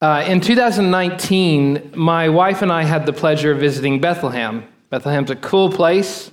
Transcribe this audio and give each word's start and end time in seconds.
Uh, 0.00 0.24
in 0.28 0.40
2019, 0.40 1.92
my 1.96 2.28
wife 2.28 2.62
and 2.62 2.70
I 2.70 2.84
had 2.84 3.04
the 3.04 3.12
pleasure 3.12 3.50
of 3.50 3.58
visiting 3.58 4.00
Bethlehem. 4.00 4.62
Bethlehem's 4.90 5.30
a 5.32 5.36
cool 5.36 5.72
place. 5.72 6.30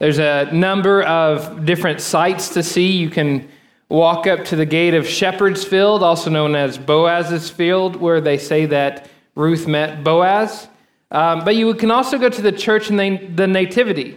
There's 0.00 0.18
a 0.18 0.50
number 0.52 1.04
of 1.04 1.64
different 1.64 2.00
sites 2.00 2.48
to 2.54 2.62
see. 2.64 2.90
You 2.90 3.10
can 3.10 3.48
walk 3.88 4.26
up 4.26 4.44
to 4.46 4.56
the 4.56 4.66
gate 4.66 4.94
of 4.94 5.06
Shepherd's 5.06 5.64
Field, 5.64 6.02
also 6.02 6.28
known 6.28 6.56
as 6.56 6.76
Boaz's 6.76 7.48
Field, 7.48 7.94
where 7.94 8.20
they 8.20 8.36
say 8.36 8.66
that 8.66 9.08
Ruth 9.36 9.68
met 9.68 10.02
Boaz. 10.02 10.66
Um, 11.12 11.44
but 11.44 11.54
you 11.54 11.72
can 11.74 11.92
also 11.92 12.18
go 12.18 12.28
to 12.28 12.42
the 12.42 12.50
church 12.50 12.88
the, 12.88 13.30
the 13.32 13.46
Nativity, 13.46 14.16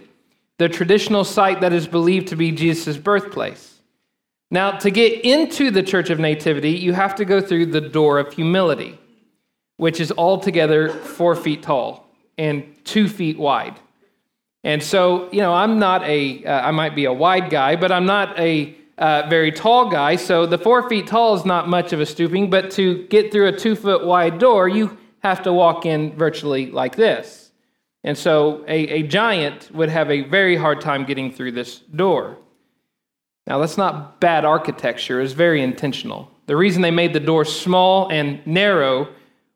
the 0.57 0.69
traditional 0.69 1.23
site 1.23 1.61
that 1.61 1.71
is 1.71 1.85
believed 1.85 2.29
to 2.29 2.35
be 2.35 2.51
Jesus' 2.51 2.97
birthplace. 2.97 3.76
Now, 4.49 4.71
to 4.71 4.89
get 4.89 5.25
into 5.25 5.71
the 5.71 5.83
Church 5.83 6.09
of 6.09 6.19
Nativity, 6.19 6.71
you 6.71 6.93
have 6.93 7.15
to 7.15 7.25
go 7.25 7.41
through 7.41 7.67
the 7.67 7.81
door 7.81 8.17
of 8.17 8.33
humility, 8.33 8.97
which 9.75 9.99
is 9.99 10.13
altogether 10.17 10.89
four 10.89 11.35
feet 11.35 11.63
tall 11.63 12.09
and 12.37 12.63
two 12.85 13.09
feet 13.09 13.37
wide. 13.37 13.79
And 14.63 14.81
so, 14.81 15.29
you 15.31 15.39
know, 15.39 15.53
I'm 15.53 15.79
not 15.79 16.03
a, 16.03 16.43
uh, 16.45 16.61
I 16.67 16.71
might 16.71 16.95
be 16.95 17.05
a 17.05 17.13
wide 17.13 17.49
guy, 17.49 17.75
but 17.75 17.91
I'm 17.91 18.05
not 18.05 18.39
a 18.39 18.75
uh, 18.97 19.27
very 19.29 19.51
tall 19.51 19.89
guy. 19.89 20.15
So 20.15 20.45
the 20.45 20.57
four 20.57 20.87
feet 20.89 21.07
tall 21.07 21.35
is 21.35 21.45
not 21.45 21.67
much 21.67 21.93
of 21.93 21.99
a 21.99 22.05
stooping, 22.05 22.49
but 22.49 22.71
to 22.71 23.05
get 23.07 23.31
through 23.31 23.47
a 23.47 23.51
two 23.51 23.75
foot 23.75 24.05
wide 24.05 24.39
door, 24.39 24.67
you 24.67 24.97
have 25.19 25.43
to 25.43 25.53
walk 25.53 25.85
in 25.85 26.15
virtually 26.15 26.71
like 26.71 26.95
this. 26.95 27.51
And 28.03 28.17
so 28.17 28.63
a, 28.67 28.87
a 28.87 29.03
giant 29.03 29.69
would 29.73 29.89
have 29.89 30.09
a 30.09 30.21
very 30.21 30.55
hard 30.55 30.81
time 30.81 31.05
getting 31.05 31.31
through 31.31 31.51
this 31.51 31.79
door. 31.79 32.37
Now, 33.47 33.59
that's 33.59 33.77
not 33.77 34.19
bad 34.19 34.43
architecture, 34.43 35.21
it's 35.21 35.31
very 35.31 35.63
intentional. 35.63 36.29
The 36.47 36.57
reason 36.57 36.81
they 36.81 36.91
made 36.91 37.13
the 37.13 37.19
door 37.21 37.45
small 37.45 38.09
and 38.09 38.45
narrow 38.45 39.07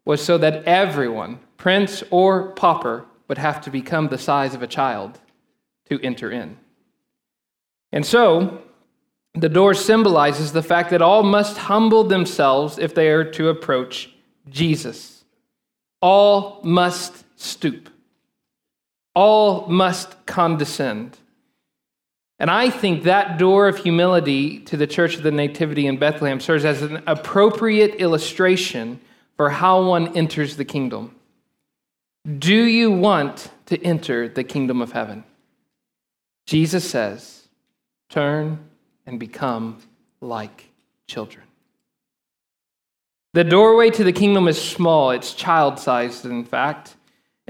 was 0.05 0.23
so 0.23 0.37
that 0.37 0.63
everyone, 0.63 1.39
prince 1.57 2.01
or 2.09 2.53
pauper, 2.53 3.05
would 3.27 3.37
have 3.37 3.61
to 3.61 3.69
become 3.69 4.07
the 4.07 4.17
size 4.17 4.55
of 4.55 4.63
a 4.63 4.67
child 4.67 5.19
to 5.89 5.99
enter 6.01 6.31
in. 6.31 6.57
And 7.91 8.05
so, 8.05 8.61
the 9.33 9.49
door 9.49 9.73
symbolizes 9.73 10.53
the 10.53 10.63
fact 10.63 10.89
that 10.89 11.01
all 11.01 11.23
must 11.23 11.57
humble 11.57 12.05
themselves 12.05 12.77
if 12.77 12.95
they 12.95 13.09
are 13.09 13.25
to 13.31 13.49
approach 13.49 14.09
Jesus. 14.49 15.25
All 16.01 16.61
must 16.63 17.25
stoop. 17.39 17.89
All 19.13 19.67
must 19.67 20.25
condescend. 20.25 21.17
And 22.41 22.49
I 22.49 22.71
think 22.71 23.03
that 23.03 23.37
door 23.37 23.67
of 23.67 23.77
humility 23.77 24.61
to 24.61 24.75
the 24.75 24.87
Church 24.87 25.15
of 25.15 25.21
the 25.21 25.29
Nativity 25.29 25.85
in 25.85 25.97
Bethlehem 25.97 26.39
serves 26.39 26.65
as 26.65 26.81
an 26.81 27.03
appropriate 27.05 28.01
illustration 28.01 28.99
for 29.37 29.51
how 29.51 29.83
one 29.85 30.17
enters 30.17 30.57
the 30.57 30.65
kingdom. 30.65 31.13
Do 32.39 32.55
you 32.55 32.89
want 32.89 33.51
to 33.67 33.79
enter 33.83 34.27
the 34.27 34.43
kingdom 34.43 34.81
of 34.81 34.91
heaven? 34.91 35.23
Jesus 36.47 36.89
says, 36.89 37.47
Turn 38.09 38.57
and 39.05 39.19
become 39.19 39.77
like 40.19 40.71
children. 41.05 41.45
The 43.33 43.43
doorway 43.43 43.91
to 43.91 44.03
the 44.03 44.11
kingdom 44.11 44.47
is 44.47 44.59
small, 44.59 45.11
it's 45.11 45.35
child 45.35 45.77
sized, 45.77 46.25
in 46.25 46.43
fact 46.43 46.95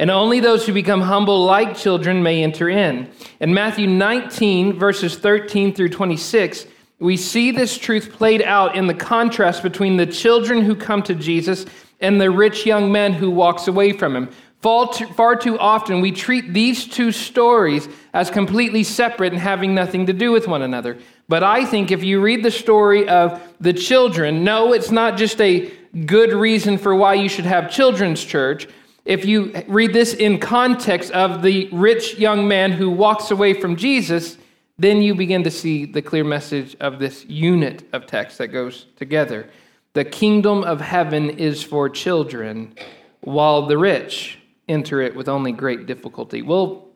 and 0.02 0.10
only 0.10 0.40
those 0.40 0.66
who 0.66 0.74
become 0.74 1.00
humble 1.00 1.46
like 1.46 1.78
children 1.78 2.24
may 2.24 2.42
enter 2.42 2.68
in. 2.68 3.08
In 3.40 3.54
Matthew 3.54 3.86
19, 3.86 4.80
verses 4.80 5.16
13 5.16 5.76
through 5.76 5.90
26, 5.90 6.66
we 6.98 7.16
see 7.16 7.52
this 7.52 7.78
truth 7.78 8.12
played 8.12 8.42
out 8.42 8.76
in 8.76 8.88
the 8.88 8.96
contrast 8.96 9.62
between 9.62 9.98
the 9.98 10.08
children 10.08 10.64
who 10.64 10.76
come 10.76 11.04
to 11.04 11.14
Jesus 11.14 11.68
and 12.00 12.20
the 12.20 12.32
rich 12.32 12.66
young 12.66 12.92
man 12.92 13.14
who 13.14 13.30
walks 13.30 13.68
away 13.68 13.94
from 13.94 14.16
him. 14.16 14.30
Far 14.62 15.36
too, 15.36 15.60
often, 15.60 16.02
we 16.02 16.12
treat 16.12 16.52
these 16.52 16.88
two 16.88 17.12
stories 17.12 17.88
as 18.16 18.32
completely 18.32 18.84
separate 18.84 19.34
and 19.34 19.42
having 19.42 19.76
nothing 19.76 20.08
to 20.08 20.14
do 20.14 20.32
with 20.32 20.48
one 20.48 20.64
another. 20.64 20.98
But 21.30 21.44
I 21.44 21.64
think 21.64 21.92
if 21.92 22.04
you 22.04 22.22
read 22.22 22.44
the 22.44 22.50
story 22.50 23.08
of 23.08 23.40
the 23.60 23.74
children, 23.74 24.44
no, 24.44 24.74
it's 24.74 24.90
not 24.90 25.16
just 25.16 25.40
a 25.42 25.72
good 26.08 26.34
reason 26.34 26.80
for 26.80 26.96
why 26.96 27.14
you 27.14 27.30
should 27.30 27.46
have 27.46 27.72
children's 27.72 28.24
church, 28.24 28.68
if 29.06 29.26
you 29.26 29.52
read 29.68 29.94
this 29.94 30.14
in 30.14 30.40
context 30.40 31.12
of 31.12 31.42
the 31.42 31.70
rich 31.72 32.18
young 32.18 32.48
man 32.48 32.72
who 32.72 32.90
walks 32.90 33.32
away 33.32 33.54
from 33.54 33.76
Jesus, 33.76 34.38
then 34.78 35.02
you 35.02 35.16
begin 35.16 35.44
to 35.44 35.52
see 35.52 35.86
the 35.86 36.02
clear 36.02 36.24
message 36.24 36.76
of 36.80 37.00
this 37.00 37.26
unit 37.26 37.84
of 37.94 38.06
text 38.06 38.38
that 38.38 38.48
goes 38.48 38.86
together. 38.96 39.50
The 39.94 40.06
kingdom 40.06 40.64
of 40.64 40.82
heaven 40.82 41.32
is 41.32 41.64
for 41.64 41.90
children, 41.90 42.76
while 43.22 43.66
the 43.66 43.78
rich 43.78 44.40
enter 44.68 45.02
it 45.02 45.16
with 45.16 45.28
only 45.28 45.52
great 45.52 45.86
difficulty. 45.86 46.42
We'll 46.42 46.88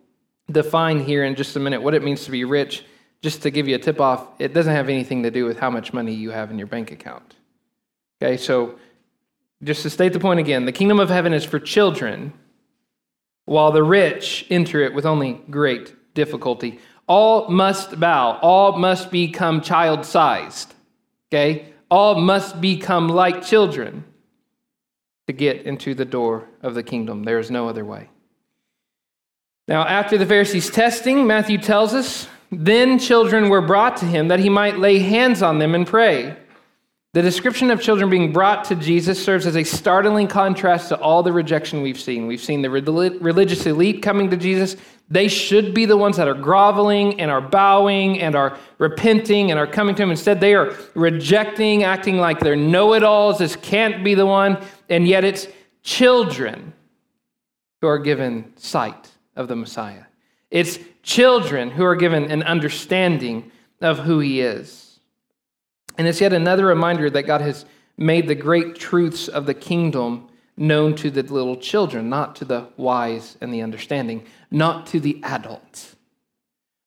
define 0.52 1.00
here 1.00 1.24
in 1.24 1.36
just 1.36 1.56
a 1.56 1.60
minute 1.60 1.82
what 1.82 1.94
it 1.94 2.04
means 2.04 2.26
to 2.26 2.32
be 2.32 2.44
rich. 2.44 2.86
Just 3.22 3.42
to 3.42 3.50
give 3.50 3.68
you 3.68 3.76
a 3.76 3.80
tip 3.80 4.00
off, 4.00 4.28
it 4.40 4.54
doesn't 4.54 4.74
have 4.74 4.88
anything 4.88 5.24
to 5.24 5.32
do 5.32 5.46
with 5.46 5.58
how 5.58 5.70
much 5.72 5.94
money 5.94 6.14
you 6.14 6.30
have 6.30 6.52
in 6.52 6.58
your 6.58 6.68
bank 6.68 6.92
account. 6.92 7.36
Okay, 8.22 8.38
so 8.38 8.78
just 9.66 9.82
to 9.82 9.90
state 9.90 10.14
the 10.14 10.20
point 10.20 10.40
again, 10.40 10.66
the 10.66 10.72
kingdom 10.72 11.00
of 11.00 11.10
heaven 11.10 11.34
is 11.34 11.44
for 11.44 11.60
children, 11.60 12.32
while 13.46 13.72
the 13.72 13.84
rich 13.84 14.46
enter 14.50 14.82
it 14.82 14.94
with 14.94 15.06
only 15.06 15.34
great 15.50 16.14
difficulty. 16.14 16.80
All 17.08 17.50
must 17.50 18.00
bow, 18.00 18.40
all 18.42 18.78
must 18.78 19.12
become 19.12 19.62
child 19.62 20.06
sized. 20.06 20.74
Okay? 21.28 21.74
All 21.90 22.16
must 22.16 22.62
become 22.62 23.10
like 23.10 23.44
children 23.44 24.06
to 25.28 25.34
get 25.34 25.64
into 25.64 25.96
the 25.96 26.06
door 26.06 26.48
of 26.62 26.76
the 26.76 26.84
kingdom. 26.84 27.24
There 27.24 27.40
is 27.40 27.52
no 27.52 27.68
other 27.68 27.84
way. 27.84 28.10
Now, 29.68 29.84
after 29.84 30.18
the 30.18 30.26
Pharisees' 30.28 30.70
testing, 30.70 31.26
Matthew 31.26 31.58
tells 31.58 31.94
us, 31.94 32.28
then 32.52 33.00
children 33.00 33.50
were 33.50 33.62
brought 33.62 33.98
to 33.98 34.06
him 34.06 34.28
that 34.28 34.40
he 34.40 34.50
might 34.50 34.78
lay 34.78 35.00
hands 35.00 35.42
on 35.42 35.58
them 35.58 35.74
and 35.74 35.88
pray. 35.88 36.38
The 37.16 37.22
description 37.22 37.72
of 37.72 37.82
children 37.82 38.10
being 38.10 38.34
brought 38.34 38.66
to 38.66 38.76
Jesus 38.76 39.24
serves 39.24 39.48
as 39.48 39.56
a 39.56 39.64
startling 39.64 40.28
contrast 40.28 40.90
to 40.90 41.00
all 41.00 41.24
the 41.24 41.32
rejection 41.32 41.82
we've 41.82 41.98
seen. 41.98 42.28
We've 42.28 42.44
seen 42.44 42.62
the 42.62 42.70
religious 42.70 43.66
elite 43.66 44.04
coming 44.04 44.30
to 44.32 44.36
Jesus. 44.36 44.76
They 45.10 45.30
should 45.30 45.74
be 45.74 45.86
the 45.86 45.96
ones 45.96 46.18
that 46.18 46.28
are 46.28 46.34
groveling 46.34 47.22
and 47.22 47.32
are 47.32 47.40
bowing 47.40 48.20
and 48.20 48.36
are 48.36 48.58
repenting 48.80 49.50
and 49.50 49.58
are 49.58 49.66
coming 49.66 49.96
to 49.96 50.04
Him. 50.04 50.12
Instead, 50.12 50.42
they 50.42 50.56
are 50.56 50.76
rejecting, 50.94 51.84
acting 51.84 52.18
like 52.18 52.42
they're 52.42 52.58
know 52.58 52.94
it 52.94 53.02
alls. 53.02 53.38
This 53.38 53.56
can't 53.56 54.04
be 54.04 54.14
the 54.14 54.26
one. 54.26 54.62
And 54.90 55.08
yet, 55.08 55.24
it's 55.24 55.48
children 55.84 56.74
who 57.80 57.88
are 57.88 58.00
given 58.00 58.52
sight 58.58 59.10
of 59.38 59.48
the 59.48 59.56
Messiah. 59.56 60.04
It's 60.52 60.80
children 61.02 61.70
who 61.70 61.86
are 61.86 61.96
given 61.96 62.30
an 62.30 62.44
understanding 62.44 63.54
of 63.80 64.00
who 64.00 64.20
He 64.20 64.42
is. 64.42 64.85
And 65.98 66.08
it's 66.08 66.22
yet 66.22 66.34
another 66.34 66.66
reminder 66.66 67.10
that 67.10 67.24
God 67.24 67.42
has 67.42 67.66
made 67.98 68.28
the 68.28 68.36
great 68.36 68.76
truths 68.76 69.28
of 69.28 69.46
the 69.46 69.54
kingdom 69.54 70.28
known 70.58 70.96
to 70.96 71.12
the 71.12 71.24
little 71.24 71.58
children, 71.58 72.10
not 72.10 72.36
to 72.38 72.46
the 72.46 72.68
wise 72.78 73.38
and 73.42 73.54
the 73.54 73.62
understanding, 73.62 74.26
not 74.52 74.88
to 74.88 75.00
the 75.00 75.20
adults. 75.24 75.96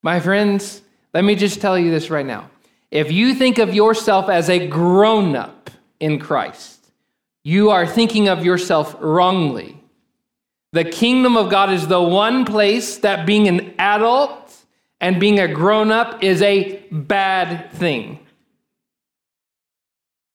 My 0.03 0.21
friends, 0.21 0.83
let 1.13 1.25
me 1.25 1.35
just 1.35 1.61
tell 1.61 1.79
you 1.79 1.91
this 1.91 2.11
right 2.11 2.27
now. 2.27 2.51
If 2.91 3.13
you 3.13 3.35
think 3.35 3.59
of 3.59 3.75
yourself 3.75 4.29
as 4.29 4.49
a 4.49 4.67
grown 4.67 5.37
up 5.37 5.71
in 6.01 6.19
Christ, 6.19 6.91
you 7.45 7.71
are 7.71 7.87
thinking 7.87 8.29
of 8.29 8.45
yourself 8.45 8.97
wrongly. 9.01 9.83
The 10.73 10.85
kingdom 10.85 11.37
of 11.37 11.51
God 11.51 11.71
is 11.71 11.87
the 11.87 12.03
one 12.03 12.45
place 12.45 12.99
that 12.99 13.27
being 13.27 13.49
an 13.49 13.75
adult 13.79 14.55
and 15.01 15.21
being 15.21 15.41
a 15.41 15.49
grown 15.49 15.91
up 15.91 16.23
is 16.23 16.43
a 16.43 16.83
bad 16.91 17.71
thing. 17.73 18.21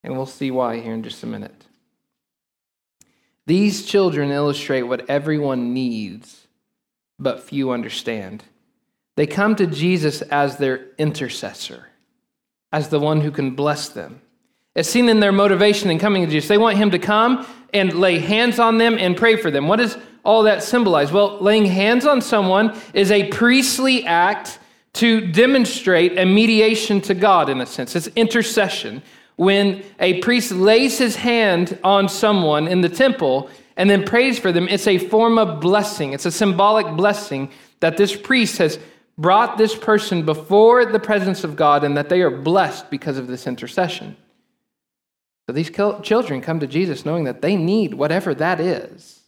And 0.04 0.16
we'll 0.16 0.26
see 0.26 0.52
why 0.52 0.80
here 0.80 0.94
in 0.94 1.04
just 1.04 1.24
a 1.24 1.28
minute. 1.28 1.66
These 3.46 3.86
children 3.86 4.32
illustrate 4.32 4.84
what 4.84 5.10
everyone 5.10 5.74
needs, 5.74 6.48
but 7.20 7.44
few 7.44 7.72
understand. 7.72 8.44
They 9.16 9.28
come 9.28 9.56
to 9.56 9.68
Jesus 9.68 10.22
as 10.24 10.58
their 10.58 10.88
intercessor, 10.98 11.88
as 12.72 12.90
the 12.90 13.00
one 13.00 13.22
who 13.22 13.32
can 13.32 13.52
bless 13.52 13.90
them. 13.90 14.22
It's 14.76 14.90
seen 14.90 15.08
in 15.08 15.20
their 15.20 15.32
motivation 15.32 15.92
in 15.92 16.00
coming 16.00 16.26
to 16.26 16.32
Jesus. 16.32 16.48
They 16.48 16.58
want 16.58 16.78
him 16.78 16.92
to 16.92 17.00
come 17.00 17.46
and 17.74 17.94
lay 17.94 18.20
hands 18.20 18.60
on 18.60 18.78
them 18.78 18.98
and 18.98 19.16
pray 19.16 19.36
for 19.36 19.52
them. 19.52 19.68
What 19.68 19.78
does 19.78 19.98
all 20.26 20.44
that 20.44 20.64
symbolize? 20.64 21.12
Well, 21.12 21.38
laying 21.40 21.66
hands 21.66 22.06
on 22.06 22.22
someone 22.22 22.76
is 22.94 23.12
a 23.12 23.28
priestly 23.28 24.06
act 24.06 24.58
to 24.94 25.32
demonstrate 25.32 26.18
a 26.18 26.26
mediation 26.26 27.02
to 27.02 27.14
God, 27.14 27.50
in 27.50 27.62
a 27.62 27.66
sense. 27.66 27.96
It's 27.96 28.08
intercession 28.08 29.02
when 29.44 29.84
a 30.00 30.20
priest 30.22 30.52
lays 30.52 30.98
his 30.98 31.16
hand 31.16 31.78
on 31.84 32.10
someone 32.10 32.68
in 32.68 32.82
the 32.82 32.90
temple 32.90 33.50
and 33.76 33.90
then 33.90 34.04
prays 34.04 34.40
for 34.40 34.52
them, 34.52 34.68
it's 34.70 34.88
a 34.88 34.98
form 34.98 35.38
of 35.38 35.60
blessing. 35.60 36.14
It's 36.14 36.26
a 36.26 36.32
symbolic 36.32 36.96
blessing 36.96 37.52
that 37.80 37.98
this 37.98 38.16
priest 38.16 38.58
has 38.60 38.80
brought 39.18 39.58
this 39.58 39.76
person 39.76 40.26
before 40.26 40.86
the 40.86 41.00
presence 41.00 41.44
of 41.44 41.56
God 41.56 41.84
and 41.84 41.98
that 41.98 42.10
they 42.10 42.22
are 42.22 42.32
blessed 42.32 42.90
because 42.90 43.18
of 43.18 43.28
this 43.28 43.46
intercession. 43.46 44.16
So 45.48 45.54
these 45.54 45.70
children 45.70 46.42
come 46.42 46.60
to 46.62 46.68
Jesus 46.68 47.06
knowing 47.06 47.26
that 47.26 47.42
they 47.42 47.56
need 47.56 47.94
whatever 47.94 48.34
that 48.36 48.60
is. 48.60 49.22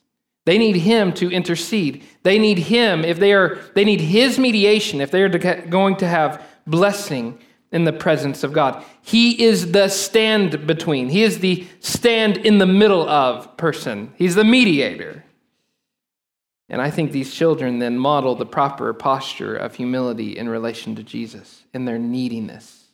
They 0.45 0.57
need 0.57 0.77
him 0.77 1.11
to 1.13 1.31
intercede. 1.31 2.03
They 2.23 2.39
need 2.39 2.59
him 2.59 3.03
if 3.03 3.19
they 3.19 3.33
are 3.33 3.59
they 3.73 3.83
need 3.83 3.99
his 3.99 4.39
mediation 4.39 5.01
if 5.01 5.11
they 5.11 5.23
are 5.23 5.29
going 5.29 5.97
to 5.97 6.07
have 6.07 6.41
blessing 6.67 7.39
in 7.75 7.83
the 7.83 7.91
presence 7.91 8.41
of 8.45 8.53
God. 8.53 8.81
He 9.01 9.43
is 9.43 9.73
the 9.73 9.89
stand 9.89 10.65
between. 10.65 11.09
He 11.09 11.23
is 11.23 11.39
the 11.39 11.67
stand 11.81 12.37
in 12.37 12.57
the 12.57 12.65
middle 12.65 13.05
of 13.07 13.57
person. 13.57 14.13
He's 14.15 14.35
the 14.35 14.45
mediator. 14.45 15.25
And 16.69 16.81
I 16.81 16.89
think 16.89 17.11
these 17.11 17.33
children 17.33 17.79
then 17.79 17.99
model 17.99 18.33
the 18.33 18.45
proper 18.45 18.93
posture 18.93 19.57
of 19.57 19.75
humility 19.75 20.37
in 20.37 20.47
relation 20.47 20.95
to 20.95 21.03
Jesus, 21.03 21.65
in 21.73 21.83
their 21.83 21.99
neediness, 21.99 22.85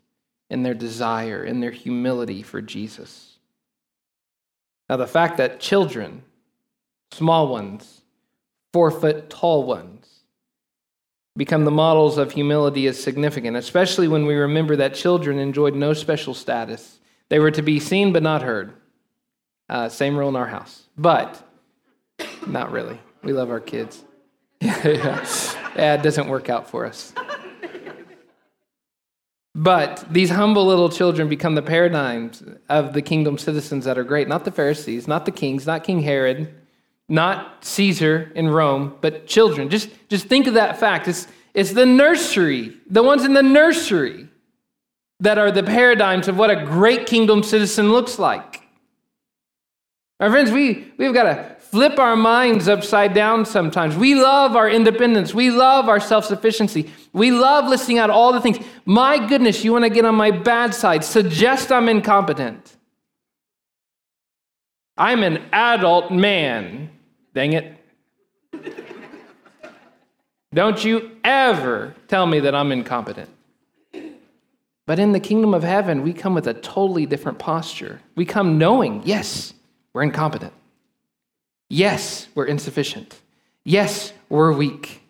in 0.49 0.63
their 0.63 0.73
desire, 0.73 1.43
in 1.43 1.59
their 1.59 1.69
humility 1.69 2.41
for 2.41 2.59
Jesus. 2.59 3.37
Now, 4.89 4.97
the 4.97 5.05
fact 5.05 5.37
that 5.37 5.59
children, 5.59 6.23
small 7.11 7.49
ones, 7.49 8.01
four 8.73 8.89
foot 8.89 9.29
tall 9.29 9.63
ones, 9.63 10.00
become 11.37 11.65
the 11.65 11.71
models 11.71 12.17
of 12.17 12.31
humility 12.31 12.87
is 12.87 13.01
significant, 13.01 13.55
especially 13.57 14.07
when 14.07 14.25
we 14.25 14.35
remember 14.35 14.75
that 14.75 14.93
children 14.93 15.39
enjoyed 15.39 15.75
no 15.75 15.93
special 15.93 16.33
status. 16.33 16.99
They 17.29 17.39
were 17.39 17.51
to 17.51 17.61
be 17.61 17.79
seen 17.79 18.11
but 18.11 18.23
not 18.23 18.41
heard. 18.41 18.73
Uh, 19.69 19.87
same 19.87 20.17
rule 20.17 20.29
in 20.29 20.35
our 20.35 20.47
house, 20.47 20.83
but 20.97 21.41
not 22.45 22.71
really. 22.71 22.99
We 23.23 23.31
love 23.31 23.49
our 23.49 23.61
kids. 23.61 24.03
yeah, 24.59 24.81
yeah. 24.87 25.25
yeah, 25.75 25.93
it 25.93 26.03
doesn't 26.03 26.27
work 26.27 26.49
out 26.49 26.69
for 26.69 26.85
us. 26.85 27.13
But 29.53 30.05
these 30.09 30.29
humble 30.29 30.65
little 30.65 30.89
children 30.89 31.27
become 31.27 31.55
the 31.55 31.61
paradigms 31.61 32.41
of 32.69 32.93
the 32.93 33.01
kingdom 33.01 33.37
citizens 33.37 33.85
that 33.85 33.97
are 33.97 34.03
great. 34.03 34.27
Not 34.27 34.45
the 34.45 34.51
Pharisees, 34.51 35.07
not 35.07 35.25
the 35.25 35.31
kings, 35.31 35.67
not 35.67 35.83
King 35.83 36.01
Herod, 36.01 36.53
not 37.11 37.65
Caesar 37.65 38.31
in 38.35 38.47
Rome, 38.47 38.95
but 39.01 39.27
children. 39.27 39.69
Just, 39.69 39.89
just 40.07 40.27
think 40.27 40.47
of 40.47 40.53
that 40.53 40.79
fact. 40.79 41.09
It's, 41.09 41.27
it's 41.53 41.73
the 41.73 41.85
nursery, 41.85 42.77
the 42.89 43.03
ones 43.03 43.25
in 43.25 43.33
the 43.33 43.43
nursery, 43.43 44.29
that 45.19 45.37
are 45.37 45.51
the 45.51 45.61
paradigms 45.61 46.29
of 46.29 46.37
what 46.37 46.49
a 46.49 46.65
great 46.65 47.05
kingdom 47.05 47.43
citizen 47.43 47.91
looks 47.91 48.17
like. 48.17 48.61
My 50.21 50.29
friends, 50.29 50.51
we, 50.51 50.93
we've 50.97 51.13
got 51.13 51.23
to 51.23 51.55
flip 51.59 51.99
our 51.99 52.15
minds 52.15 52.69
upside 52.69 53.13
down 53.13 53.45
sometimes. 53.45 53.97
We 53.97 54.15
love 54.15 54.55
our 54.55 54.69
independence. 54.69 55.33
We 55.33 55.51
love 55.51 55.89
our 55.89 55.99
self 55.99 56.23
sufficiency. 56.23 56.91
We 57.11 57.31
love 57.31 57.67
listing 57.67 57.97
out 57.97 58.09
all 58.09 58.31
the 58.31 58.39
things. 58.39 58.57
My 58.85 59.27
goodness, 59.27 59.65
you 59.65 59.73
want 59.73 59.83
to 59.83 59.89
get 59.89 60.05
on 60.05 60.15
my 60.15 60.31
bad 60.31 60.73
side. 60.73 61.03
Suggest 61.03 61.73
I'm 61.73 61.89
incompetent. 61.89 62.77
I'm 64.97 65.23
an 65.23 65.43
adult 65.51 66.11
man. 66.11 66.89
Dang 67.33 67.53
it. 67.53 67.77
Don't 70.53 70.83
you 70.83 71.11
ever 71.23 71.95
tell 72.07 72.25
me 72.25 72.41
that 72.41 72.53
I'm 72.53 72.71
incompetent. 72.71 73.29
But 74.85 74.99
in 74.99 75.13
the 75.13 75.19
kingdom 75.19 75.53
of 75.53 75.63
heaven, 75.63 76.03
we 76.03 76.11
come 76.11 76.33
with 76.33 76.47
a 76.47 76.53
totally 76.53 77.05
different 77.05 77.39
posture. 77.39 78.01
We 78.15 78.25
come 78.25 78.57
knowing, 78.57 79.01
yes, 79.05 79.53
we're 79.93 80.03
incompetent. 80.03 80.51
Yes, 81.69 82.27
we're 82.35 82.45
insufficient. 82.45 83.17
Yes, 83.63 84.11
we're 84.27 84.51
weak. 84.51 85.01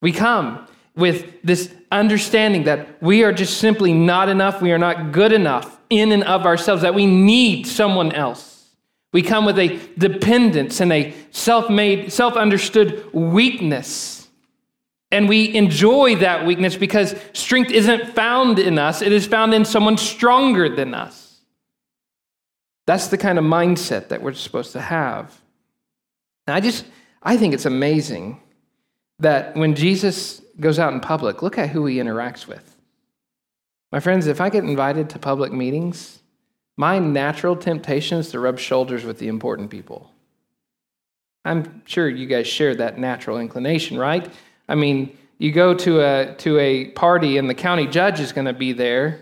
We 0.00 0.12
come 0.12 0.66
with 0.96 1.42
this 1.42 1.74
understanding 1.92 2.64
that 2.64 3.02
we 3.02 3.22
are 3.24 3.32
just 3.32 3.58
simply 3.58 3.92
not 3.92 4.30
enough, 4.30 4.62
we 4.62 4.72
are 4.72 4.78
not 4.78 5.12
good 5.12 5.32
enough 5.32 5.78
in 5.90 6.12
and 6.12 6.24
of 6.24 6.46
ourselves, 6.46 6.82
that 6.82 6.94
we 6.94 7.04
need 7.04 7.66
someone 7.66 8.12
else. 8.12 8.49
We 9.12 9.22
come 9.22 9.44
with 9.44 9.58
a 9.58 9.78
dependence 9.98 10.80
and 10.80 10.92
a 10.92 11.14
self 11.30 11.68
made, 11.68 12.12
self 12.12 12.36
understood 12.36 13.12
weakness. 13.12 14.28
And 15.12 15.28
we 15.28 15.52
enjoy 15.54 16.16
that 16.16 16.46
weakness 16.46 16.76
because 16.76 17.16
strength 17.32 17.72
isn't 17.72 18.14
found 18.14 18.60
in 18.60 18.78
us, 18.78 19.02
it 19.02 19.12
is 19.12 19.26
found 19.26 19.52
in 19.54 19.64
someone 19.64 19.96
stronger 19.96 20.68
than 20.68 20.94
us. 20.94 21.40
That's 22.86 23.08
the 23.08 23.18
kind 23.18 23.38
of 23.38 23.44
mindset 23.44 24.08
that 24.08 24.22
we're 24.22 24.32
supposed 24.34 24.72
to 24.72 24.80
have. 24.80 25.40
And 26.46 26.54
I 26.54 26.60
just, 26.60 26.84
I 27.22 27.36
think 27.36 27.54
it's 27.54 27.66
amazing 27.66 28.40
that 29.18 29.56
when 29.56 29.74
Jesus 29.74 30.40
goes 30.58 30.78
out 30.78 30.92
in 30.92 31.00
public, 31.00 31.42
look 31.42 31.58
at 31.58 31.70
who 31.70 31.86
he 31.86 31.96
interacts 31.96 32.46
with. 32.46 32.76
My 33.92 34.00
friends, 34.00 34.26
if 34.26 34.40
I 34.40 34.48
get 34.48 34.64
invited 34.64 35.10
to 35.10 35.18
public 35.18 35.52
meetings, 35.52 36.19
my 36.80 36.98
natural 36.98 37.54
temptation 37.56 38.16
is 38.16 38.30
to 38.30 38.40
rub 38.40 38.58
shoulders 38.58 39.04
with 39.04 39.18
the 39.18 39.28
important 39.28 39.68
people. 39.68 40.10
I'm 41.44 41.82
sure 41.84 42.08
you 42.08 42.26
guys 42.26 42.46
share 42.46 42.74
that 42.76 42.98
natural 42.98 43.36
inclination, 43.38 43.98
right? 43.98 44.26
I 44.66 44.76
mean, 44.76 45.14
you 45.36 45.52
go 45.52 45.74
to 45.74 46.00
a, 46.00 46.34
to 46.36 46.58
a 46.58 46.86
party 46.92 47.36
and 47.36 47.50
the 47.50 47.54
county 47.54 47.86
judge 47.86 48.18
is 48.18 48.32
going 48.32 48.46
to 48.46 48.54
be 48.54 48.72
there, 48.72 49.20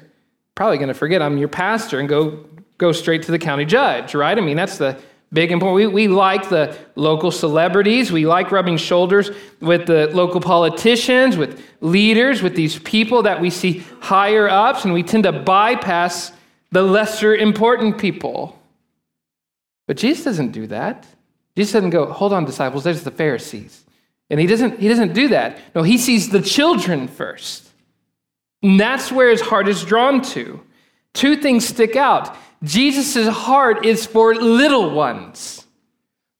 probably 0.54 0.76
going 0.78 0.86
to 0.86 0.94
forget 0.94 1.20
I'm 1.20 1.36
your 1.36 1.48
pastor 1.48 1.98
and 1.98 2.08
go 2.08 2.46
go 2.78 2.92
straight 2.92 3.24
to 3.24 3.32
the 3.32 3.40
county 3.40 3.64
judge, 3.64 4.14
right? 4.14 4.38
I 4.38 4.40
mean, 4.40 4.56
that's 4.56 4.78
the 4.78 4.96
big 5.32 5.50
important. 5.50 5.74
We, 5.74 5.86
we 5.88 6.06
like 6.06 6.48
the 6.48 6.78
local 6.94 7.32
celebrities. 7.32 8.12
We 8.12 8.24
like 8.24 8.52
rubbing 8.52 8.76
shoulders 8.76 9.32
with 9.58 9.86
the 9.86 10.06
local 10.14 10.40
politicians, 10.40 11.36
with 11.36 11.60
leaders, 11.80 12.40
with 12.40 12.54
these 12.54 12.78
people 12.78 13.24
that 13.24 13.40
we 13.40 13.50
see 13.50 13.82
higher 14.00 14.48
ups, 14.48 14.84
and 14.84 14.94
we 14.94 15.02
tend 15.02 15.24
to 15.24 15.32
bypass 15.32 16.30
the 16.70 16.82
lesser 16.82 17.34
important 17.34 17.98
people. 17.98 18.58
But 19.86 19.96
Jesus 19.96 20.24
doesn't 20.24 20.52
do 20.52 20.66
that. 20.68 21.06
Jesus 21.56 21.72
doesn't 21.72 21.90
go, 21.90 22.06
hold 22.06 22.32
on, 22.32 22.44
disciples, 22.44 22.84
there's 22.84 23.02
the 23.02 23.10
Pharisees. 23.10 23.84
And 24.30 24.38
he 24.38 24.46
doesn't, 24.46 24.78
he 24.78 24.88
doesn't 24.88 25.14
do 25.14 25.28
that. 25.28 25.58
No, 25.74 25.82
he 25.82 25.98
sees 25.98 26.28
the 26.28 26.42
children 26.42 27.08
first. 27.08 27.68
And 28.62 28.78
that's 28.78 29.10
where 29.10 29.30
his 29.30 29.40
heart 29.40 29.68
is 29.68 29.84
drawn 29.84 30.20
to. 30.22 30.60
Two 31.14 31.36
things 31.36 31.66
stick 31.66 31.96
out. 31.96 32.36
Jesus' 32.62 33.28
heart 33.28 33.86
is 33.86 34.04
for 34.04 34.34
little 34.34 34.90
ones, 34.90 35.66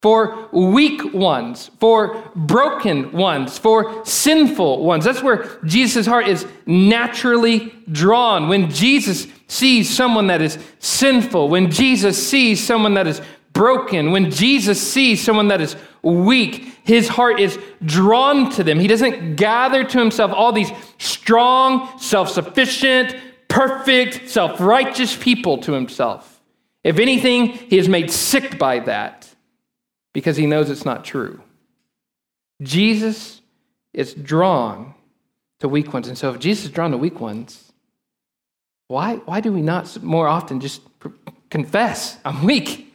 for 0.00 0.48
weak 0.52 1.12
ones, 1.12 1.70
for 1.80 2.30
broken 2.36 3.10
ones, 3.12 3.58
for 3.58 4.04
sinful 4.04 4.84
ones. 4.84 5.04
That's 5.04 5.22
where 5.22 5.58
Jesus' 5.64 6.06
heart 6.06 6.28
is 6.28 6.46
naturally 6.66 7.74
drawn. 7.90 8.48
When 8.48 8.70
Jesus 8.70 9.26
sees 9.48 9.94
someone 9.94 10.28
that 10.28 10.40
is 10.40 10.58
sinful, 10.78 11.48
when 11.48 11.70
Jesus 11.70 12.28
sees 12.28 12.64
someone 12.64 12.94
that 12.94 13.08
is 13.08 13.20
broken, 13.52 14.12
when 14.12 14.30
Jesus 14.30 14.80
sees 14.80 15.20
someone 15.20 15.48
that 15.48 15.60
is 15.60 15.74
weak, 16.02 16.78
his 16.84 17.08
heart 17.08 17.40
is 17.40 17.58
drawn 17.84 18.50
to 18.52 18.62
them. 18.62 18.78
He 18.78 18.86
doesn't 18.86 19.34
gather 19.34 19.82
to 19.82 19.98
himself 19.98 20.30
all 20.32 20.52
these 20.52 20.70
strong, 20.98 21.98
self 21.98 22.28
sufficient, 22.28 23.16
perfect, 23.48 24.30
self 24.30 24.60
righteous 24.60 25.16
people 25.16 25.58
to 25.58 25.72
himself. 25.72 26.40
If 26.84 27.00
anything, 27.00 27.48
he 27.48 27.78
is 27.78 27.88
made 27.88 28.12
sick 28.12 28.58
by 28.58 28.78
that 28.80 29.27
because 30.12 30.36
he 30.36 30.46
knows 30.46 30.70
it's 30.70 30.84
not 30.84 31.04
true. 31.04 31.40
Jesus 32.62 33.40
is 33.92 34.14
drawn 34.14 34.94
to 35.60 35.68
weak 35.68 35.92
ones. 35.92 36.08
And 36.08 36.16
so, 36.16 36.32
if 36.32 36.38
Jesus 36.38 36.66
is 36.66 36.70
drawn 36.70 36.90
to 36.90 36.96
weak 36.96 37.20
ones, 37.20 37.72
why, 38.88 39.16
why 39.16 39.40
do 39.40 39.52
we 39.52 39.62
not 39.62 40.02
more 40.02 40.28
often 40.28 40.60
just 40.60 40.80
confess, 41.50 42.18
I'm 42.24 42.44
weak? 42.44 42.92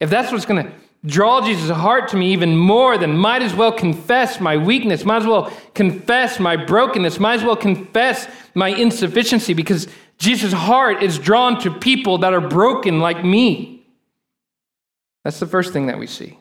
If 0.00 0.10
that's 0.10 0.32
what's 0.32 0.46
going 0.46 0.64
to 0.64 0.72
draw 1.04 1.44
Jesus' 1.44 1.70
heart 1.70 2.08
to 2.08 2.16
me 2.16 2.32
even 2.32 2.56
more, 2.56 2.96
then 2.96 3.16
might 3.16 3.42
as 3.42 3.54
well 3.54 3.72
confess 3.72 4.40
my 4.40 4.56
weakness, 4.56 5.04
might 5.04 5.22
as 5.22 5.26
well 5.26 5.52
confess 5.74 6.40
my 6.40 6.56
brokenness, 6.56 7.18
might 7.18 7.34
as 7.34 7.44
well 7.44 7.56
confess 7.56 8.28
my 8.54 8.68
insufficiency 8.68 9.54
because 9.54 9.88
Jesus' 10.18 10.52
heart 10.52 11.02
is 11.02 11.18
drawn 11.18 11.60
to 11.60 11.70
people 11.70 12.18
that 12.18 12.32
are 12.32 12.40
broken 12.40 13.00
like 13.00 13.24
me. 13.24 13.84
That's 15.24 15.40
the 15.40 15.46
first 15.46 15.72
thing 15.72 15.86
that 15.86 15.98
we 15.98 16.06
see. 16.06 16.38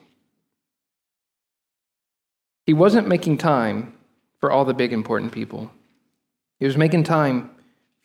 He 2.65 2.73
wasn't 2.73 3.07
making 3.07 3.37
time 3.37 3.93
for 4.39 4.51
all 4.51 4.65
the 4.65 4.73
big 4.73 4.93
important 4.93 5.31
people. 5.31 5.71
He 6.59 6.65
was 6.65 6.77
making 6.77 7.03
time 7.03 7.51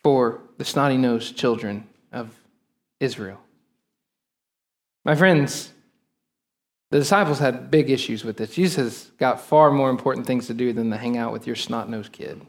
for 0.03 0.41
the 0.57 0.65
snotty 0.65 0.97
nosed 0.97 1.37
children 1.37 1.87
of 2.11 2.33
Israel. 2.99 3.39
My 5.05 5.15
friends, 5.15 5.71
the 6.91 6.99
disciples 6.99 7.39
had 7.39 7.71
big 7.71 7.89
issues 7.89 8.23
with 8.23 8.37
this. 8.37 8.53
Jesus 8.53 8.75
has 8.75 9.11
got 9.17 9.41
far 9.41 9.71
more 9.71 9.89
important 9.89 10.25
things 10.25 10.47
to 10.47 10.53
do 10.53 10.73
than 10.73 10.89
to 10.89 10.97
hang 10.97 11.17
out 11.17 11.31
with 11.31 11.45
your 11.45 11.55
snot 11.55 11.89
nosed 11.89 12.11
kid. 12.11 12.41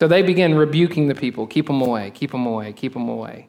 So 0.00 0.08
they 0.08 0.22
begin 0.22 0.54
rebuking 0.54 1.08
the 1.08 1.14
people 1.14 1.46
keep 1.46 1.66
them 1.66 1.80
away, 1.80 2.10
keep 2.10 2.30
them 2.32 2.46
away, 2.46 2.72
keep 2.72 2.92
them 2.92 3.08
away. 3.08 3.48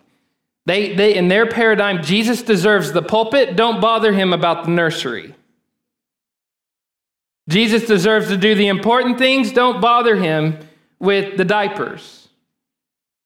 They, 0.66 0.96
they, 0.96 1.16
in 1.16 1.30
their 1.30 1.46
paradigm, 1.46 2.04
Jesus 2.04 2.42
deserves 2.42 2.92
the 2.92 3.02
pulpit. 3.02 3.56
Don't 3.56 3.80
bother 3.80 4.12
him 4.12 4.34
about 4.34 4.66
the 4.66 4.72
nursery. 4.72 5.34
Jesus 7.50 7.86
deserves 7.86 8.27
to 8.27 8.38
do 8.38 8.56
the 8.56 8.68
important 8.68 9.18
things. 9.18 9.51
Don't 9.51 9.80
bother 9.82 10.16
him 10.16 10.60
with 11.00 11.38
the 11.38 11.46
diapers. 11.46 12.27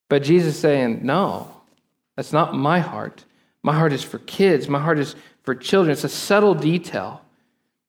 But 0.09 0.23
Jesus 0.23 0.59
saying, 0.59 0.99
no, 1.03 1.49
That's 2.15 2.33
not 2.33 2.53
my 2.53 2.79
heart. 2.79 3.25
My 3.63 3.73
heart 3.73 3.93
is 3.93 4.03
for 4.03 4.19
kids, 4.19 4.67
my 4.67 4.79
heart 4.79 4.99
is 4.99 5.15
for 5.43 5.55
children. 5.55 5.91
It's 5.91 6.03
a 6.03 6.09
subtle 6.09 6.53
detail. 6.53 7.21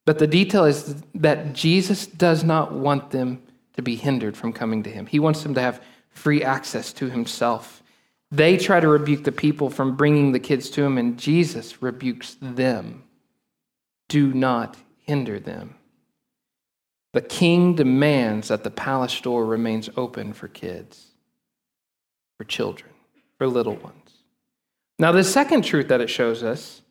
But 0.05 0.19
the 0.19 0.27
detail 0.27 0.65
is 0.65 0.95
that 1.15 1.53
Jesus 1.53 2.07
does 2.07 2.43
not 2.43 2.73
want 2.73 3.11
them 3.11 3.41
to 3.75 3.81
be 3.81 3.95
hindered 3.95 4.35
from 4.35 4.53
coming 4.53 4.83
to 4.83 4.89
him. 4.89 5.05
He 5.05 5.19
wants 5.19 5.43
them 5.43 5.53
to 5.55 5.61
have 5.61 5.81
free 6.09 6.43
access 6.43 6.93
to 6.93 7.09
himself. 7.09 7.81
They 8.31 8.57
try 8.57 8.79
to 8.79 8.87
rebuke 8.87 9.23
the 9.23 9.31
people 9.31 9.69
from 9.69 9.95
bringing 9.95 10.31
the 10.31 10.39
kids 10.39 10.69
to 10.71 10.83
him, 10.83 10.97
and 10.97 11.17
Jesus 11.17 11.81
rebukes 11.81 12.35
them. 12.41 13.03
Do 14.09 14.33
not 14.33 14.77
hinder 14.97 15.39
them. 15.39 15.75
The 17.13 17.21
king 17.21 17.75
demands 17.75 18.47
that 18.47 18.63
the 18.63 18.71
palace 18.71 19.21
door 19.21 19.45
remains 19.45 19.89
open 19.95 20.33
for 20.33 20.47
kids, 20.47 21.11
for 22.37 22.43
children, 22.43 22.89
for 23.37 23.47
little 23.47 23.75
ones. 23.75 24.11
Now, 24.99 25.11
the 25.11 25.23
second 25.23 25.63
truth 25.63 25.87
that 25.87 26.01
it 26.01 26.09
shows 26.09 26.43
us 26.43 26.81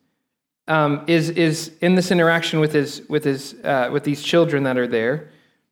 um, 0.67 1.03
is, 1.07 1.29
is 1.29 1.73
in 1.81 1.95
this 1.95 2.09
interaction 2.09 2.61
with, 2.61 2.71
his, 2.71 3.01
with, 3.09 3.25
his, 3.25 3.55
uh, 3.63 3.89
with 3.91 4.05
these 4.05 4.23
children 4.23 4.63
that 4.63 4.77
are 4.77 4.87
there, 4.87 5.29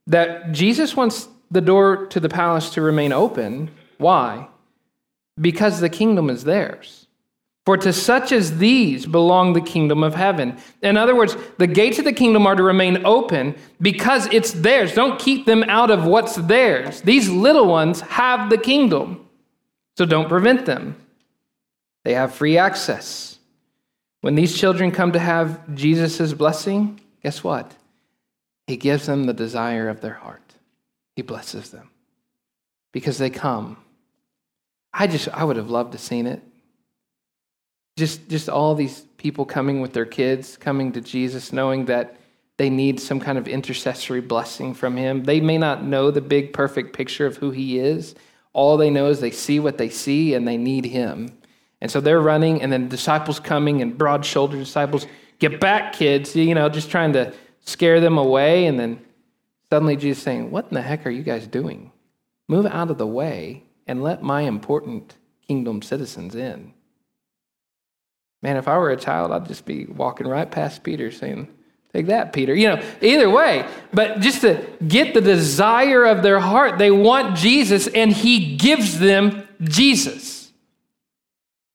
that 0.08 0.52
Jesus 0.52 0.98
wants 0.98 1.30
the 1.50 1.62
door 1.62 2.08
to 2.08 2.20
the 2.20 2.30
palace 2.30 2.72
to 2.72 2.82
remain 2.82 3.14
open. 3.14 3.72
Why? 3.98 4.48
Because 5.40 5.80
the 5.80 5.90
kingdom 5.90 6.30
is 6.30 6.44
theirs. 6.44 7.01
For 7.66 7.78
to 7.78 7.94
such 7.94 8.32
as 8.32 8.58
these 8.58 9.06
belong 9.06 9.54
the 9.54 9.62
kingdom 9.62 10.04
of 10.04 10.16
heaven. 10.16 10.58
In 10.82 10.98
other 10.98 11.16
words, 11.16 11.38
the 11.60 11.68
gates 11.68 12.00
of 12.00 12.06
the 12.06 12.14
kingdom 12.14 12.48
are 12.48 12.56
to 12.56 12.64
remain 12.64 13.06
open 13.06 13.56
because 13.80 14.26
it's 14.34 14.52
theirs. 14.52 14.96
Don't 14.96 15.20
keep 15.20 15.46
them 15.46 15.64
out 15.64 15.92
of 15.92 16.06
what's 16.06 16.36
theirs. 16.36 17.02
These 17.02 17.30
little 17.30 17.68
ones 17.68 18.02
have 18.02 18.50
the 18.50 18.58
kingdom, 18.58 19.28
so 19.96 20.06
don't 20.06 20.28
prevent 20.28 20.66
them. 20.66 20.96
They 22.04 22.16
have 22.16 22.34
free 22.34 22.58
access. 22.58 23.38
When 24.22 24.36
these 24.36 24.58
children 24.58 24.92
come 24.92 25.12
to 25.12 25.20
have 25.20 25.76
Jesus' 25.76 26.34
blessing, 26.34 27.00
guess 27.22 27.44
what? 27.44 27.76
He 28.66 28.78
gives 28.78 29.06
them 29.06 29.26
the 29.26 29.34
desire 29.34 29.90
of 29.90 30.02
their 30.02 30.14
heart. 30.14 30.42
He 31.16 31.22
blesses 31.22 31.70
them 31.70 31.90
because 32.92 33.18
they 33.18 33.30
come. 33.30 33.78
I 34.94 35.08
just, 35.08 35.28
I 35.30 35.44
would 35.44 35.58
have 35.58 35.70
loved 35.70 35.92
to 35.92 35.98
seen 35.98 36.26
it. 36.26 36.42
Just, 38.02 38.28
just 38.30 38.50
all 38.50 38.74
these 38.74 39.02
people 39.18 39.46
coming 39.46 39.80
with 39.80 39.94
their 39.94 40.08
kids, 40.08 40.58
coming 40.58 40.92
to 40.94 41.02
Jesus, 41.02 41.54
knowing 41.54 41.86
that 41.86 42.18
they 42.58 42.68
need 42.68 43.00
some 43.00 43.20
kind 43.20 43.38
of 43.38 43.48
intercessory 43.48 44.22
blessing 44.22 44.74
from 44.74 44.98
him. 44.98 45.24
They 45.24 45.40
may 45.40 45.60
not 45.60 45.84
know 45.84 46.10
the 46.10 46.20
big, 46.20 46.52
perfect 46.52 46.94
picture 46.94 47.28
of 47.28 47.38
who 47.38 47.52
he 47.52 47.78
is. 47.78 48.16
All 48.54 48.76
they 48.76 48.90
know 48.90 49.06
is 49.06 49.20
they 49.20 49.30
see 49.30 49.60
what 49.60 49.78
they 49.78 49.90
see 49.90 50.34
and 50.34 50.48
they 50.48 50.58
need 50.58 50.86
him. 50.86 51.30
And 51.80 51.92
so 51.92 52.02
they're 52.02 52.20
running, 52.20 52.60
and 52.64 52.74
then 52.74 52.88
disciples 52.88 53.40
coming 53.40 53.84
and 53.84 53.96
broad 53.96 54.26
shouldered 54.26 54.58
disciples, 54.58 55.06
get 55.38 55.60
back, 55.60 55.94
kids, 55.94 56.36
you 56.36 56.56
know, 56.56 56.68
just 56.70 56.90
trying 56.90 57.14
to 57.14 57.36
scare 57.66 58.00
them 58.00 58.18
away. 58.18 58.66
And 58.66 58.80
then 58.80 59.00
suddenly 59.70 59.96
Jesus 59.96 60.24
saying, 60.24 60.50
What 60.50 60.70
in 60.70 60.74
the 60.74 60.82
heck 60.82 61.06
are 61.06 61.12
you 61.12 61.22
guys 61.22 61.46
doing? 61.46 61.92
Move 62.48 62.66
out 62.66 62.90
of 62.90 62.98
the 62.98 63.06
way 63.06 63.62
and 63.86 64.02
let 64.02 64.24
my 64.24 64.42
important 64.42 65.18
kingdom 65.48 65.84
citizens 65.84 66.34
in. 66.34 66.74
Man, 68.42 68.58
if 68.58 68.68
I 68.68 68.78
were 68.78 68.92
a 68.92 68.98
child, 68.98 69.32
I'd 69.32 69.48
just 69.48 69.66
be 69.66 69.86
walking 69.86 70.28
right 70.28 70.50
past 70.50 70.84
Peter 70.84 71.12
saying, 71.12 71.48
Take 71.94 72.08
that, 72.08 72.32
Peter. 72.32 72.56
You 72.56 72.70
know, 72.70 72.84
either 73.02 73.30
way, 73.30 73.68
but 73.94 74.22
just 74.22 74.42
to 74.42 74.66
get 74.88 75.14
the 75.14 75.20
desire 75.20 76.06
of 76.06 76.24
their 76.24 76.40
heart, 76.40 76.78
they 76.78 76.90
want 76.90 77.36
Jesus, 77.36 77.88
and 77.88 78.14
he 78.14 78.56
gives 78.56 78.98
them 78.98 79.46
Jesus. 79.62 80.54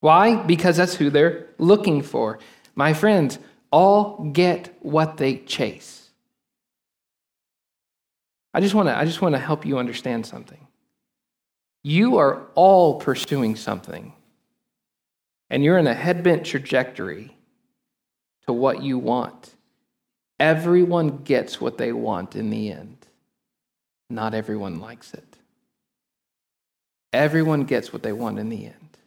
Why? 0.00 0.36
Because 0.36 0.78
that's 0.78 0.94
who 0.94 1.10
they're 1.10 1.48
looking 1.58 2.00
for. 2.00 2.38
My 2.74 2.94
friends, 2.94 3.38
all 3.70 4.30
get 4.32 4.74
what 4.80 5.18
they 5.18 5.38
chase. 5.38 6.10
I 8.54 8.60
just 8.60 8.74
want 8.74 8.88
to 8.88 8.96
I 8.96 9.04
just 9.04 9.20
want 9.20 9.34
to 9.34 9.38
help 9.38 9.66
you 9.66 9.78
understand 9.78 10.24
something. 10.24 10.66
You 11.82 12.16
are 12.16 12.46
all 12.54 12.98
pursuing 12.98 13.54
something 13.54 14.14
and 15.50 15.62
you're 15.62 15.78
in 15.78 15.86
a 15.86 15.94
headbent 15.94 16.44
trajectory 16.44 17.36
to 18.46 18.52
what 18.52 18.82
you 18.82 18.98
want, 18.98 19.54
everyone 20.38 21.18
gets 21.18 21.60
what 21.60 21.78
they 21.78 21.92
want 21.92 22.36
in 22.36 22.50
the 22.50 22.70
end. 22.70 23.06
Not 24.08 24.34
everyone 24.34 24.80
likes 24.80 25.14
it. 25.14 25.36
Everyone 27.12 27.64
gets 27.64 27.92
what 27.92 28.02
they 28.02 28.12
want 28.12 28.38
in 28.38 28.48
the 28.48 28.66
end. 28.66 28.98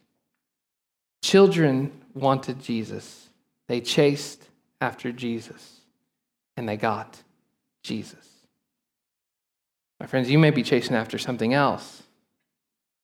Children 1.22 1.92
wanted 2.14 2.60
Jesus. 2.60 3.28
They 3.68 3.80
chased 3.80 4.42
after 4.80 5.12
Jesus, 5.12 5.80
and 6.56 6.68
they 6.68 6.76
got 6.76 7.22
Jesus. 7.82 8.16
My 10.00 10.06
friends, 10.06 10.30
you 10.30 10.38
may 10.38 10.50
be 10.50 10.62
chasing 10.62 10.96
after 10.96 11.18
something 11.18 11.52
else. 11.54 11.99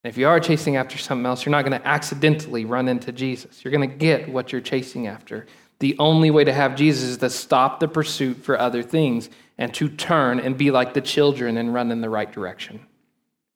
And 0.06 0.12
if 0.12 0.18
you 0.18 0.28
are 0.28 0.38
chasing 0.38 0.76
after 0.76 0.96
something 0.98 1.26
else, 1.26 1.44
you're 1.44 1.50
not 1.50 1.64
going 1.64 1.80
to 1.80 1.84
accidentally 1.84 2.64
run 2.64 2.86
into 2.86 3.10
Jesus. 3.10 3.64
You're 3.64 3.72
going 3.72 3.90
to 3.90 3.96
get 3.96 4.28
what 4.28 4.52
you're 4.52 4.60
chasing 4.60 5.08
after. 5.08 5.48
The 5.80 5.96
only 5.98 6.30
way 6.30 6.44
to 6.44 6.52
have 6.52 6.76
Jesus 6.76 7.02
is 7.08 7.16
to 7.16 7.28
stop 7.28 7.80
the 7.80 7.88
pursuit 7.88 8.36
for 8.36 8.56
other 8.56 8.84
things 8.84 9.28
and 9.58 9.74
to 9.74 9.88
turn 9.88 10.38
and 10.38 10.56
be 10.56 10.70
like 10.70 10.94
the 10.94 11.00
children 11.00 11.56
and 11.56 11.74
run 11.74 11.90
in 11.90 12.02
the 12.02 12.08
right 12.08 12.30
direction, 12.30 12.86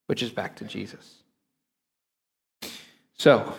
which 0.08 0.24
is 0.24 0.32
back 0.32 0.56
to 0.56 0.64
Jesus. 0.64 1.22
So, 3.16 3.54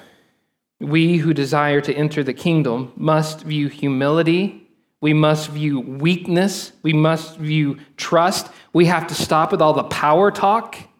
we 0.81 1.15
who 1.15 1.33
desire 1.33 1.79
to 1.79 1.93
enter 1.93 2.25
the 2.25 2.33
kingdom 2.33 2.91
must 2.98 3.43
view 3.43 3.69
humility. 3.69 4.69
We 5.00 5.13
must 5.13 5.50
view 5.50 5.79
weakness. 5.79 6.74
We 6.83 6.91
must 6.91 7.38
view 7.38 7.77
trust. 7.95 8.51
We 8.74 8.88
have 8.88 9.07
to 9.07 9.15
stop 9.15 9.53
with 9.53 9.62
all 9.62 9.71
the 9.71 9.83
power 9.83 10.29
talk 10.29 10.90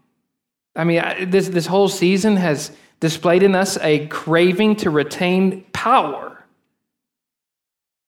I 0.75 0.83
mean, 0.83 1.29
this, 1.29 1.49
this 1.49 1.65
whole 1.65 1.89
season 1.89 2.37
has 2.37 2.71
displayed 2.99 3.43
in 3.43 3.55
us 3.55 3.77
a 3.81 4.07
craving 4.07 4.77
to 4.77 4.89
retain 4.89 5.63
power. 5.73 6.43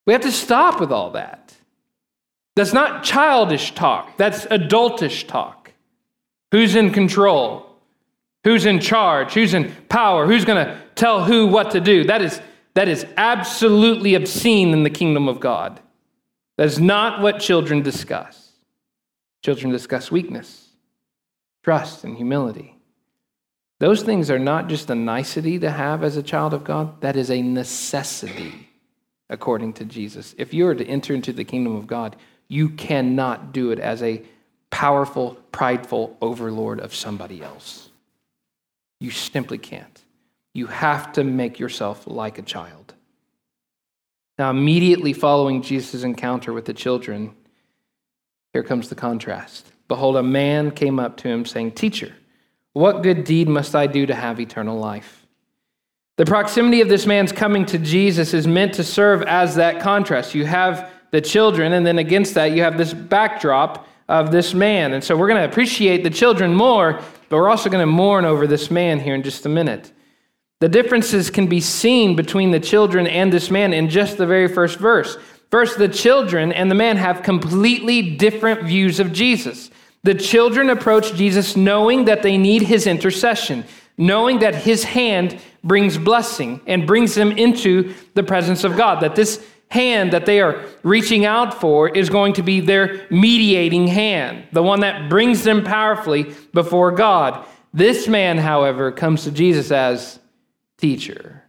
We 0.05 0.13
have 0.13 0.21
to 0.21 0.31
stop 0.31 0.79
with 0.79 0.91
all 0.91 1.11
that. 1.11 1.53
That's 2.55 2.73
not 2.73 3.03
childish 3.03 3.73
talk, 3.73 4.17
that's 4.17 4.45
adultish 4.45 5.27
talk. 5.27 5.71
Who's 6.51 6.75
in 6.75 6.91
control? 6.91 7.67
Who's 8.43 8.65
in 8.65 8.79
charge? 8.79 9.33
Who's 9.33 9.53
in 9.53 9.73
power? 9.89 10.27
Who's 10.27 10.45
going 10.45 10.63
to 10.63 10.77
tell 10.95 11.23
who 11.23 11.47
what 11.47 11.71
to 11.71 11.79
do? 11.79 12.03
That 12.03 12.21
is, 12.21 12.41
that 12.75 12.87
is 12.89 13.05
absolutely 13.17 14.15
obscene 14.15 14.71
in 14.71 14.83
the 14.83 14.89
kingdom 14.89 15.27
of 15.27 15.39
God. 15.39 15.79
That 16.57 16.67
is 16.67 16.79
not 16.79 17.21
what 17.21 17.39
children 17.39 17.81
discuss. 17.81 18.51
Children 19.41 19.71
discuss 19.71 20.11
weakness 20.11 20.62
trust 21.63 22.03
and 22.03 22.15
humility. 22.15 22.75
Those 23.79 24.03
things 24.03 24.29
are 24.29 24.39
not 24.39 24.69
just 24.69 24.89
a 24.89 24.95
nicety 24.95 25.59
to 25.59 25.71
have 25.71 26.03
as 26.03 26.15
a 26.15 26.23
child 26.23 26.53
of 26.53 26.63
God, 26.63 27.01
that 27.01 27.15
is 27.15 27.29
a 27.29 27.41
necessity 27.41 28.69
according 29.29 29.73
to 29.73 29.85
Jesus. 29.85 30.35
If 30.37 30.53
you 30.53 30.67
are 30.67 30.75
to 30.75 30.85
enter 30.85 31.13
into 31.13 31.33
the 31.33 31.43
kingdom 31.43 31.75
of 31.75 31.87
God, 31.87 32.15
you 32.47 32.69
cannot 32.69 33.51
do 33.51 33.71
it 33.71 33.79
as 33.79 34.03
a 34.03 34.21
powerful, 34.69 35.35
prideful 35.51 36.17
overlord 36.21 36.79
of 36.79 36.95
somebody 36.95 37.41
else. 37.41 37.89
You 38.99 39.11
simply 39.11 39.57
can't. 39.57 40.01
You 40.53 40.67
have 40.67 41.11
to 41.13 41.23
make 41.23 41.59
yourself 41.59 42.03
like 42.05 42.37
a 42.37 42.43
child. 42.43 42.93
Now, 44.37 44.49
immediately 44.49 45.13
following 45.13 45.61
Jesus' 45.61 46.03
encounter 46.03 46.53
with 46.53 46.65
the 46.65 46.73
children, 46.73 47.35
here 48.53 48.63
comes 48.63 48.87
the 48.87 48.95
contrast. 48.95 49.72
Behold, 49.93 50.15
a 50.15 50.23
man 50.23 50.71
came 50.71 50.97
up 50.97 51.17
to 51.17 51.27
him, 51.27 51.45
saying, 51.45 51.73
Teacher, 51.73 52.15
what 52.71 53.03
good 53.03 53.25
deed 53.25 53.47
must 53.47 53.75
I 53.75 53.85
do 53.85 54.07
to 54.07 54.15
have 54.15 54.39
eternal 54.39 54.79
life? 54.79 55.27
The 56.17 56.25
proximity 56.25 56.81
of 56.81 56.89
this 56.89 57.05
man's 57.05 57.31
coming 57.31 57.63
to 57.67 57.77
Jesus 57.77 58.33
is 58.33 58.47
meant 58.47 58.73
to 58.73 58.83
serve 58.83 59.21
as 59.21 59.53
that 59.57 59.81
contrast. 59.81 60.33
You 60.33 60.45
have 60.45 60.89
the 61.11 61.21
children, 61.21 61.73
and 61.73 61.85
then 61.85 61.99
against 61.99 62.33
that, 62.33 62.53
you 62.53 62.63
have 62.63 62.75
this 62.75 62.91
backdrop 62.91 63.87
of 64.09 64.31
this 64.31 64.55
man. 64.55 64.93
And 64.93 65.03
so 65.03 65.15
we're 65.15 65.27
going 65.27 65.43
to 65.43 65.47
appreciate 65.47 66.03
the 66.03 66.09
children 66.09 66.55
more, 66.55 66.99
but 67.29 67.37
we're 67.37 67.49
also 67.49 67.69
going 67.69 67.83
to 67.83 67.85
mourn 67.85 68.25
over 68.25 68.47
this 68.47 68.71
man 68.71 68.99
here 68.99 69.13
in 69.13 69.21
just 69.21 69.45
a 69.45 69.49
minute. 69.49 69.93
The 70.59 70.69
differences 70.69 71.29
can 71.29 71.45
be 71.45 71.61
seen 71.61 72.15
between 72.15 72.49
the 72.49 72.59
children 72.59 73.05
and 73.05 73.31
this 73.31 73.51
man 73.51 73.73
in 73.73 73.89
just 73.89 74.17
the 74.17 74.25
very 74.25 74.47
first 74.47 74.79
verse. 74.79 75.19
First, 75.51 75.77
the 75.77 75.87
children 75.87 76.51
and 76.51 76.71
the 76.71 76.75
man 76.75 76.97
have 76.97 77.21
completely 77.21 78.15
different 78.15 78.63
views 78.63 78.99
of 78.99 79.13
Jesus. 79.13 79.69
The 80.03 80.15
children 80.15 80.69
approach 80.69 81.13
Jesus 81.13 81.55
knowing 81.55 82.05
that 82.05 82.23
they 82.23 82.37
need 82.37 82.63
his 82.63 82.87
intercession, 82.87 83.63
knowing 83.97 84.39
that 84.39 84.53
his 84.53 84.83
hand 84.83 85.39
brings 85.63 85.97
blessing 85.97 86.59
and 86.67 86.85
brings 86.85 87.15
them 87.15 87.31
into 87.31 87.93
the 88.13 88.23
presence 88.23 88.63
of 88.63 88.75
God, 88.75 89.01
that 89.01 89.15
this 89.15 89.45
hand 89.69 90.13
that 90.13 90.25
they 90.25 90.39
are 90.39 90.63
reaching 90.83 91.25
out 91.25 91.59
for 91.59 91.89
is 91.89 92.09
going 92.09 92.33
to 92.33 92.43
be 92.43 92.59
their 92.59 93.07
mediating 93.09 93.87
hand, 93.87 94.45
the 94.51 94.61
one 94.61 94.81
that 94.81 95.09
brings 95.09 95.43
them 95.43 95.63
powerfully 95.63 96.33
before 96.53 96.91
God. 96.91 97.45
This 97.73 98.07
man, 98.07 98.37
however, 98.37 98.91
comes 98.91 99.23
to 99.23 99.31
Jesus 99.31 99.71
as 99.71 100.19
teacher. 100.77 101.43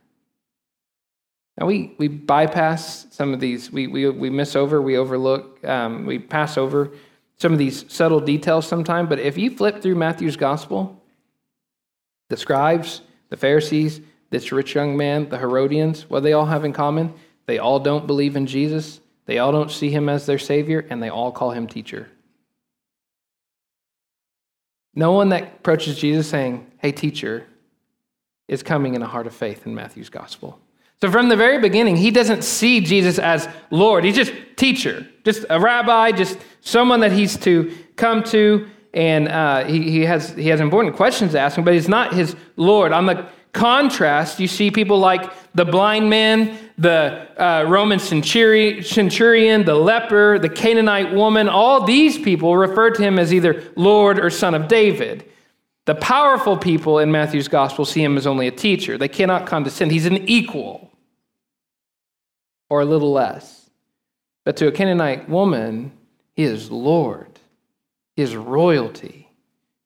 Now, 1.58 1.66
we, 1.66 1.94
we 1.98 2.08
bypass 2.08 3.06
some 3.10 3.34
of 3.34 3.40
these, 3.40 3.70
we, 3.70 3.88
we, 3.88 4.08
we 4.08 4.30
miss 4.30 4.56
over, 4.56 4.80
we 4.80 4.96
overlook, 4.96 5.62
um, 5.64 6.06
we 6.06 6.18
pass 6.18 6.56
over 6.56 6.92
some 7.38 7.52
of 7.52 7.58
these 7.58 7.84
subtle 7.92 8.20
details 8.20 8.66
sometimes. 8.66 9.08
But 9.08 9.18
if 9.18 9.36
you 9.36 9.50
flip 9.50 9.82
through 9.82 9.96
Matthew's 9.96 10.36
gospel, 10.36 11.02
the 12.28 12.36
scribes, 12.36 13.02
the 13.30 13.36
Pharisees, 13.36 14.00
this 14.30 14.52
rich 14.52 14.74
young 14.74 14.96
man, 14.96 15.28
the 15.28 15.38
Herodians, 15.38 16.08
what 16.08 16.20
do 16.20 16.24
they 16.24 16.32
all 16.32 16.46
have 16.46 16.64
in 16.64 16.72
common? 16.72 17.14
They 17.46 17.58
all 17.58 17.78
don't 17.78 18.06
believe 18.06 18.36
in 18.36 18.46
Jesus, 18.46 19.00
they 19.26 19.38
all 19.38 19.52
don't 19.52 19.70
see 19.70 19.90
him 19.90 20.08
as 20.08 20.26
their 20.26 20.38
Savior, 20.38 20.86
and 20.90 21.02
they 21.02 21.08
all 21.08 21.32
call 21.32 21.50
him 21.50 21.66
teacher. 21.66 22.10
No 24.94 25.12
one 25.12 25.30
that 25.30 25.42
approaches 25.42 25.98
Jesus 25.98 26.28
saying, 26.28 26.70
Hey, 26.78 26.92
teacher, 26.92 27.46
is 28.46 28.62
coming 28.62 28.94
in 28.94 29.02
a 29.02 29.06
heart 29.06 29.26
of 29.26 29.34
faith 29.34 29.66
in 29.66 29.74
Matthew's 29.74 30.10
gospel. 30.10 30.60
So 31.00 31.10
from 31.10 31.28
the 31.28 31.36
very 31.36 31.58
beginning, 31.58 31.96
he 31.96 32.10
doesn't 32.10 32.44
see 32.44 32.80
Jesus 32.80 33.18
as 33.18 33.48
Lord. 33.70 34.04
He's 34.04 34.16
just 34.16 34.32
teacher, 34.56 35.06
just 35.24 35.44
a 35.50 35.60
rabbi, 35.60 36.12
just 36.12 36.38
someone 36.60 37.00
that 37.00 37.12
he's 37.12 37.36
to 37.38 37.74
come 37.96 38.22
to. 38.24 38.68
And 38.94 39.28
uh, 39.28 39.64
he, 39.64 39.90
he, 39.90 40.00
has, 40.04 40.30
he 40.30 40.48
has 40.48 40.60
important 40.60 40.96
questions 40.96 41.32
to 41.32 41.40
ask 41.40 41.58
him, 41.58 41.64
but 41.64 41.74
he's 41.74 41.88
not 41.88 42.14
his 42.14 42.36
Lord. 42.56 42.92
On 42.92 43.06
the 43.06 43.26
contrast, 43.52 44.38
you 44.38 44.48
see 44.48 44.70
people 44.70 44.98
like 44.98 45.32
the 45.54 45.64
blind 45.64 46.08
man, 46.10 46.58
the 46.78 47.28
uh, 47.40 47.64
Roman 47.64 47.98
centurion, 47.98 49.64
the 49.64 49.74
leper, 49.74 50.38
the 50.38 50.48
Canaanite 50.48 51.12
woman. 51.12 51.48
All 51.48 51.84
these 51.84 52.18
people 52.18 52.56
refer 52.56 52.90
to 52.90 53.02
him 53.02 53.18
as 53.18 53.34
either 53.34 53.64
Lord 53.76 54.18
or 54.18 54.30
Son 54.30 54.54
of 54.54 54.68
David. 54.68 55.30
The 55.86 55.94
powerful 55.94 56.56
people 56.56 56.98
in 56.98 57.12
Matthew's 57.12 57.48
gospel 57.48 57.84
see 57.84 58.02
him 58.02 58.16
as 58.16 58.26
only 58.26 58.46
a 58.46 58.52
teacher. 58.52 58.96
They 58.96 59.08
cannot 59.08 59.46
condescend. 59.46 59.92
He's 59.92 60.06
an 60.06 60.28
equal 60.28 60.90
or 62.70 62.80
a 62.80 62.86
little 62.86 63.12
less. 63.12 63.70
But 64.44 64.56
to 64.58 64.66
a 64.66 64.72
Canaanite 64.72 65.28
woman, 65.28 65.92
he 66.32 66.44
is 66.44 66.70
Lord, 66.70 67.38
he 68.16 68.22
is 68.22 68.34
royalty, 68.34 69.28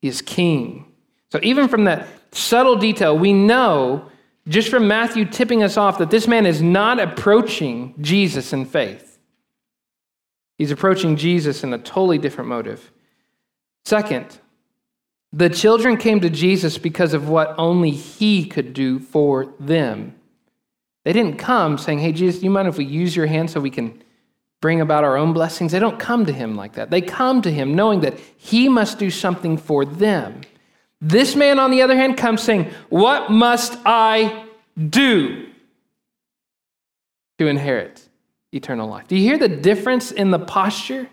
he 0.00 0.09
is 0.09 0.23
king. 0.23 0.87
So 1.31 1.40
even 1.43 1.69
from 1.69 1.85
that 1.85 2.07
subtle 2.33 2.76
detail, 2.76 3.17
we 3.17 3.33
know 3.33 4.11
just 4.49 4.71
from 4.71 4.88
Matthew 4.88 5.26
tipping 5.26 5.62
us 5.62 5.76
off 5.76 5.99
that 5.99 6.11
this 6.11 6.26
man 6.26 6.47
is 6.47 6.62
not 6.62 6.99
approaching 6.99 7.95
Jesus 8.00 8.52
in 8.52 8.64
faith. 8.64 9.19
He's 10.57 10.71
approaching 10.71 11.17
Jesus 11.17 11.62
in 11.62 11.73
a 11.73 11.78
totally 11.78 12.19
different 12.19 12.49
motive. 12.49 12.90
Second, 13.85 14.38
the 15.32 15.50
children 15.50 15.97
came 15.97 16.20
to 16.20 16.30
Jesus 16.30 16.78
because 16.78 17.12
of 17.12 17.28
what 17.28 17.54
only 17.58 17.90
he 17.90 18.47
could 18.47 18.73
do 18.73 18.99
for 18.99 19.52
them. 19.61 20.14
They 21.04 21.12
didn't 21.12 21.38
come 21.38 21.78
saying, 21.78 22.00
Hey, 22.00 22.12
Jesus, 22.12 22.40
do 22.40 22.44
you 22.44 22.50
mind 22.50 22.68
if 22.68 22.78
we 22.78 22.85
use 22.85 23.14
your 23.14 23.26
hand 23.26 23.50
so 23.50 23.61
we 23.61 23.70
can 23.70 24.02
bring 24.61 24.80
about 24.80 25.04
our 25.04 25.16
own 25.16 25.32
blessings? 25.32 25.73
They 25.73 25.78
don't 25.78 25.99
come 25.99 26.26
to 26.26 26.32
him 26.32 26.56
like 26.56 26.75
that. 26.75 26.90
They 26.90 27.00
come 27.00 27.42
to 27.42 27.50
him 27.50 27.75
knowing 27.75 28.00
that 28.00 28.18
he 28.37 28.68
must 28.68 28.99
do 28.99 29.11
something 29.11 29.56
for 29.56 29.85
them. 29.85 30.40
This 31.00 31.37
man, 31.37 31.58
on 31.58 31.70
the 31.70 31.82
other 31.82 31.97
hand, 31.97 32.16
comes 32.16 32.42
saying, 32.42 32.70
What 32.88 33.30
must 33.30 33.78
I 33.85 34.47
do 34.76 35.47
to 37.38 37.47
inherit 37.47 38.08
eternal 38.52 38.88
life? 38.88 39.08
Do 39.08 39.16
you 39.16 39.23
hear 39.23 39.38
the 39.38 39.49
difference 39.49 40.11
in 40.11 40.30
the 40.30 40.38
posture? 40.38 41.08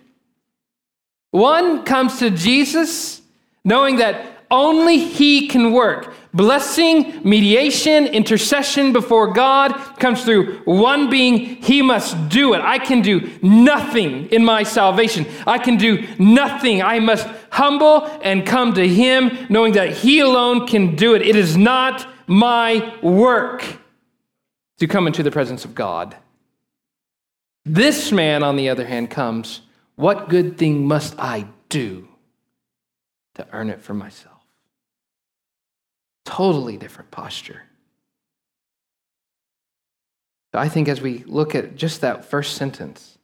One 1.31 1.83
comes 1.83 2.19
to 2.19 2.29
Jesus 2.29 3.21
knowing 3.65 3.97
that 3.97 4.35
only 4.49 4.97
He 4.99 5.47
can 5.47 5.73
work. 5.73 6.13
Blessing, 6.33 7.21
mediation, 7.23 8.07
intercession 8.07 8.93
before 8.93 9.33
God 9.33 9.73
comes 9.99 10.23
through 10.23 10.59
one 10.65 11.09
being. 11.09 11.37
He 11.61 11.81
must 11.81 12.29
do 12.29 12.53
it. 12.53 12.61
I 12.61 12.77
can 12.77 13.01
do 13.01 13.29
nothing 13.41 14.27
in 14.27 14.43
my 14.45 14.63
salvation. 14.63 15.25
I 15.47 15.57
can 15.57 15.77
do 15.77 16.05
nothing. 16.19 16.83
I 16.83 16.99
must 16.99 17.27
humble 17.49 18.05
and 18.21 18.45
come 18.45 18.73
to 18.73 18.87
Him, 18.87 19.47
knowing 19.49 19.73
that 19.73 19.91
He 19.91 20.19
alone 20.19 20.67
can 20.67 20.95
do 20.95 21.15
it. 21.15 21.21
It 21.21 21.35
is 21.35 21.57
not 21.57 22.07
my 22.27 22.97
work 23.01 23.63
to 24.77 24.87
come 24.87 25.07
into 25.07 25.23
the 25.23 25.31
presence 25.31 25.65
of 25.65 25.73
God. 25.73 26.15
This 27.63 28.11
man, 28.11 28.43
on 28.43 28.57
the 28.57 28.69
other 28.69 28.85
hand, 28.85 29.09
comes, 29.09 29.61
What 29.95 30.29
good 30.29 30.57
thing 30.57 30.85
must 30.85 31.17
I 31.17 31.47
do? 31.69 32.07
To 33.35 33.47
earn 33.51 33.69
it 33.69 33.81
for 33.81 33.93
myself. 33.93 34.41
Totally 36.25 36.77
different 36.77 37.11
posture. 37.11 37.63
So 40.53 40.59
I 40.59 40.69
think 40.69 40.87
as 40.87 41.01
we 41.01 41.19
look 41.25 41.53
at 41.53 41.75
just 41.75 42.01
that 42.01 42.25
first 42.25 42.55
sentence, 42.55 43.17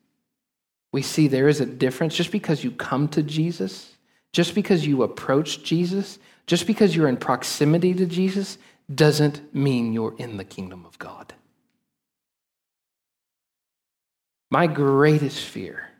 we 0.92 1.02
see 1.02 1.28
there 1.28 1.48
is 1.48 1.62
a 1.62 1.66
difference 1.66 2.16
just 2.16 2.32
because 2.32 2.64
you 2.64 2.72
come 2.72 3.08
to 3.10 3.24
Jesus, 3.24 3.96
just 4.34 4.54
because 4.54 4.86
you 4.86 5.04
approach 5.04 5.64
Jesus, 5.64 6.20
just 6.46 6.68
because 6.68 6.96
you're 6.96 7.08
in 7.08 7.18
proximity 7.18 7.94
to 7.94 8.06
Jesus, 8.06 8.58
doesn't 8.94 9.56
mean 9.56 9.94
you're 9.94 10.16
in 10.18 10.38
the 10.38 10.44
kingdom 10.44 10.86
of 10.86 11.00
God. 11.00 11.34
My 14.50 14.68
greatest 14.68 15.46
fear 15.46 15.91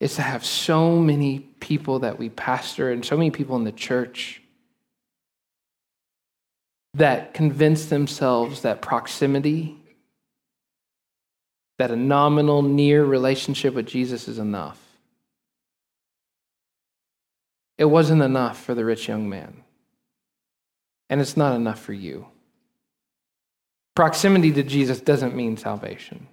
is 0.00 0.14
to 0.16 0.22
have 0.22 0.44
so 0.44 0.96
many 0.96 1.40
people 1.40 2.00
that 2.00 2.18
we 2.18 2.28
pastor 2.28 2.90
and 2.90 3.04
so 3.04 3.16
many 3.16 3.30
people 3.30 3.56
in 3.56 3.64
the 3.64 3.72
church 3.72 4.40
that 6.94 7.34
convince 7.34 7.86
themselves 7.86 8.62
that 8.62 8.80
proximity, 8.80 9.76
that 11.78 11.90
a 11.90 11.96
nominal, 11.96 12.62
near 12.62 13.04
relationship 13.04 13.74
with 13.74 13.86
Jesus 13.86 14.28
is 14.28 14.38
enough. 14.38 14.80
It 17.76 17.84
wasn't 17.84 18.22
enough 18.22 18.60
for 18.60 18.74
the 18.74 18.84
rich 18.84 19.06
young 19.06 19.28
man, 19.28 19.62
and 21.08 21.20
it's 21.20 21.36
not 21.36 21.54
enough 21.54 21.80
for 21.80 21.92
you. 21.92 22.26
Proximity 23.94 24.52
to 24.52 24.62
Jesus 24.62 25.00
doesn't 25.00 25.36
mean 25.36 25.56
salvation. 25.56 26.28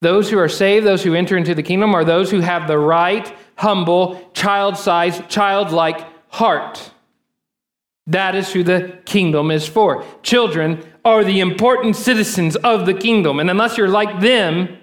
Those 0.00 0.30
who 0.30 0.38
are 0.38 0.48
saved, 0.48 0.86
those 0.86 1.02
who 1.02 1.14
enter 1.14 1.36
into 1.36 1.54
the 1.54 1.62
kingdom, 1.62 1.94
are 1.94 2.04
those 2.04 2.30
who 2.30 2.40
have 2.40 2.68
the 2.68 2.78
right, 2.78 3.32
humble, 3.56 4.30
child 4.32 4.76
sized, 4.76 5.28
childlike 5.28 6.06
heart. 6.28 6.92
That 8.06 8.34
is 8.34 8.52
who 8.52 8.62
the 8.62 8.98
kingdom 9.04 9.50
is 9.50 9.66
for. 9.66 10.04
Children 10.22 10.84
are 11.04 11.24
the 11.24 11.40
important 11.40 11.96
citizens 11.96 12.56
of 12.56 12.86
the 12.86 12.94
kingdom. 12.94 13.40
And 13.40 13.50
unless 13.50 13.76
you're 13.76 13.88
like 13.88 14.20
them, 14.20 14.78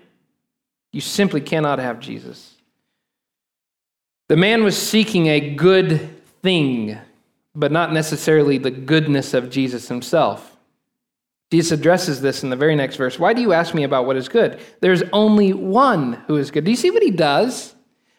you 0.91 1.01
simply 1.01 1.41
cannot 1.41 1.80
have 1.80 1.99
Jesus. 1.99 2.54
The 4.28 4.38
man 4.38 4.63
was 4.63 4.78
seeking 4.78 5.28
a 5.28 5.56
good 5.56 6.21
thing, 6.41 6.97
but 7.54 7.71
not 7.71 7.93
necessarily 7.93 8.58
the 8.58 8.71
goodness 8.71 9.34
of 9.34 9.49
Jesus 9.49 9.88
himself. 9.88 10.54
Jesus 11.55 11.71
addresses 11.71 12.19
this 12.19 12.43
in 12.43 12.49
the 12.49 12.57
very 12.57 12.75
next 12.75 12.97
verse. 12.97 13.17
Why 13.17 13.31
do 13.31 13.39
you 13.41 13.53
ask 13.53 13.73
me 13.73 13.83
about 13.83 14.05
what 14.05 14.17
is 14.17 14.27
good? 14.27 14.59
There's 14.81 15.03
only 15.13 15.53
one 15.53 16.21
who 16.27 16.35
is 16.35 16.51
good. 16.51 16.65
Do 16.65 16.71
you 16.71 16.75
see 16.75 16.91
what 16.91 17.01
he 17.01 17.11
does? 17.11 17.73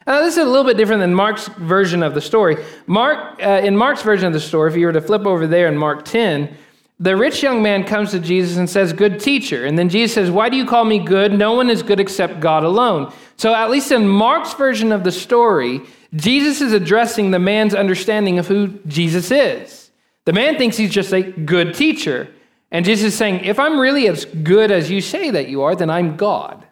Now, 0.06 0.22
this 0.22 0.38
is 0.38 0.38
a 0.38 0.48
little 0.48 0.64
bit 0.64 0.78
different 0.78 1.00
than 1.00 1.14
Mark's 1.14 1.48
version 1.48 2.02
of 2.02 2.14
the 2.14 2.22
story. 2.22 2.56
Mark, 2.86 3.38
uh, 3.42 3.60
in 3.62 3.76
Mark's 3.76 4.00
version 4.00 4.26
of 4.26 4.32
the 4.32 4.40
story, 4.40 4.70
if 4.70 4.76
you 4.78 4.86
were 4.86 4.92
to 4.94 5.02
flip 5.02 5.26
over 5.26 5.46
there 5.46 5.68
in 5.68 5.76
Mark 5.76 6.06
10, 6.06 6.56
the 6.98 7.14
rich 7.14 7.42
young 7.42 7.62
man 7.62 7.84
comes 7.84 8.12
to 8.12 8.18
Jesus 8.18 8.56
and 8.56 8.70
says, 8.70 8.94
Good 8.94 9.20
teacher. 9.20 9.66
And 9.66 9.78
then 9.78 9.90
Jesus 9.90 10.14
says, 10.14 10.30
Why 10.30 10.48
do 10.48 10.56
you 10.56 10.64
call 10.64 10.86
me 10.86 10.98
good? 10.98 11.34
No 11.34 11.52
one 11.52 11.68
is 11.68 11.82
good 11.82 12.00
except 12.00 12.40
God 12.40 12.64
alone. 12.64 13.12
So, 13.36 13.54
at 13.54 13.68
least 13.68 13.92
in 13.92 14.08
Mark's 14.08 14.54
version 14.54 14.92
of 14.92 15.04
the 15.04 15.12
story, 15.12 15.82
Jesus 16.14 16.62
is 16.62 16.72
addressing 16.72 17.32
the 17.32 17.38
man's 17.38 17.74
understanding 17.74 18.38
of 18.38 18.46
who 18.46 18.68
Jesus 18.86 19.30
is. 19.30 19.90
The 20.24 20.32
man 20.32 20.56
thinks 20.56 20.78
he's 20.78 20.90
just 20.90 21.12
a 21.12 21.20
good 21.22 21.74
teacher. 21.74 22.28
And 22.70 22.84
Jesus 22.84 23.12
is 23.12 23.16
saying, 23.16 23.44
if 23.44 23.58
I'm 23.58 23.78
really 23.78 24.08
as 24.08 24.24
good 24.24 24.70
as 24.70 24.90
you 24.90 25.00
say 25.00 25.30
that 25.30 25.48
you 25.48 25.62
are, 25.62 25.76
then 25.76 25.90
I'm 25.90 26.16
God. 26.16 26.66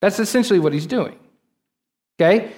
That's 0.00 0.18
essentially 0.18 0.58
what 0.58 0.72
he's 0.72 0.86
doing. 0.86 1.18
Okay? 2.20 2.52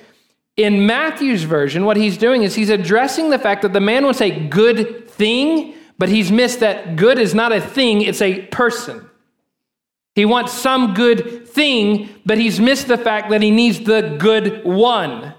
In 0.56 0.86
Matthew's 0.86 1.42
version, 1.42 1.84
what 1.84 1.96
he's 1.96 2.16
doing 2.16 2.42
is 2.42 2.54
he's 2.54 2.70
addressing 2.70 3.30
the 3.30 3.38
fact 3.38 3.62
that 3.62 3.72
the 3.72 3.80
man 3.80 4.04
wants 4.04 4.22
a 4.22 4.30
good 4.48 5.08
thing, 5.08 5.74
but 5.98 6.08
he's 6.08 6.32
missed 6.32 6.60
that 6.60 6.96
good 6.96 7.18
is 7.18 7.34
not 7.34 7.52
a 7.52 7.60
thing, 7.60 8.02
it's 8.02 8.22
a 8.22 8.42
person. 8.46 9.08
He 10.14 10.24
wants 10.24 10.54
some 10.54 10.94
good 10.94 11.46
thing, 11.46 12.08
but 12.24 12.38
he's 12.38 12.58
missed 12.58 12.88
the 12.88 12.96
fact 12.96 13.28
that 13.28 13.42
he 13.42 13.50
needs 13.50 13.80
the 13.80 14.16
good 14.18 14.64
one, 14.64 15.34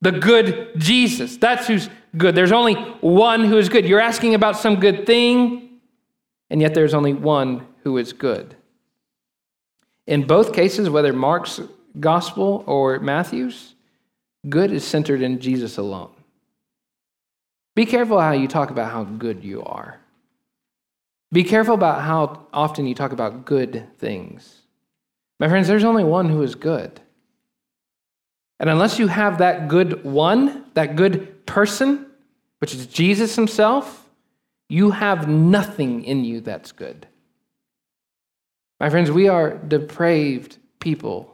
the 0.00 0.12
good 0.12 0.72
Jesus. 0.78 1.36
That's 1.36 1.66
who's 1.66 1.90
good. 2.16 2.34
There's 2.34 2.52
only 2.52 2.74
one 3.02 3.44
who 3.44 3.58
is 3.58 3.68
good. 3.68 3.84
You're 3.84 4.00
asking 4.00 4.34
about 4.34 4.56
some 4.56 4.80
good 4.80 5.04
thing, 5.04 5.73
and 6.54 6.62
yet 6.62 6.72
there's 6.72 6.94
only 6.94 7.12
one 7.12 7.66
who 7.82 7.98
is 7.98 8.12
good. 8.12 8.54
In 10.06 10.24
both 10.24 10.52
cases, 10.52 10.88
whether 10.88 11.12
Mark's 11.12 11.60
gospel 11.98 12.62
or 12.68 13.00
Matthew's, 13.00 13.74
good 14.48 14.70
is 14.70 14.84
centered 14.84 15.20
in 15.20 15.40
Jesus 15.40 15.78
alone. 15.78 16.12
Be 17.74 17.84
careful 17.84 18.20
how 18.20 18.30
you 18.30 18.46
talk 18.46 18.70
about 18.70 18.92
how 18.92 19.02
good 19.02 19.42
you 19.42 19.64
are. 19.64 19.98
Be 21.32 21.42
careful 21.42 21.74
about 21.74 22.02
how 22.02 22.46
often 22.52 22.86
you 22.86 22.94
talk 22.94 23.10
about 23.10 23.44
good 23.44 23.88
things. 23.98 24.60
My 25.40 25.48
friends, 25.48 25.66
there's 25.66 25.82
only 25.82 26.04
one 26.04 26.28
who 26.28 26.40
is 26.44 26.54
good. 26.54 27.00
And 28.60 28.70
unless 28.70 29.00
you 29.00 29.08
have 29.08 29.38
that 29.38 29.66
good 29.66 30.04
one, 30.04 30.66
that 30.74 30.94
good 30.94 31.46
person, 31.46 32.06
which 32.60 32.72
is 32.76 32.86
Jesus 32.86 33.34
himself, 33.34 34.03
you 34.74 34.90
have 34.90 35.28
nothing 35.28 36.02
in 36.02 36.24
you 36.24 36.40
that's 36.40 36.72
good. 36.72 37.06
My 38.80 38.90
friends, 38.90 39.08
we 39.08 39.28
are 39.28 39.56
depraved 39.56 40.58
people. 40.80 41.32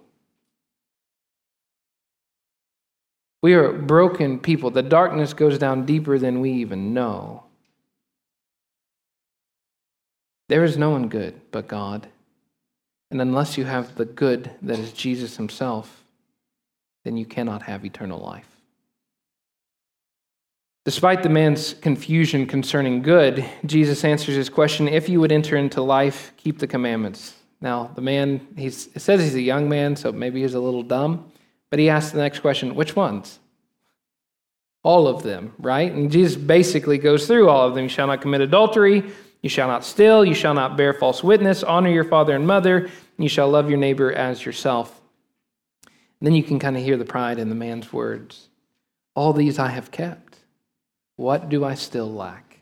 We 3.41 3.55
are 3.55 3.73
broken 3.73 4.41
people. 4.41 4.71
The 4.71 4.83
darkness 4.83 5.33
goes 5.33 5.57
down 5.57 5.87
deeper 5.87 6.19
than 6.19 6.41
we 6.41 6.53
even 6.53 6.93
know. 6.93 7.45
There 10.51 10.63
is 10.63 10.77
no 10.77 10.91
one 10.91 11.09
good 11.09 11.41
but 11.51 11.67
God. 11.67 12.09
And 13.11 13.23
unless 13.23 13.57
you 13.57 13.65
have 13.65 13.95
the 13.95 14.05
good 14.05 14.51
that 14.61 14.79
is 14.79 14.93
Jesus 14.93 15.39
himself, 15.39 16.05
then 17.05 17.17
you 17.17 17.25
cannot 17.25 17.63
have 17.63 17.87
eternal 17.87 18.19
life. 18.19 18.50
Despite 20.85 21.23
the 21.23 21.29
man's 21.29 21.75
confusion 21.75 22.47
concerning 22.47 23.03
good, 23.03 23.45
Jesus 23.67 24.03
answers 24.03 24.35
his 24.35 24.49
question 24.49 24.89
if 24.89 25.09
you 25.09 25.21
would 25.21 25.33
enter 25.33 25.57
into 25.57 25.83
life, 25.83 26.33
keep 26.39 26.59
the 26.59 26.67
commandments. 26.67 27.35
Now, 27.61 27.91
the 27.95 28.01
man, 28.01 28.47
he 28.57 28.71
says 28.71 29.23
he's 29.23 29.35
a 29.35 29.43
young 29.43 29.69
man, 29.69 29.95
so 29.95 30.11
maybe 30.11 30.41
he's 30.41 30.55
a 30.55 30.61
little 30.61 30.83
dumb, 30.83 31.31
but 31.69 31.79
he 31.79 31.91
asks 31.91 32.13
the 32.13 32.19
next 32.19 32.41
question 32.41 32.75
which 32.75 32.97
ones? 32.97 33.39
All 34.83 35.07
of 35.07 35.23
them, 35.23 35.53
right? 35.59 35.93
And 35.93 36.11
Jesus 36.11 36.37
basically 36.37 36.97
goes 36.97 37.27
through 37.27 37.51
all 37.51 37.69
of 37.69 37.75
them. 37.75 37.83
You 37.85 37.91
shall 37.91 38.07
not 38.07 38.23
commit 38.23 38.41
adultery, 38.41 39.11
you 39.43 39.51
shall 39.51 39.69
not 39.69 39.85
steal, 39.85 40.25
you 40.25 40.35
shall 40.35 40.55
not 40.55 40.79
bear 40.79 40.95
false 40.95 41.23
witness, 41.23 41.63
honor 41.63 41.91
your 41.91 42.05
father 42.05 42.35
and 42.35 42.47
mother, 42.47 42.79
and 42.79 42.91
you 43.19 43.29
shall 43.29 43.51
love 43.51 43.69
your 43.69 43.79
neighbor 43.79 44.11
as 44.11 44.47
yourself. 44.47 44.99
And 45.85 46.27
then 46.27 46.35
you 46.35 46.43
can 46.43 46.59
kind 46.59 46.79
of 46.79 46.83
hear 46.83 46.97
the 46.97 47.05
pride 47.05 47.39
in 47.39 47.51
the 47.51 47.55
man's 47.55 47.93
words. 47.93 48.49
All 49.15 49.35
these 49.35 49.59
I 49.59 49.69
have 49.69 49.91
kept. 49.91 50.30
What 51.21 51.51
do 51.51 51.67
I 51.67 51.75
still 51.75 52.11
lack? 52.11 52.61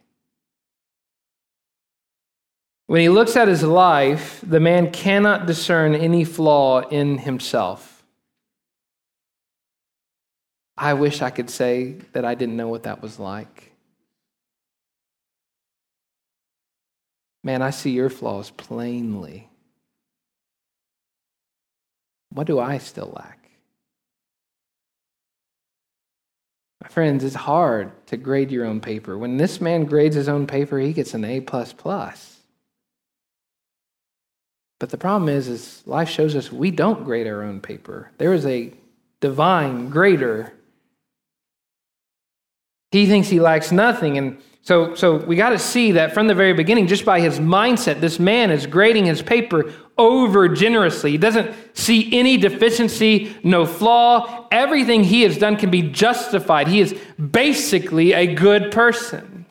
When 2.88 3.00
he 3.00 3.08
looks 3.08 3.36
at 3.36 3.46
his 3.46 3.62
life, 3.62 4.42
the 4.44 4.58
man 4.58 4.90
cannot 4.90 5.46
discern 5.46 5.94
any 5.94 6.24
flaw 6.24 6.80
in 6.80 7.18
himself. 7.18 8.02
I 10.76 10.94
wish 10.94 11.22
I 11.22 11.30
could 11.30 11.50
say 11.50 11.98
that 12.14 12.24
I 12.24 12.34
didn't 12.34 12.56
know 12.56 12.66
what 12.66 12.82
that 12.82 13.00
was 13.00 13.20
like. 13.20 13.70
Man, 17.44 17.62
I 17.62 17.70
see 17.70 17.90
your 17.90 18.10
flaws 18.10 18.50
plainly. 18.50 19.48
What 22.30 22.48
do 22.48 22.58
I 22.58 22.78
still 22.78 23.12
lack? 23.14 23.37
Friends, 26.90 27.24
it's 27.24 27.34
hard 27.34 27.90
to 28.06 28.16
grade 28.16 28.50
your 28.50 28.64
own 28.64 28.80
paper. 28.80 29.16
When 29.16 29.36
this 29.36 29.60
man 29.60 29.84
grades 29.84 30.16
his 30.16 30.28
own 30.28 30.46
paper, 30.46 30.78
he 30.78 30.92
gets 30.92 31.14
an 31.14 31.24
A. 31.24 31.40
plus 31.40 31.72
plus. 31.72 32.36
But 34.78 34.90
the 34.90 34.98
problem 34.98 35.28
is, 35.28 35.48
is 35.48 35.82
life 35.86 36.08
shows 36.08 36.36
us 36.36 36.52
we 36.52 36.70
don't 36.70 37.04
grade 37.04 37.26
our 37.26 37.42
own 37.42 37.60
paper. 37.60 38.12
There 38.18 38.32
is 38.32 38.46
a 38.46 38.72
divine 39.20 39.90
grader. 39.90 40.52
He 42.92 43.06
thinks 43.06 43.28
he 43.28 43.40
lacks 43.40 43.72
nothing, 43.72 44.16
and 44.16 44.40
so, 44.68 44.94
so 44.94 45.16
we 45.16 45.34
got 45.34 45.48
to 45.48 45.58
see 45.58 45.92
that 45.92 46.12
from 46.12 46.26
the 46.26 46.34
very 46.34 46.52
beginning, 46.52 46.88
just 46.88 47.06
by 47.06 47.20
his 47.20 47.38
mindset, 47.38 48.00
this 48.00 48.18
man 48.18 48.50
is 48.50 48.66
grading 48.66 49.06
his 49.06 49.22
paper 49.22 49.72
over 49.96 50.46
generously. 50.46 51.12
He 51.12 51.16
doesn't 51.16 51.56
see 51.74 52.14
any 52.14 52.36
deficiency, 52.36 53.34
no 53.42 53.64
flaw. 53.64 54.46
Everything 54.50 55.04
he 55.04 55.22
has 55.22 55.38
done 55.38 55.56
can 55.56 55.70
be 55.70 55.80
justified. 55.80 56.68
He 56.68 56.80
is 56.80 56.94
basically 57.18 58.12
a 58.12 58.34
good 58.34 58.70
person. 58.70 59.46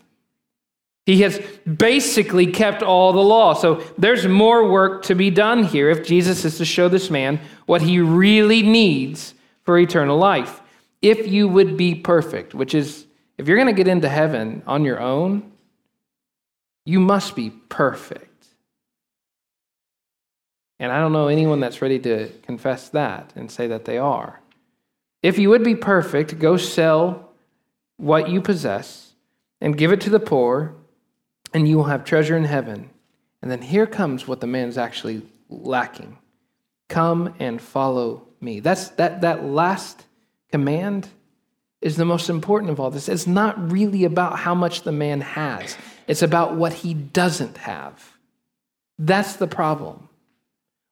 He 1.08 1.24
has 1.24 1.42
basically 1.66 2.52
kept 2.52 2.84
all 2.84 3.12
the 3.12 3.20
law. 3.20 3.56
So 3.56 3.84
there's 3.98 4.28
more 4.28 4.70
work 4.70 5.02
to 5.06 5.16
be 5.16 5.32
done 5.32 5.64
here 5.64 5.90
if 5.90 6.06
Jesus 6.06 6.46
is 6.46 6.60
to 6.60 6.66
show 6.66 6.90
this 6.90 7.10
man 7.10 7.40
what 7.66 7.82
he 7.82 8.00
really 8.00 8.62
needs 8.62 9.34
for 9.64 9.80
eternal 9.80 10.20
life. 10.20 10.62
If 11.02 11.28
you 11.28 11.48
would 11.48 11.76
be 11.76 11.96
perfect, 11.96 12.54
which 12.54 12.76
is 12.76 13.07
if 13.38 13.48
you're 13.48 13.58
going 13.58 13.68
to 13.68 13.74
get 13.74 13.88
into 13.88 14.10
heaven 14.10 14.64
on 14.66 14.84
your 14.84 15.00
own, 15.00 15.52
you 16.86 17.00
must 17.00 17.36
be 17.36 17.50
perfect. 17.50 18.48
And 20.80 20.92
I 20.92 21.00
don't 21.00 21.14
know 21.14 21.28
anyone 21.28 21.60
that's 21.60 21.82
ready 21.82 22.00
to 22.00 22.30
confess 22.44 22.90
that 22.90 23.34
and 23.36 23.52
say 23.52 23.68
that 23.68 23.86
they 23.86 23.98
are. 23.98 24.40
If 25.24 25.40
you 25.40 25.50
would 25.50 25.64
be 25.64 25.76
perfect, 25.76 26.40
go 26.40 26.58
sell 26.58 27.32
what 27.98 28.30
you 28.30 28.42
possess 28.42 29.14
and 29.60 29.78
give 29.78 29.92
it 29.92 30.02
to 30.02 30.10
the 30.10 30.20
poor, 30.20 30.76
and 31.54 31.68
you 31.68 31.78
will 31.78 31.86
have 31.86 32.04
treasure 32.04 32.38
in 32.38 32.44
heaven. 32.44 32.92
And 33.42 33.50
then 33.50 33.62
here 33.62 33.88
comes 33.88 34.28
what 34.28 34.40
the 34.40 34.48
man 34.48 34.68
is 34.70 34.78
actually 34.78 35.24
lacking 35.50 36.18
come 36.88 37.34
and 37.40 37.62
follow 37.62 38.28
me. 38.40 38.60
That's 38.60 38.90
that, 38.92 39.22
that 39.22 39.44
last 39.44 40.06
command 40.52 41.10
is 41.82 41.96
the 41.96 42.06
most 42.06 42.30
important 42.30 42.72
of 42.72 42.80
all 42.80 42.90
this. 42.90 43.08
It's 43.08 43.28
not 43.28 43.72
really 43.72 44.04
about 44.04 44.40
how 44.40 44.56
much 44.56 44.82
the 44.82 44.92
man 44.92 45.22
has, 45.22 45.78
it's 46.08 46.22
about 46.22 46.56
what 46.56 46.74
he 46.74 46.94
doesn't 46.94 47.58
have. 47.58 48.14
That's 49.00 49.36
the 49.36 49.48
problem. 49.48 50.10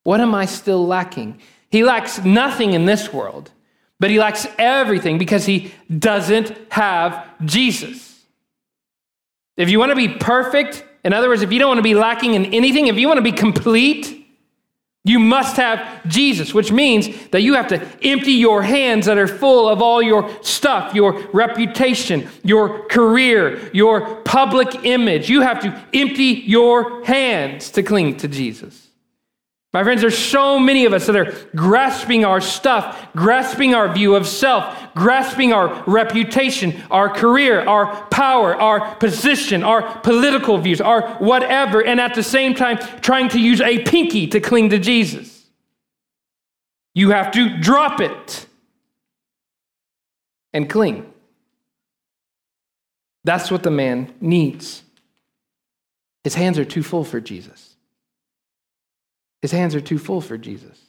What 0.04 0.22
am 0.22 0.36
I 0.36 0.46
still 0.46 0.86
lacking? 0.86 1.40
He 1.72 1.84
lacks 1.84 2.24
nothing 2.24 2.74
in 2.74 2.86
this 2.86 3.12
world, 3.12 3.50
but 4.00 4.12
he 4.12 4.20
lacks 4.20 4.46
everything 4.60 5.18
because 5.18 5.46
he 5.46 5.74
doesn't 5.98 6.56
have 6.72 7.28
Jesus. 7.44 8.24
If 9.58 9.70
you 9.70 9.80
want 9.80 9.90
to 9.90 9.96
be 9.96 10.10
perfect, 10.10 10.86
in 11.04 11.14
other 11.14 11.28
words, 11.28 11.42
if 11.42 11.52
you 11.52 11.60
don't 11.60 11.70
want 11.70 11.80
to 11.80 11.84
be 11.84 11.96
lacking 11.96 12.36
in 12.36 12.46
anything, 12.54 12.88
if 12.88 12.98
you 12.98 13.08
want 13.08 13.18
to 13.18 13.24
be 13.24 13.32
complete, 13.32 14.15
you 15.06 15.20
must 15.20 15.56
have 15.58 16.06
Jesus, 16.08 16.52
which 16.52 16.72
means 16.72 17.28
that 17.28 17.42
you 17.42 17.54
have 17.54 17.68
to 17.68 17.80
empty 18.04 18.34
your 18.34 18.64
hands 18.64 19.06
that 19.06 19.20
are 19.20 19.28
full 19.28 19.70
of 19.70 19.80
all 19.80 20.02
your 20.02 20.28
stuff, 20.44 20.96
your 20.96 21.22
reputation, 21.28 22.28
your 22.44 22.88
career, 22.88 23.70
your 23.72 24.16
public 24.24 24.84
image. 24.84 25.30
You 25.30 25.42
have 25.42 25.62
to 25.62 25.86
empty 25.94 26.44
your 26.48 27.06
hands 27.06 27.70
to 27.72 27.84
cling 27.84 28.18
to 28.18 28.28
Jesus. 28.28 28.85
My 29.76 29.84
friends, 29.84 30.00
there's 30.00 30.18
so 30.18 30.58
many 30.58 30.86
of 30.86 30.94
us 30.94 31.06
that 31.08 31.18
are 31.18 31.36
grasping 31.54 32.24
our 32.24 32.40
stuff, 32.40 33.10
grasping 33.14 33.76
our 33.76 33.94
view 33.94 34.16
of 34.16 34.26
self, 34.26 34.74
grasping 34.94 35.52
our 35.52 35.84
reputation, 35.86 36.82
our 36.90 37.10
career, 37.10 37.60
our 37.60 38.06
power, 38.06 38.56
our 38.56 38.96
position, 38.96 39.64
our 39.64 40.00
political 40.00 40.58
views, 40.60 40.80
our 40.80 41.16
whatever, 41.16 41.86
and 41.86 42.00
at 42.00 42.16
the 42.16 42.24
same 42.24 42.56
time 42.56 42.78
trying 43.02 43.28
to 43.28 43.38
use 43.38 43.60
a 43.60 43.84
pinky 43.84 44.28
to 44.28 44.40
cling 44.40 44.70
to 44.70 44.80
Jesus. 44.80 45.46
You 46.94 47.10
have 47.10 47.34
to 47.34 47.58
drop 47.58 48.00
it 48.00 48.46
and 50.54 50.70
cling. 50.70 51.12
That's 53.26 53.52
what 53.52 53.64
the 53.64 53.72
man 53.72 54.14
needs. 54.22 54.84
His 56.24 56.36
hands 56.36 56.58
are 56.60 56.64
too 56.64 56.82
full 56.82 57.04
for 57.04 57.20
Jesus. 57.20 57.75
His 59.46 59.52
hands 59.52 59.76
are 59.76 59.80
too 59.80 60.00
full 60.00 60.22
for 60.22 60.40
Jesus. 60.40 60.82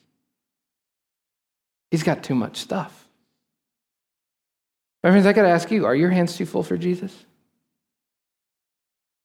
He's 1.90 2.02
got 2.02 2.24
too 2.24 2.34
much 2.34 2.56
stuff. 2.56 3.06
My 5.02 5.10
friends, 5.10 5.26
I 5.26 5.34
got 5.34 5.42
to 5.42 5.50
ask 5.50 5.70
you 5.70 5.84
are 5.84 5.94
your 5.94 6.08
hands 6.08 6.38
too 6.38 6.46
full 6.46 6.62
for 6.62 6.78
Jesus? 6.78 7.14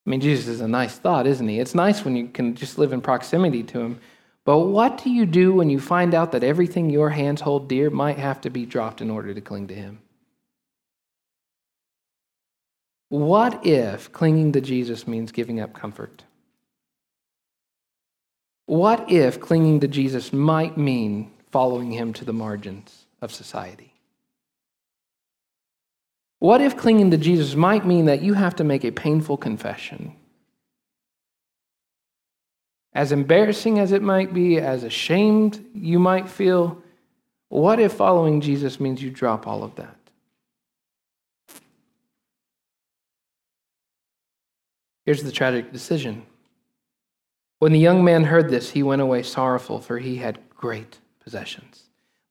I 0.05 0.09
mean, 0.09 0.19
Jesus 0.19 0.49
is 0.49 0.59
a 0.59 0.67
nice 0.67 0.97
thought, 0.97 1.27
isn't 1.27 1.47
he? 1.47 1.61
It's 1.61 1.73
nice 1.73 2.03
when 2.03 2.17
you 2.17 2.27
can 2.27 2.55
just 2.55 2.77
live 2.77 2.91
in 2.91 2.99
proximity 2.99 3.63
to 3.63 3.79
him. 3.79 4.01
But 4.43 4.57
what 4.57 5.01
do 5.01 5.09
you 5.09 5.25
do 5.25 5.53
when 5.53 5.69
you 5.69 5.79
find 5.79 6.13
out 6.13 6.33
that 6.33 6.43
everything 6.43 6.89
your 6.89 7.11
hands 7.11 7.39
hold 7.39 7.69
dear 7.69 7.89
might 7.89 8.17
have 8.17 8.41
to 8.41 8.49
be 8.49 8.65
dropped 8.65 8.99
in 8.99 9.09
order 9.09 9.33
to 9.33 9.39
cling 9.39 9.69
to 9.69 9.73
him? 9.73 10.01
What 13.07 13.65
if 13.65 14.11
clinging 14.11 14.51
to 14.51 14.59
Jesus 14.59 15.07
means 15.07 15.31
giving 15.31 15.61
up 15.61 15.73
comfort? 15.73 16.25
What 18.65 19.11
if 19.11 19.39
clinging 19.39 19.79
to 19.81 19.87
Jesus 19.87 20.31
might 20.31 20.77
mean 20.77 21.31
following 21.51 21.91
him 21.91 22.13
to 22.13 22.25
the 22.25 22.33
margins 22.33 23.05
of 23.21 23.33
society? 23.33 23.93
What 26.39 26.61
if 26.61 26.75
clinging 26.75 27.11
to 27.11 27.17
Jesus 27.17 27.55
might 27.55 27.85
mean 27.85 28.05
that 28.05 28.21
you 28.21 28.33
have 28.33 28.55
to 28.55 28.63
make 28.63 28.83
a 28.83 28.91
painful 28.91 29.37
confession? 29.37 30.15
As 32.93 33.11
embarrassing 33.11 33.79
as 33.79 33.91
it 33.91 34.01
might 34.01 34.33
be, 34.33 34.57
as 34.57 34.83
ashamed 34.83 35.63
you 35.73 35.99
might 35.99 36.27
feel, 36.27 36.81
what 37.49 37.79
if 37.79 37.93
following 37.93 38.41
Jesus 38.41 38.79
means 38.79 39.01
you 39.01 39.09
drop 39.09 39.47
all 39.47 39.63
of 39.63 39.75
that? 39.75 39.95
Here's 45.05 45.23
the 45.23 45.31
tragic 45.31 45.71
decision 45.71 46.25
When 47.61 47.73
the 47.73 47.77
young 47.79 48.03
man 48.03 48.23
heard 48.23 48.49
this, 48.49 48.71
he 48.71 48.81
went 48.81 49.03
away 49.03 49.21
sorrowful, 49.21 49.81
for 49.81 49.99
he 49.99 50.15
had 50.15 50.39
great 50.49 50.97
possessions. 51.19 51.83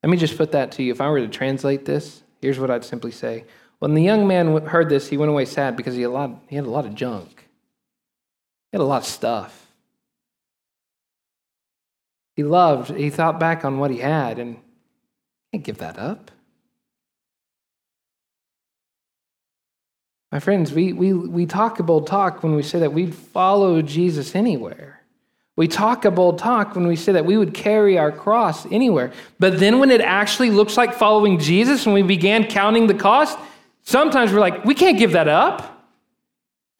Let 0.02 0.10
me 0.10 0.16
just 0.16 0.36
put 0.36 0.50
that 0.50 0.72
to 0.72 0.82
you. 0.82 0.90
If 0.90 1.00
I 1.00 1.08
were 1.08 1.20
to 1.20 1.28
translate 1.28 1.84
this, 1.84 2.24
here's 2.42 2.58
what 2.58 2.68
I'd 2.68 2.84
simply 2.84 3.12
say. 3.12 3.44
When 3.78 3.94
the 3.94 4.02
young 4.02 4.26
man 4.26 4.66
heard 4.66 4.88
this, 4.88 5.08
he 5.08 5.16
went 5.16 5.30
away 5.30 5.44
sad 5.44 5.76
because 5.76 5.94
he 5.94 6.02
had 6.02 6.08
a 6.08 6.10
lot, 6.10 6.42
he 6.48 6.56
had 6.56 6.64
a 6.64 6.70
lot 6.70 6.84
of 6.84 6.96
junk. 6.96 7.48
He 8.72 8.78
had 8.78 8.80
a 8.80 8.84
lot 8.84 9.02
of 9.02 9.06
stuff. 9.06 9.68
He 12.34 12.42
loved, 12.42 12.90
he 12.90 13.08
thought 13.08 13.38
back 13.38 13.64
on 13.64 13.78
what 13.78 13.92
he 13.92 13.98
had 13.98 14.40
and 14.40 14.56
can't 15.52 15.62
give 15.62 15.78
that 15.78 15.96
up. 15.96 16.32
My 20.32 20.40
friends, 20.40 20.72
we, 20.72 20.92
we, 20.92 21.12
we 21.12 21.46
talk 21.46 21.78
a 21.78 21.84
bold 21.84 22.08
talk 22.08 22.42
when 22.42 22.56
we 22.56 22.64
say 22.64 22.80
that 22.80 22.92
we'd 22.92 23.14
follow 23.14 23.80
Jesus 23.80 24.34
anywhere. 24.34 24.99
We 25.56 25.68
talk 25.68 26.04
a 26.04 26.10
bold 26.10 26.38
talk 26.38 26.74
when 26.74 26.86
we 26.86 26.96
say 26.96 27.12
that 27.12 27.26
we 27.26 27.36
would 27.36 27.52
carry 27.52 27.98
our 27.98 28.12
cross 28.12 28.64
anywhere. 28.66 29.12
But 29.38 29.58
then 29.58 29.78
when 29.78 29.90
it 29.90 30.00
actually 30.00 30.50
looks 30.50 30.76
like 30.76 30.94
following 30.94 31.38
Jesus 31.38 31.84
and 31.84 31.94
we 31.94 32.02
began 32.02 32.46
counting 32.46 32.86
the 32.86 32.94
cost, 32.94 33.38
sometimes 33.82 34.32
we're 34.32 34.40
like, 34.40 34.64
we 34.64 34.74
can't 34.74 34.98
give 34.98 35.12
that 35.12 35.28
up. 35.28 35.84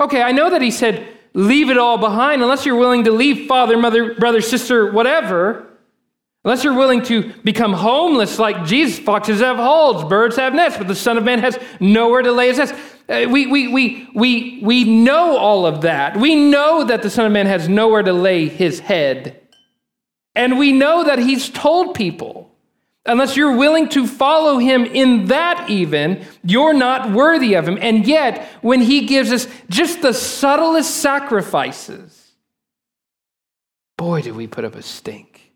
Okay, 0.00 0.22
I 0.22 0.32
know 0.32 0.50
that 0.50 0.62
he 0.62 0.70
said, 0.70 1.06
leave 1.34 1.68
it 1.68 1.76
all 1.76 1.98
behind 1.98 2.42
unless 2.42 2.64
you're 2.64 2.76
willing 2.76 3.04
to 3.04 3.12
leave 3.12 3.46
father, 3.46 3.76
mother, 3.76 4.14
brother, 4.14 4.40
sister, 4.40 4.90
whatever. 4.90 5.66
Unless 6.42 6.64
you're 6.64 6.74
willing 6.74 7.02
to 7.02 7.34
become 7.44 7.74
homeless 7.74 8.38
like 8.38 8.64
Jesus, 8.64 8.98
foxes 8.98 9.40
have 9.40 9.58
holes, 9.58 10.04
birds 10.04 10.36
have 10.36 10.54
nests, 10.54 10.78
but 10.78 10.88
the 10.88 10.94
Son 10.94 11.18
of 11.18 11.24
Man 11.24 11.38
has 11.40 11.58
nowhere 11.80 12.22
to 12.22 12.32
lay 12.32 12.48
his 12.48 12.56
nest. 12.56 12.74
Uh, 13.10 13.26
we, 13.28 13.46
we, 13.46 13.66
we, 13.66 14.08
we, 14.14 14.60
we 14.62 14.84
know 14.84 15.36
all 15.36 15.66
of 15.66 15.80
that. 15.80 16.16
We 16.16 16.36
know 16.36 16.84
that 16.84 17.02
the 17.02 17.10
Son 17.10 17.26
of 17.26 17.32
Man 17.32 17.46
has 17.46 17.68
nowhere 17.68 18.04
to 18.04 18.12
lay 18.12 18.48
his 18.48 18.78
head. 18.78 19.40
And 20.36 20.58
we 20.58 20.72
know 20.72 21.02
that 21.02 21.18
he's 21.18 21.50
told 21.50 21.94
people, 21.94 22.54
unless 23.04 23.36
you're 23.36 23.56
willing 23.56 23.88
to 23.88 24.06
follow 24.06 24.58
him 24.58 24.84
in 24.84 25.26
that, 25.26 25.68
even, 25.68 26.24
you're 26.44 26.72
not 26.72 27.10
worthy 27.10 27.54
of 27.54 27.66
him. 27.66 27.78
And 27.80 28.06
yet, 28.06 28.46
when 28.62 28.80
he 28.80 29.06
gives 29.06 29.32
us 29.32 29.48
just 29.68 30.02
the 30.02 30.14
subtlest 30.14 30.98
sacrifices, 30.98 32.32
boy, 33.98 34.22
do 34.22 34.32
we 34.32 34.46
put 34.46 34.64
up 34.64 34.76
a 34.76 34.82
stink. 34.82 35.52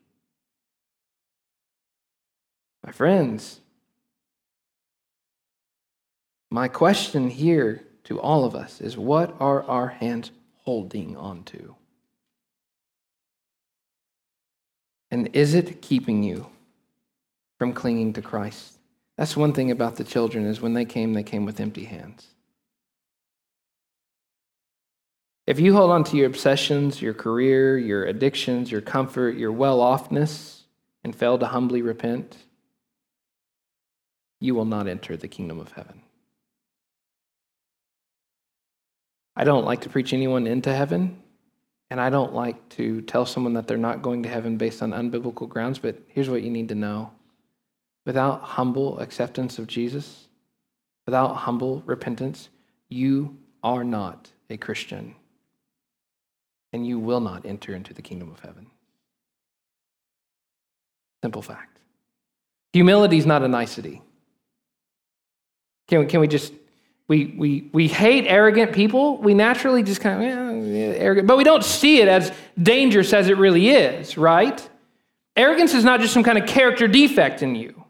My 2.84 2.90
friends, 2.90 3.60
my 6.54 6.68
question 6.68 7.28
here 7.28 7.82
to 8.04 8.20
all 8.20 8.44
of 8.44 8.54
us 8.54 8.80
is 8.80 8.96
what 8.96 9.34
are 9.40 9.64
our 9.64 9.88
hands 9.88 10.30
holding 10.58 11.16
on 11.16 11.42
to? 11.42 11.74
And 15.10 15.34
is 15.34 15.54
it 15.54 15.82
keeping 15.82 16.22
you 16.22 16.46
from 17.58 17.72
clinging 17.72 18.12
to 18.12 18.22
Christ? 18.22 18.78
That's 19.18 19.36
one 19.36 19.52
thing 19.52 19.72
about 19.72 19.96
the 19.96 20.04
children 20.04 20.46
is 20.46 20.60
when 20.60 20.74
they 20.74 20.84
came, 20.84 21.12
they 21.12 21.24
came 21.24 21.44
with 21.44 21.58
empty 21.58 21.86
hands. 21.86 22.28
If 25.48 25.58
you 25.58 25.74
hold 25.74 25.90
on 25.90 26.04
to 26.04 26.16
your 26.16 26.28
obsessions, 26.28 27.02
your 27.02 27.14
career, 27.14 27.76
your 27.76 28.04
addictions, 28.04 28.70
your 28.70 28.80
comfort, 28.80 29.36
your 29.36 29.50
well 29.50 29.80
offness, 29.80 30.60
and 31.02 31.16
fail 31.16 31.36
to 31.36 31.46
humbly 31.46 31.82
repent, 31.82 32.36
you 34.38 34.54
will 34.54 34.64
not 34.64 34.86
enter 34.86 35.16
the 35.16 35.26
kingdom 35.26 35.58
of 35.58 35.72
heaven. 35.72 36.03
I 39.36 39.44
don't 39.44 39.64
like 39.64 39.80
to 39.82 39.88
preach 39.88 40.12
anyone 40.12 40.46
into 40.46 40.74
heaven, 40.74 41.20
and 41.90 42.00
I 42.00 42.10
don't 42.10 42.34
like 42.34 42.68
to 42.70 43.02
tell 43.02 43.26
someone 43.26 43.54
that 43.54 43.66
they're 43.66 43.76
not 43.76 44.02
going 44.02 44.22
to 44.22 44.28
heaven 44.28 44.56
based 44.56 44.82
on 44.82 44.92
unbiblical 44.92 45.48
grounds, 45.48 45.78
but 45.78 45.96
here's 46.08 46.30
what 46.30 46.42
you 46.42 46.50
need 46.50 46.68
to 46.68 46.74
know. 46.74 47.10
Without 48.06 48.42
humble 48.42 48.98
acceptance 49.00 49.58
of 49.58 49.66
Jesus, 49.66 50.28
without 51.06 51.34
humble 51.34 51.82
repentance, 51.86 52.48
you 52.88 53.36
are 53.62 53.82
not 53.82 54.30
a 54.50 54.56
Christian, 54.56 55.14
and 56.72 56.86
you 56.86 56.98
will 56.98 57.20
not 57.20 57.46
enter 57.46 57.74
into 57.74 57.94
the 57.94 58.02
kingdom 58.02 58.30
of 58.30 58.40
heaven. 58.40 58.66
Simple 61.22 61.42
fact. 61.42 61.78
Humility 62.74 63.16
is 63.16 63.24
not 63.24 63.42
a 63.42 63.48
nicety. 63.48 64.02
Can 65.88 66.00
we, 66.00 66.06
can 66.06 66.20
we 66.20 66.28
just, 66.28 66.52
we, 67.08 67.26
we, 67.36 67.70
we 67.72 67.88
hate 67.88 68.26
arrogant 68.26 68.72
people. 68.72 69.18
We 69.18 69.34
naturally 69.34 69.82
just 69.82 70.00
kind 70.00 70.22
of, 70.22 70.66
yeah, 70.66 70.80
arrogant, 70.96 71.26
but 71.26 71.36
we 71.36 71.44
don't 71.44 71.64
see 71.64 72.00
it 72.00 72.08
as 72.08 72.32
dangerous 72.60 73.12
as 73.12 73.28
it 73.28 73.36
really 73.36 73.68
is, 73.70 74.16
right? 74.16 74.68
Arrogance 75.36 75.74
is 75.74 75.84
not 75.84 76.00
just 76.00 76.14
some 76.14 76.22
kind 76.22 76.38
of 76.38 76.46
character 76.46 76.88
defect 76.88 77.42
in 77.42 77.54
you. 77.54 77.84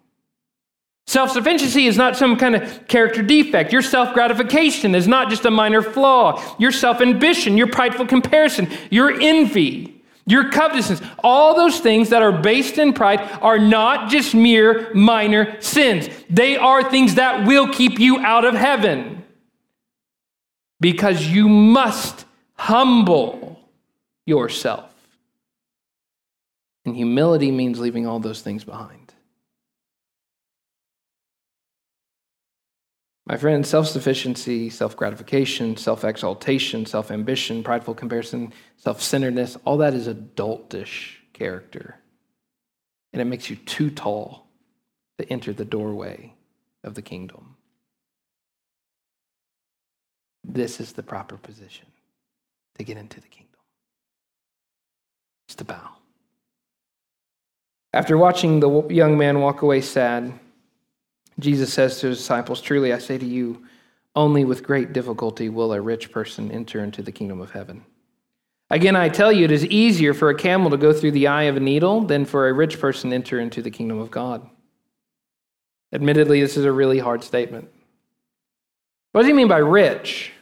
Self 1.07 1.31
sufficiency 1.31 1.87
is 1.87 1.99
not 1.99 2.17
some 2.17 2.37
kind 2.37 2.57
of 2.57 2.89
character 2.89 3.23
defect. 3.23 3.73
Your 3.73 3.83
self 3.83 4.15
gratification 4.15 4.95
is 4.95 5.07
not 5.07 5.29
just 5.29 5.45
a 5.45 5.51
minor 5.51 5.83
flaw. 5.83 6.43
Your 6.59 6.73
self 6.73 7.01
ambition, 7.03 7.59
your 7.59 7.67
prideful 7.67 8.07
comparison, 8.07 8.71
your 8.91 9.13
envy, 9.21 9.94
your 10.27 10.51
covetousness, 10.51 11.03
all 11.23 11.55
those 11.55 11.81
things 11.81 12.09
that 12.11 12.23
are 12.23 12.33
based 12.33 12.79
in 12.79 12.93
pride 12.95 13.21
are 13.43 13.59
not 13.59 14.11
just 14.11 14.35
mere 14.35 14.93
minor 14.95 15.61
sins. 15.61 16.09
They 16.31 16.57
are 16.57 16.89
things 16.89 17.17
that 17.17 17.47
will 17.47 17.69
keep 17.69 17.99
you 17.99 18.19
out 18.21 18.45
of 18.45 18.55
heaven. 18.55 19.25
Because 20.81 21.27
you 21.27 21.49
must 21.49 22.25
humble 22.55 23.61
yourself. 24.25 24.91
And 26.87 26.97
humility 26.97 27.51
means 27.51 27.79
leaving 27.79 28.07
all 28.07 28.19
those 28.19 28.41
things 28.41 28.65
behind. 28.65 29.04
My 33.27 33.39
friends, 33.39 33.69
self 33.69 33.87
sufficiency, 33.87 34.69
self 34.69 34.97
gratification, 34.97 35.77
self 35.77 36.05
exaltation, 36.05 36.85
self 36.85 37.11
ambition, 37.11 37.63
prideful 37.63 37.95
comparison, 37.95 38.53
self 38.77 39.01
centeredness, 39.01 39.57
all 39.65 39.79
that 39.79 39.95
is 39.95 40.09
adultish 40.09 41.17
character. 41.33 41.97
And 43.13 43.23
it 43.23 43.27
makes 43.27 43.49
you 43.49 43.57
too 43.57 43.91
tall 43.91 44.47
to 45.19 45.33
enter 45.33 45.53
the 45.53 45.65
doorway 45.65 46.35
of 46.83 46.95
the 46.95 47.03
kingdom. 47.03 47.57
This 50.43 50.79
is 50.79 50.93
the 50.93 51.03
proper 51.03 51.37
position 51.37 51.87
to 52.77 52.85
get 52.85 52.99
into 52.99 53.21
the 53.21 53.29
kingdom. 53.29 53.61
It's 55.49 55.55
to 55.57 55.65
bow. 55.65 55.91
After 57.95 58.19
watching 58.19 58.61
the 58.61 58.89
young 58.89 59.17
man 59.17 59.41
walk 59.41 59.63
away 59.63 59.81
sad, 59.81 60.39
Jesus 61.39 61.73
says 61.73 62.01
to 62.01 62.09
his 62.09 62.19
disciples, 62.19 62.61
Truly 62.61 62.93
I 62.93 62.99
say 62.99 63.19
to 63.19 63.27
you, 63.27 63.65
only 64.17 64.45
with 64.45 64.63
great 64.63 64.93
difficulty 64.93 65.49
will 65.49 65.73
a 65.73 65.81
rich 65.81 66.13
person 66.13 66.51
enter 66.51 66.83
into 66.83 67.03
the 67.03 67.13
kingdom 67.13 67.41
of 67.41 67.51
heaven. 67.51 67.85
Again, 68.71 68.97
I 68.97 69.09
tell 69.09 69.33
you, 69.33 69.45
it 69.45 69.51
is 69.51 69.67
easier 69.67 70.15
for 70.15 70.31
a 70.31 70.35
camel 70.35 70.71
to 70.71 70.77
go 70.77 70.93
through 70.93 71.13
the 71.13 71.27
eye 71.27 71.45
of 71.45 71.57
a 71.57 71.61
needle 71.61 72.03
than 72.03 72.25
for 72.25 72.49
a 72.49 72.53
rich 72.53 72.81
person 72.81 73.11
to 73.11 73.17
enter 73.17 73.41
into 73.41 73.61
the 73.61 73.71
kingdom 73.71 73.99
of 73.99 74.11
God. 74.11 74.49
Admittedly, 75.93 76.41
this 76.41 76.57
is 76.57 76.65
a 76.65 76.73
really 76.73 76.99
hard 76.99 77.23
statement. 77.23 77.69
What 79.13 79.23
does 79.23 79.29
he 79.29 79.33
mean 79.33 79.49
by 79.49 79.59
rich? 79.59 80.33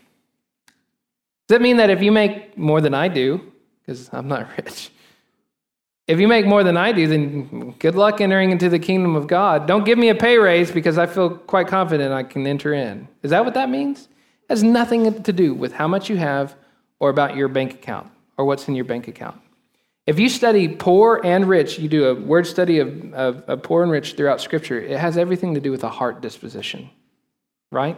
Does 1.47 1.59
that 1.59 1.63
mean 1.63 1.79
that 1.79 1.91
if 1.91 2.03
you 2.03 2.13
make 2.13 2.57
more 2.57 2.81
than 2.81 2.95
I 2.95 3.09
do, 3.09 3.53
because 3.81 4.09
I'm 4.13 4.29
not 4.29 4.49
rich, 4.57 4.91
if 6.09 6.19
you 6.19 6.27
make 6.27 6.47
more 6.47 6.65
than 6.65 6.77
I 6.77 6.93
do, 6.93 7.07
then 7.07 7.75
good 7.79 7.95
luck 7.95 8.21
entering 8.21 8.51
into 8.51 8.69
the 8.69 8.79
kingdom 8.79 9.15
of 9.15 9.27
God. 9.27 9.67
Don't 9.67 9.85
give 9.85 9.99
me 9.99 10.09
a 10.09 10.15
pay 10.15 10.37
raise 10.37 10.71
because 10.71 10.99
I 10.99 11.07
feel 11.07 11.31
quite 11.31 11.69
confident 11.69 12.12
I 12.12 12.25
can 12.25 12.47
enter 12.47 12.75
in. 12.75 13.07
Is 13.23 13.31
that 13.31 13.45
what 13.45 13.55
that 13.55 13.71
means? 13.71 14.03
It 14.03 14.51
has 14.51 14.62
nothing 14.62 15.23
to 15.23 15.33
do 15.33 15.55
with 15.55 15.73
how 15.73 15.87
much 15.87 16.11
you 16.11 16.17
have 16.17 16.57
or 16.99 17.11
about 17.11 17.37
your 17.37 17.49
bank 17.49 17.75
account 17.75 18.11
or 18.37 18.45
what's 18.45 18.67
in 18.67 18.75
your 18.75 18.85
bank 18.85 19.07
account. 19.07 19.41
If 20.07 20.19
you 20.19 20.29
study 20.29 20.67
poor 20.69 21.21
and 21.23 21.49
rich, 21.49 21.79
you 21.79 21.88
do 21.88 22.09
a 22.09 22.15
word 22.15 22.49
study 22.49 22.81
of, 22.81 23.15
of, 23.15 23.43
of 23.43 23.62
poor 23.62 23.85
and 23.85 23.93
rich 23.93 24.15
throughout 24.15 24.41
Scripture, 24.41 24.81
it 24.81 24.99
has 24.99 25.17
everything 25.17 25.55
to 25.55 25.61
do 25.61 25.71
with 25.71 25.85
a 25.85 25.88
heart 25.88 26.21
disposition, 26.21 26.91
right? 27.71 27.97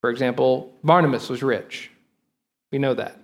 For 0.00 0.08
example, 0.08 0.72
Barnabas 0.82 1.28
was 1.28 1.42
rich. 1.42 1.90
We 2.72 2.78
know 2.78 2.94
that. 2.94 3.20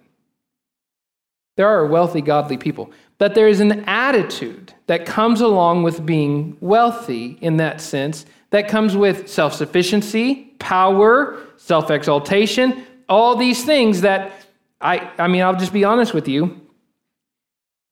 There 1.57 1.69
are 1.69 1.87
wealthy, 1.87 2.21
godly 2.21 2.59
people 2.59 2.93
that 3.23 3.37
there 3.37 3.47
is 3.47 3.61
an 3.61 3.85
attitude 3.87 4.75
that 4.89 5.07
comes 5.07 5.41
along 5.41 5.85
with 5.85 6.05
being 6.05 6.57
wealthy 6.59 7.39
in 7.41 7.57
that 7.57 7.81
sense, 7.81 8.27
that 8.51 8.67
comes 8.67 8.97
with 8.97 9.29
self 9.29 9.55
sufficiency, 9.55 10.53
power, 10.59 11.39
self 11.57 11.89
exaltation, 11.89 12.85
all 13.09 13.37
these 13.37 13.65
things 13.65 14.01
that 14.01 14.33
I, 14.81 15.09
I 15.19 15.29
mean, 15.29 15.41
I'll 15.41 15.55
just 15.55 15.73
be 15.73 15.85
honest 15.85 16.13
with 16.13 16.27
you. 16.27 16.61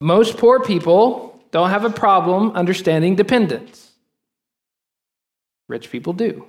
Most 0.01 0.37
poor 0.37 0.59
people 0.59 1.41
don't 1.53 1.71
have 1.71 1.85
a 1.85 1.91
problem 1.91 2.51
understanding 2.57 3.15
dependence, 3.15 3.93
rich 5.69 5.93
people 5.93 6.13
do. 6.13 6.45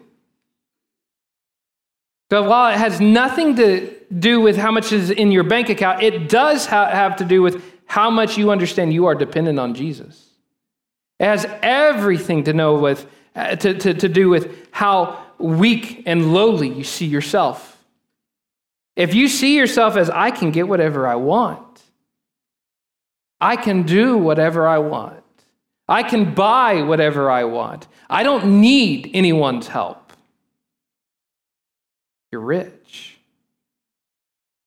So 2.31 2.49
while 2.49 2.73
it 2.73 2.79
has 2.79 2.99
nothing 2.99 3.57
to 3.57 3.95
do 4.19 4.41
with 4.41 4.57
how 4.57 4.71
much 4.71 4.91
is 4.91 5.09
in 5.09 5.31
your 5.31 5.43
bank 5.43 5.69
account. 5.69 6.03
It 6.03 6.29
does 6.29 6.65
ha- 6.65 6.89
have 6.89 7.15
to 7.17 7.25
do 7.25 7.41
with 7.41 7.63
how 7.91 8.09
much 8.09 8.37
you 8.37 8.51
understand 8.51 8.93
you 8.93 9.07
are 9.07 9.15
dependent 9.15 9.59
on 9.59 9.73
Jesus. 9.73 10.29
It 11.19 11.25
has 11.25 11.45
everything 11.61 12.45
to 12.45 12.53
know 12.53 12.75
with 12.75 13.05
uh, 13.35 13.57
to, 13.57 13.73
to, 13.73 13.93
to 13.93 14.07
do 14.07 14.29
with 14.29 14.69
how 14.71 15.21
weak 15.37 16.03
and 16.05 16.33
lowly 16.33 16.69
you 16.69 16.85
see 16.85 17.05
yourself. 17.05 17.77
If 18.95 19.13
you 19.13 19.27
see 19.27 19.57
yourself 19.57 19.97
as 19.97 20.09
I 20.09 20.31
can 20.31 20.51
get 20.51 20.69
whatever 20.69 21.05
I 21.05 21.15
want, 21.15 21.81
I 23.41 23.57
can 23.57 23.83
do 23.83 24.17
whatever 24.17 24.69
I 24.69 24.77
want. 24.77 25.25
I 25.89 26.03
can 26.03 26.33
buy 26.33 26.83
whatever 26.83 27.29
I 27.29 27.43
want. 27.43 27.89
I 28.09 28.23
don't 28.23 28.61
need 28.61 29.11
anyone's 29.13 29.67
help. 29.67 30.13
You're 32.31 32.39
rich 32.39 33.17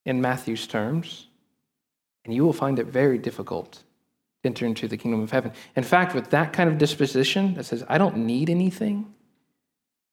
in 0.05 0.21
Matthew's 0.21 0.67
terms, 0.67 1.27
and 2.25 2.35
you 2.35 2.45
will 2.45 2.53
find 2.53 2.79
it 2.79 2.87
very 2.87 3.19
difficult 3.19 3.83
to 4.43 4.49
enter 4.49 4.67
into 4.67 4.89
the 4.89 4.97
kingdom 4.97 5.21
of 5.21 5.31
heaven. 5.31 5.53
In 5.77 5.83
fact, 5.83 6.15
with 6.15 6.31
that 6.31 6.53
kind 6.53 6.71
of 6.71 6.79
disposition 6.79 7.55
that 7.55 7.65
says, 7.65 7.85
I 7.89 7.99
don't 7.99 8.19
need 8.19 8.51
anything, 8.51 9.13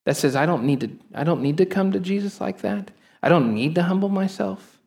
that 0.06 0.18
says, 0.18 0.36
I 0.36 0.46
don't 0.46 0.64
need 0.64 0.82
to, 0.82 0.90
I 1.14 1.24
don't 1.24 1.42
need 1.42 1.58
to 1.58 1.66
come 1.66 1.92
to 1.92 2.00
Jesus 2.00 2.42
like 2.42 2.62
that, 2.62 2.92
I 3.22 3.30
don't 3.30 3.54
need 3.54 3.76
to 3.76 3.84
humble 3.84 4.10
myself, 4.10 4.82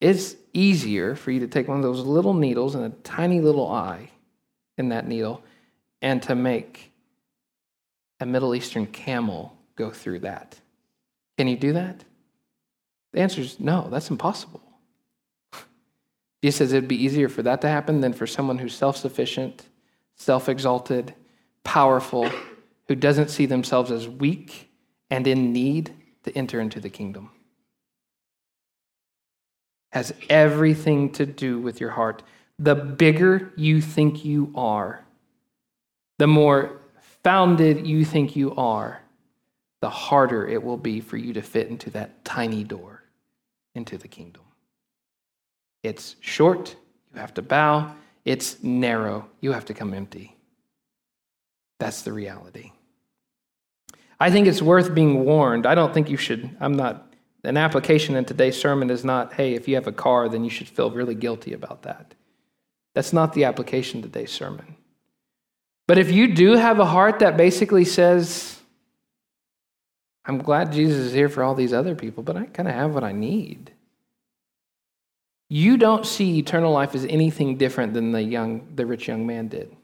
it's 0.00 0.34
easier 0.54 1.14
for 1.14 1.30
you 1.30 1.40
to 1.40 1.46
take 1.46 1.68
one 1.68 1.76
of 1.76 1.82
those 1.82 2.00
little 2.00 2.34
needles 2.34 2.74
and 2.74 2.84
a 2.84 2.96
tiny 3.04 3.40
little 3.40 3.70
eye 3.70 4.10
in 4.78 4.88
that 4.88 5.06
needle 5.06 5.42
and 6.00 6.22
to 6.22 6.34
make 6.34 6.90
a 8.18 8.26
Middle 8.26 8.54
Eastern 8.54 8.86
camel 8.86 9.56
go 9.76 9.90
through 9.90 10.20
that. 10.20 10.58
Can 11.36 11.48
you 11.48 11.56
do 11.56 11.74
that? 11.74 12.04
The 13.12 13.20
answer 13.20 13.40
is 13.42 13.60
no, 13.60 13.88
that's 13.90 14.10
impossible. 14.10 14.62
Jesus 16.42 16.58
says 16.58 16.72
it'd 16.72 16.88
be 16.88 17.02
easier 17.02 17.28
for 17.28 17.42
that 17.42 17.60
to 17.60 17.68
happen 17.68 18.00
than 18.00 18.12
for 18.12 18.26
someone 18.26 18.58
who's 18.58 18.74
self 18.74 18.96
sufficient, 18.96 19.66
self 20.16 20.48
exalted, 20.48 21.14
powerful, 21.64 22.30
who 22.88 22.94
doesn't 22.94 23.28
see 23.28 23.46
themselves 23.46 23.90
as 23.90 24.08
weak 24.08 24.70
and 25.10 25.26
in 25.26 25.52
need 25.52 25.92
to 26.24 26.36
enter 26.36 26.60
into 26.60 26.80
the 26.80 26.90
kingdom 26.90 27.30
has 29.92 30.14
everything 30.28 31.10
to 31.12 31.26
do 31.26 31.58
with 31.58 31.80
your 31.80 31.90
heart. 31.90 32.22
The 32.58 32.74
bigger 32.74 33.52
you 33.56 33.80
think 33.80 34.24
you 34.24 34.52
are, 34.54 35.04
the 36.18 36.26
more 36.26 36.80
founded 37.24 37.86
you 37.86 38.04
think 38.04 38.36
you 38.36 38.54
are, 38.54 39.00
the 39.80 39.90
harder 39.90 40.46
it 40.46 40.62
will 40.62 40.76
be 40.76 41.00
for 41.00 41.16
you 41.16 41.32
to 41.32 41.42
fit 41.42 41.68
into 41.68 41.90
that 41.90 42.24
tiny 42.24 42.64
door 42.64 43.02
into 43.74 43.96
the 43.96 44.08
kingdom. 44.08 44.42
It's 45.82 46.16
short, 46.20 46.76
you 47.14 47.20
have 47.20 47.34
to 47.34 47.42
bow. 47.42 47.94
It's 48.24 48.62
narrow, 48.62 49.28
you 49.40 49.52
have 49.52 49.64
to 49.66 49.74
come 49.74 49.94
empty. 49.94 50.36
That's 51.78 52.02
the 52.02 52.12
reality. 52.12 52.72
I 54.18 54.30
think 54.30 54.46
it's 54.46 54.60
worth 54.60 54.94
being 54.94 55.24
warned. 55.24 55.66
I 55.66 55.74
don't 55.74 55.94
think 55.94 56.10
you 56.10 56.18
should, 56.18 56.54
I'm 56.60 56.74
not 56.74 57.06
an 57.42 57.56
application 57.56 58.16
in 58.16 58.26
today's 58.26 58.60
sermon 58.60 58.90
is 58.90 59.04
not, 59.04 59.32
hey, 59.32 59.54
if 59.54 59.66
you 59.66 59.74
have 59.76 59.86
a 59.86 59.92
car, 59.92 60.28
then 60.28 60.44
you 60.44 60.50
should 60.50 60.68
feel 60.68 60.90
really 60.90 61.14
guilty 61.14 61.54
about 61.54 61.82
that. 61.82 62.14
That's 62.94 63.12
not 63.12 63.32
the 63.32 63.44
application 63.44 64.02
today's 64.02 64.30
sermon. 64.30 64.76
But 65.88 65.98
if 65.98 66.12
you 66.12 66.34
do 66.34 66.52
have 66.52 66.78
a 66.78 66.84
heart 66.84 67.20
that 67.20 67.36
basically 67.36 67.84
says, 67.84 68.60
I'm 70.24 70.38
glad 70.38 70.72
Jesus 70.72 71.06
is 71.06 71.12
here 71.12 71.28
for 71.28 71.42
all 71.42 71.54
these 71.54 71.72
other 71.72 71.94
people, 71.94 72.22
but 72.22 72.36
I 72.36 72.44
kind 72.44 72.68
of 72.68 72.74
have 72.74 72.92
what 72.92 73.04
I 73.04 73.12
need. 73.12 73.72
You 75.52 75.76
don't 75.76 76.06
see 76.06 76.38
eternal 76.38 76.72
life 76.72 76.94
as 76.94 77.04
anything 77.04 77.56
different 77.56 77.92
than 77.92 78.12
the 78.12 78.22
young, 78.22 78.68
the 78.76 78.86
rich 78.86 79.08
young 79.08 79.26
man 79.26 79.48
did. 79.48 79.76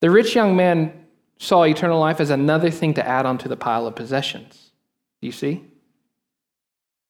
The 0.00 0.10
rich 0.10 0.36
young 0.36 0.54
man 0.54 1.06
saw 1.38 1.64
eternal 1.64 1.98
life 1.98 2.20
as 2.20 2.30
another 2.30 2.70
thing 2.70 2.94
to 2.94 3.06
add 3.06 3.26
onto 3.26 3.48
the 3.48 3.56
pile 3.56 3.88
of 3.88 3.96
possessions. 3.96 4.70
Do 5.20 5.26
you 5.26 5.32
see? 5.32 5.64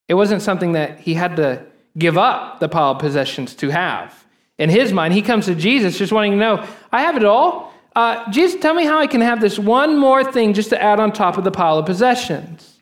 It 0.09 0.15
wasn't 0.15 0.41
something 0.41 0.73
that 0.73 1.01
he 1.01 1.13
had 1.13 1.37
to 1.37 1.67
give 1.99 2.17
up 2.17 2.61
the 2.61 2.69
pile 2.69 2.93
of 2.93 2.99
possessions 2.99 3.55
to 3.57 3.69
have. 3.69 4.25
In 4.59 4.71
his 4.71 4.91
mind, 4.95 5.13
he 5.13 5.21
comes 5.21 5.45
to 5.45 5.55
Jesus 5.55 5.99
just 5.99 6.13
wanting 6.13 6.33
to 6.33 6.39
know, 6.39 6.67
I 6.91 7.03
have 7.03 7.19
it 7.19 7.25
all. 7.27 7.75
Uh, 7.95 8.31
Jesus, 8.31 8.59
tell 8.59 8.73
me 8.73 8.87
how 8.87 8.99
I 8.99 9.07
can 9.07 9.21
have 9.21 9.43
this 9.43 9.59
one 9.59 9.99
more 9.99 10.25
thing 10.25 10.55
just 10.55 10.71
to 10.71 10.83
add 10.83 10.99
on 10.99 11.13
top 11.13 11.37
of 11.37 11.45
the 11.45 11.51
pile 11.51 11.77
of 11.77 11.85
possessions. 11.85 12.76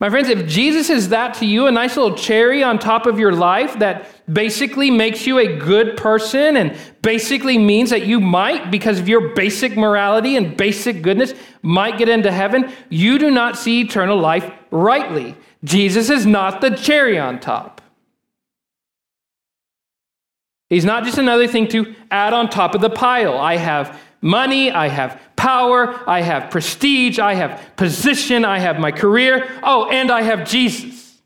My 0.00 0.10
friends, 0.10 0.28
if 0.28 0.46
Jesus 0.46 0.90
is 0.90 1.08
that 1.08 1.34
to 1.34 1.46
you, 1.46 1.66
a 1.66 1.72
nice 1.72 1.96
little 1.96 2.16
cherry 2.16 2.62
on 2.62 2.78
top 2.78 3.06
of 3.06 3.18
your 3.18 3.32
life 3.32 3.80
that 3.80 4.06
basically 4.32 4.92
makes 4.92 5.26
you 5.26 5.38
a 5.38 5.56
good 5.58 5.96
person 5.96 6.56
and 6.56 6.76
basically 7.02 7.58
means 7.58 7.90
that 7.90 8.06
you 8.06 8.20
might, 8.20 8.70
because 8.70 9.00
of 9.00 9.08
your 9.08 9.34
basic 9.34 9.76
morality 9.76 10.36
and 10.36 10.56
basic 10.56 11.02
goodness, 11.02 11.34
might 11.62 11.98
get 11.98 12.08
into 12.08 12.30
heaven, 12.30 12.72
you 12.88 13.18
do 13.18 13.28
not 13.28 13.58
see 13.58 13.80
eternal 13.80 14.16
life 14.16 14.48
rightly. 14.70 15.34
Jesus 15.64 16.10
is 16.10 16.24
not 16.24 16.60
the 16.60 16.70
cherry 16.70 17.18
on 17.18 17.40
top. 17.40 17.80
He's 20.70 20.84
not 20.84 21.02
just 21.02 21.18
another 21.18 21.48
thing 21.48 21.66
to 21.68 21.94
add 22.10 22.32
on 22.32 22.50
top 22.50 22.76
of 22.76 22.80
the 22.82 22.90
pile. 22.90 23.36
I 23.36 23.56
have 23.56 24.00
money, 24.20 24.70
I 24.70 24.88
have 24.88 25.20
power, 25.36 26.02
I 26.08 26.22
have 26.22 26.50
prestige, 26.50 27.18
I 27.18 27.34
have 27.34 27.76
position, 27.76 28.44
I 28.44 28.58
have 28.58 28.78
my 28.78 28.92
career. 28.92 29.48
Oh, 29.62 29.88
and 29.88 30.10
I 30.10 30.22
have 30.22 30.48
Jesus. 30.48 31.20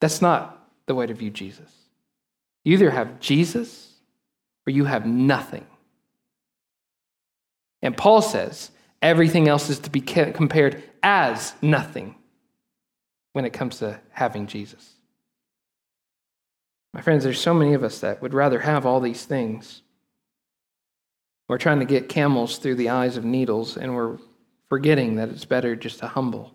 That's 0.00 0.22
not 0.22 0.66
the 0.86 0.94
way 0.94 1.06
to 1.06 1.14
view 1.14 1.30
Jesus. 1.30 1.70
You 2.64 2.74
either 2.74 2.90
have 2.90 3.20
Jesus 3.20 3.94
or 4.66 4.70
you 4.70 4.84
have 4.84 5.06
nothing. 5.06 5.66
And 7.82 7.96
Paul 7.96 8.22
says 8.22 8.70
everything 9.00 9.48
else 9.48 9.70
is 9.70 9.78
to 9.80 9.90
be 9.90 10.00
compared 10.00 10.82
as 11.02 11.54
nothing 11.62 12.16
when 13.32 13.44
it 13.44 13.52
comes 13.52 13.78
to 13.78 14.00
having 14.10 14.46
Jesus. 14.46 14.94
My 16.92 17.00
friends, 17.00 17.24
there's 17.24 17.40
so 17.40 17.54
many 17.54 17.74
of 17.74 17.84
us 17.84 18.00
that 18.00 18.20
would 18.20 18.34
rather 18.34 18.58
have 18.60 18.84
all 18.84 19.00
these 19.00 19.24
things. 19.24 19.82
We're 21.50 21.58
trying 21.58 21.80
to 21.80 21.84
get 21.84 22.08
camels 22.08 22.58
through 22.58 22.76
the 22.76 22.90
eyes 22.90 23.16
of 23.16 23.24
needles, 23.24 23.76
and 23.76 23.96
we're 23.96 24.18
forgetting 24.68 25.16
that 25.16 25.30
it's 25.30 25.44
better 25.44 25.74
just 25.74 25.98
to 25.98 26.06
humble. 26.06 26.54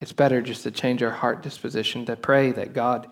It's 0.00 0.14
better 0.14 0.40
just 0.40 0.62
to 0.62 0.70
change 0.70 1.02
our 1.02 1.10
heart 1.10 1.42
disposition, 1.42 2.06
to 2.06 2.16
pray 2.16 2.52
that 2.52 2.72
God 2.72 3.06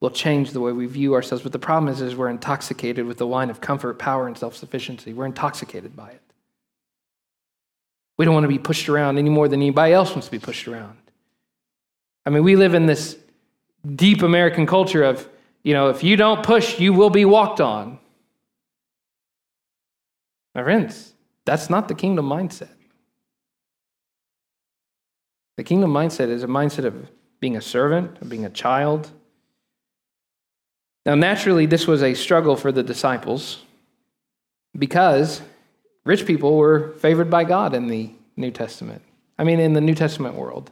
will 0.00 0.10
change 0.10 0.50
the 0.50 0.58
way 0.58 0.72
we 0.72 0.86
view 0.86 1.14
ourselves. 1.14 1.44
But 1.44 1.52
the 1.52 1.60
problem 1.60 1.86
is, 1.92 2.00
is 2.00 2.16
we're 2.16 2.30
intoxicated 2.30 3.06
with 3.06 3.18
the 3.18 3.28
wine 3.28 3.48
of 3.48 3.60
comfort, 3.60 4.00
power, 4.00 4.26
and 4.26 4.36
self-sufficiency. 4.36 5.12
We're 5.12 5.26
intoxicated 5.26 5.94
by 5.94 6.10
it. 6.10 6.22
We 8.16 8.24
don't 8.24 8.34
want 8.34 8.42
to 8.42 8.48
be 8.48 8.58
pushed 8.58 8.88
around 8.88 9.18
any 9.18 9.30
more 9.30 9.46
than 9.46 9.62
anybody 9.62 9.92
else 9.92 10.10
wants 10.10 10.26
to 10.26 10.32
be 10.32 10.40
pushed 10.40 10.66
around. 10.66 10.98
I 12.26 12.30
mean, 12.30 12.42
we 12.42 12.56
live 12.56 12.74
in 12.74 12.86
this 12.86 13.16
deep 13.94 14.22
American 14.22 14.66
culture 14.66 15.04
of, 15.04 15.28
you 15.62 15.74
know, 15.74 15.90
if 15.90 16.02
you 16.02 16.16
don't 16.16 16.42
push, 16.44 16.80
you 16.80 16.92
will 16.92 17.10
be 17.10 17.24
walked 17.24 17.60
on. 17.60 18.00
My 20.54 20.62
friends, 20.62 21.14
that's 21.44 21.68
not 21.68 21.88
the 21.88 21.94
kingdom 21.94 22.28
mindset. 22.28 22.68
The 25.56 25.64
kingdom 25.64 25.92
mindset 25.92 26.28
is 26.28 26.42
a 26.42 26.48
mindset 26.48 26.84
of 26.84 27.08
being 27.40 27.56
a 27.56 27.60
servant, 27.60 28.20
of 28.20 28.28
being 28.28 28.44
a 28.44 28.50
child. 28.50 29.10
Now, 31.06 31.14
naturally, 31.14 31.66
this 31.66 31.86
was 31.86 32.02
a 32.02 32.14
struggle 32.14 32.56
for 32.56 32.72
the 32.72 32.82
disciples 32.82 33.62
because 34.76 35.42
rich 36.04 36.26
people 36.26 36.56
were 36.56 36.94
favored 36.98 37.30
by 37.30 37.44
God 37.44 37.74
in 37.74 37.88
the 37.88 38.10
New 38.36 38.50
Testament. 38.50 39.02
I 39.38 39.44
mean, 39.44 39.60
in 39.60 39.74
the 39.74 39.80
New 39.80 39.94
Testament 39.94 40.34
world 40.34 40.70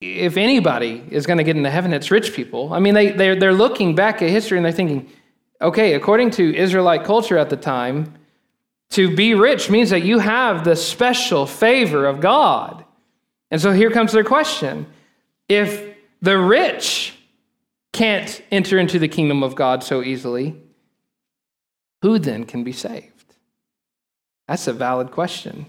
if 0.00 0.36
anybody 0.36 1.04
is 1.10 1.26
going 1.26 1.38
to 1.38 1.44
get 1.44 1.56
into 1.56 1.70
heaven, 1.70 1.92
it's 1.92 2.10
rich 2.10 2.32
people. 2.32 2.72
I 2.72 2.78
mean, 2.78 2.94
they, 2.94 3.10
they're, 3.10 3.34
they're 3.34 3.52
looking 3.52 3.94
back 3.94 4.22
at 4.22 4.30
history 4.30 4.58
and 4.58 4.64
they're 4.64 4.72
thinking, 4.72 5.10
okay, 5.60 5.94
according 5.94 6.30
to 6.32 6.54
Israelite 6.54 7.04
culture 7.04 7.36
at 7.36 7.50
the 7.50 7.56
time, 7.56 8.14
to 8.90 9.14
be 9.14 9.34
rich 9.34 9.70
means 9.70 9.90
that 9.90 10.02
you 10.02 10.18
have 10.18 10.64
the 10.64 10.76
special 10.76 11.46
favor 11.46 12.06
of 12.06 12.20
God. 12.20 12.84
And 13.50 13.60
so 13.60 13.72
here 13.72 13.90
comes 13.90 14.12
their 14.12 14.24
question 14.24 14.86
If 15.48 15.96
the 16.20 16.38
rich 16.38 17.14
can't 17.92 18.42
enter 18.50 18.78
into 18.78 18.98
the 18.98 19.08
kingdom 19.08 19.42
of 19.42 19.54
God 19.54 19.82
so 19.82 20.02
easily, 20.02 20.56
who 22.02 22.18
then 22.18 22.44
can 22.44 22.64
be 22.64 22.72
saved? 22.72 23.34
That's 24.46 24.66
a 24.66 24.72
valid 24.72 25.10
question. 25.10 25.66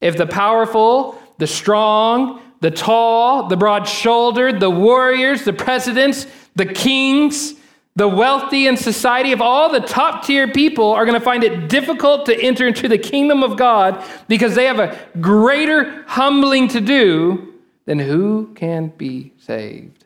If 0.00 0.16
the 0.16 0.26
powerful, 0.26 1.20
the 1.38 1.46
strong, 1.46 2.42
the 2.60 2.70
tall, 2.70 3.48
the 3.48 3.56
broad 3.56 3.86
shouldered, 3.86 4.60
the 4.60 4.70
warriors, 4.70 5.44
the 5.44 5.52
presidents, 5.52 6.26
the 6.56 6.66
kings, 6.66 7.54
the 7.94 8.08
wealthy 8.08 8.66
in 8.66 8.76
society, 8.76 9.32
of 9.32 9.40
all 9.42 9.70
the 9.70 9.80
top 9.80 10.24
tier 10.24 10.48
people 10.48 10.90
are 10.92 11.04
going 11.04 11.18
to 11.18 11.24
find 11.24 11.44
it 11.44 11.68
difficult 11.68 12.26
to 12.26 12.40
enter 12.40 12.66
into 12.66 12.88
the 12.88 12.96
kingdom 12.96 13.42
of 13.42 13.56
God 13.56 14.02
because 14.28 14.54
they 14.54 14.64
have 14.64 14.78
a 14.78 14.98
greater 15.20 16.02
humbling 16.06 16.68
to 16.68 16.80
do 16.80 17.52
than 17.84 17.98
who 17.98 18.52
can 18.54 18.88
be 18.88 19.32
saved? 19.38 20.04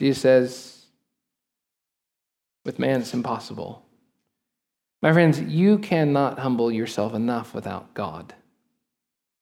Jesus 0.00 0.20
says, 0.20 0.86
with 2.64 2.78
man 2.78 3.00
it's 3.00 3.14
impossible. 3.14 3.82
My 5.00 5.12
friends, 5.12 5.40
you 5.40 5.78
cannot 5.78 6.38
humble 6.38 6.72
yourself 6.72 7.14
enough 7.14 7.54
without 7.54 7.92
God. 7.94 8.34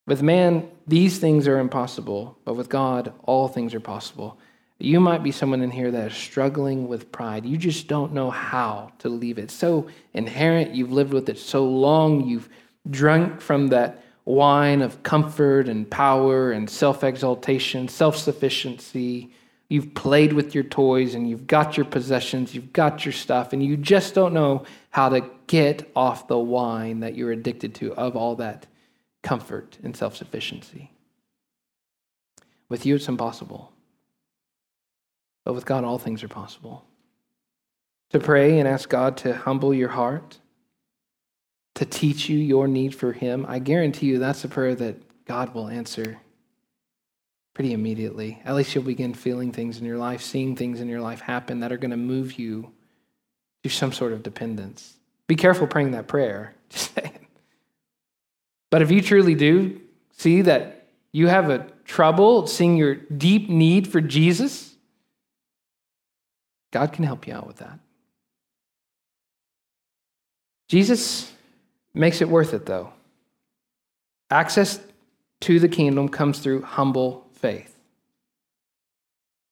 With 0.07 0.23
man, 0.23 0.69
these 0.87 1.19
things 1.19 1.47
are 1.47 1.59
impossible, 1.59 2.37
but 2.45 2.55
with 2.55 2.69
God, 2.69 3.13
all 3.23 3.47
things 3.47 3.73
are 3.73 3.81
possible. 3.81 4.39
You 4.83 4.99
might 4.99 5.23
be 5.23 5.31
someone 5.31 5.63
in 5.63 5.71
here 5.71 5.93
that 5.93 6.11
is 6.11 6.17
struggling 6.17 6.89
with 6.89 7.13
pride. 7.13 7.47
You 7.47 7.57
just 7.57 7.87
don't 7.87 8.13
know 8.13 8.31
how 8.31 8.91
to 8.99 9.09
leave 9.09 9.39
it. 9.39 9.53
So 9.53 9.87
inherent. 10.13 10.75
You've 10.75 10.91
lived 10.91 11.13
with 11.13 11.29
it 11.29 11.39
so 11.39 11.65
long. 11.65 12.27
You've 12.27 12.49
drunk 12.91 13.41
from 13.41 13.69
that 13.69 14.03
wine 14.25 14.83
of 14.83 15.05
comfort 15.05 15.69
and 15.69 15.89
power 15.89 16.51
and 16.51 16.69
self 16.69 17.05
exaltation, 17.05 17.87
self 17.87 18.17
sufficiency. 18.17 19.31
You've 19.69 19.95
played 19.95 20.33
with 20.33 20.53
your 20.53 20.65
toys 20.65 21.15
and 21.15 21.31
you've 21.31 21.47
got 21.47 21.77
your 21.77 21.87
possessions, 21.87 22.53
you've 22.53 22.73
got 22.73 23.07
your 23.07 23.13
stuff, 23.13 23.53
and 23.53 23.65
you 23.65 23.77
just 23.77 24.17
don't 24.17 24.35
know 24.35 24.65
how 24.91 25.09
to 25.11 25.31
get 25.47 25.89
off 25.95 26.27
the 26.27 26.39
wine 26.39 27.01
that 27.01 27.15
you're 27.15 27.31
addicted 27.31 27.77
to 27.77 27.95
of 27.95 28.17
all 28.17 28.35
that 28.37 28.67
comfort 29.23 29.79
and 29.85 29.97
self 29.97 30.17
sufficiency. 30.17 30.91
With 32.69 32.85
you, 32.85 32.97
it's 32.97 33.09
impossible. 33.09 33.72
But 35.45 35.55
with 35.55 35.67
God, 35.67 35.85
all 35.85 35.99
things 35.99 36.23
are 36.23 36.29
possible. 36.29 36.85
To 38.11 38.21
pray 38.21 38.59
and 38.59 38.69
ask 38.69 38.89
God 38.89 39.17
to 39.19 39.35
humble 39.35 39.73
your 39.73 39.89
heart, 39.89 40.39
to 41.75 41.85
teach 41.85 42.29
you 42.29 42.39
your 42.39 42.69
need 42.69 42.95
for 42.95 43.13
Him, 43.13 43.47
I 43.49 43.59
guarantee 43.59 44.07
you 44.07 44.19
that's 44.19 44.45
a 44.45 44.49
prayer 44.49 44.75
that 44.75 45.25
God 45.25 45.55
will 45.55 45.69
answer 45.69 46.21
pretty 47.55 47.73
immediately. 47.73 48.41
At 48.45 48.55
least 48.55 48.75
you'll 48.75 48.85
begin 48.85 49.15
feeling 49.15 49.53
things 49.53 49.79
in 49.79 49.85
your 49.85 49.99
life, 49.99 50.23
seeing 50.23 50.57
things 50.57 50.81
in 50.81 50.89
your 50.89 51.01
life 51.01 51.21
happen 51.21 51.61
that 51.61 51.73
are 51.73 51.77
going 51.77 51.91
to 51.91 51.97
move 51.97 52.39
you 52.39 52.73
to 53.63 53.69
some 53.69 53.93
sort 53.93 54.13
of 54.13 54.23
dependence. 54.23 54.97
Be 55.27 55.37
careful 55.37 55.67
praying 55.67 55.93
that 55.93 56.09
prayer. 56.09 56.55
Just 56.71 56.95
saying. 56.95 57.27
But 58.71 58.83
if 58.83 58.91
you 58.91 59.03
truly 59.03 59.35
do 59.35 59.81
see 60.17 60.43
that 60.43 60.89
you 61.13 61.29
have 61.29 61.51
a 61.51 61.67
trouble 61.85 62.47
seeing 62.47 62.77
your 62.77 62.95
deep 62.95 63.49
need 63.49 63.87
for 63.87 64.01
Jesus, 64.01 64.72
God 66.73 66.93
can 66.93 67.05
help 67.05 67.27
you 67.27 67.35
out 67.35 67.47
with 67.47 67.59
that. 67.59 67.79
Jesus 70.69 71.31
makes 71.95 72.21
it 72.21 72.29
worth 72.29 72.55
it, 72.55 72.67
though. 72.67 72.93
Access 74.31 74.81
to 75.43 75.61
the 75.61 75.69
kingdom 75.69 76.09
comes 76.09 76.39
through 76.39 76.63
humble 76.63 77.27
faith. 77.35 77.79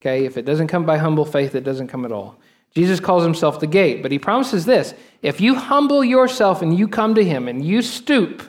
Okay, 0.01 0.25
if 0.25 0.39
it 0.39 0.47
doesn't 0.47 0.69
come 0.69 0.87
by 0.87 0.97
humble 0.97 1.27
faith, 1.27 1.55
it 1.55 1.63
doesn't 1.63 1.89
come 1.89 2.07
at 2.07 2.13
all. 2.13 2.37
Jesus 2.75 3.01
calls 3.01 3.23
himself 3.23 3.61
the 3.61 3.67
gate, 3.67 4.01
but 4.03 4.13
he 4.13 4.19
promises 4.19 4.65
this 4.65 4.95
if 5.23 5.41
you 5.41 5.57
humble 5.57 6.03
yourself 6.03 6.63
and 6.63 6.79
you 6.79 6.89
come 6.89 7.15
to 7.17 7.25
him 7.25 7.49
and 7.49 7.65
you 7.65 7.83
stoop, 7.83 8.43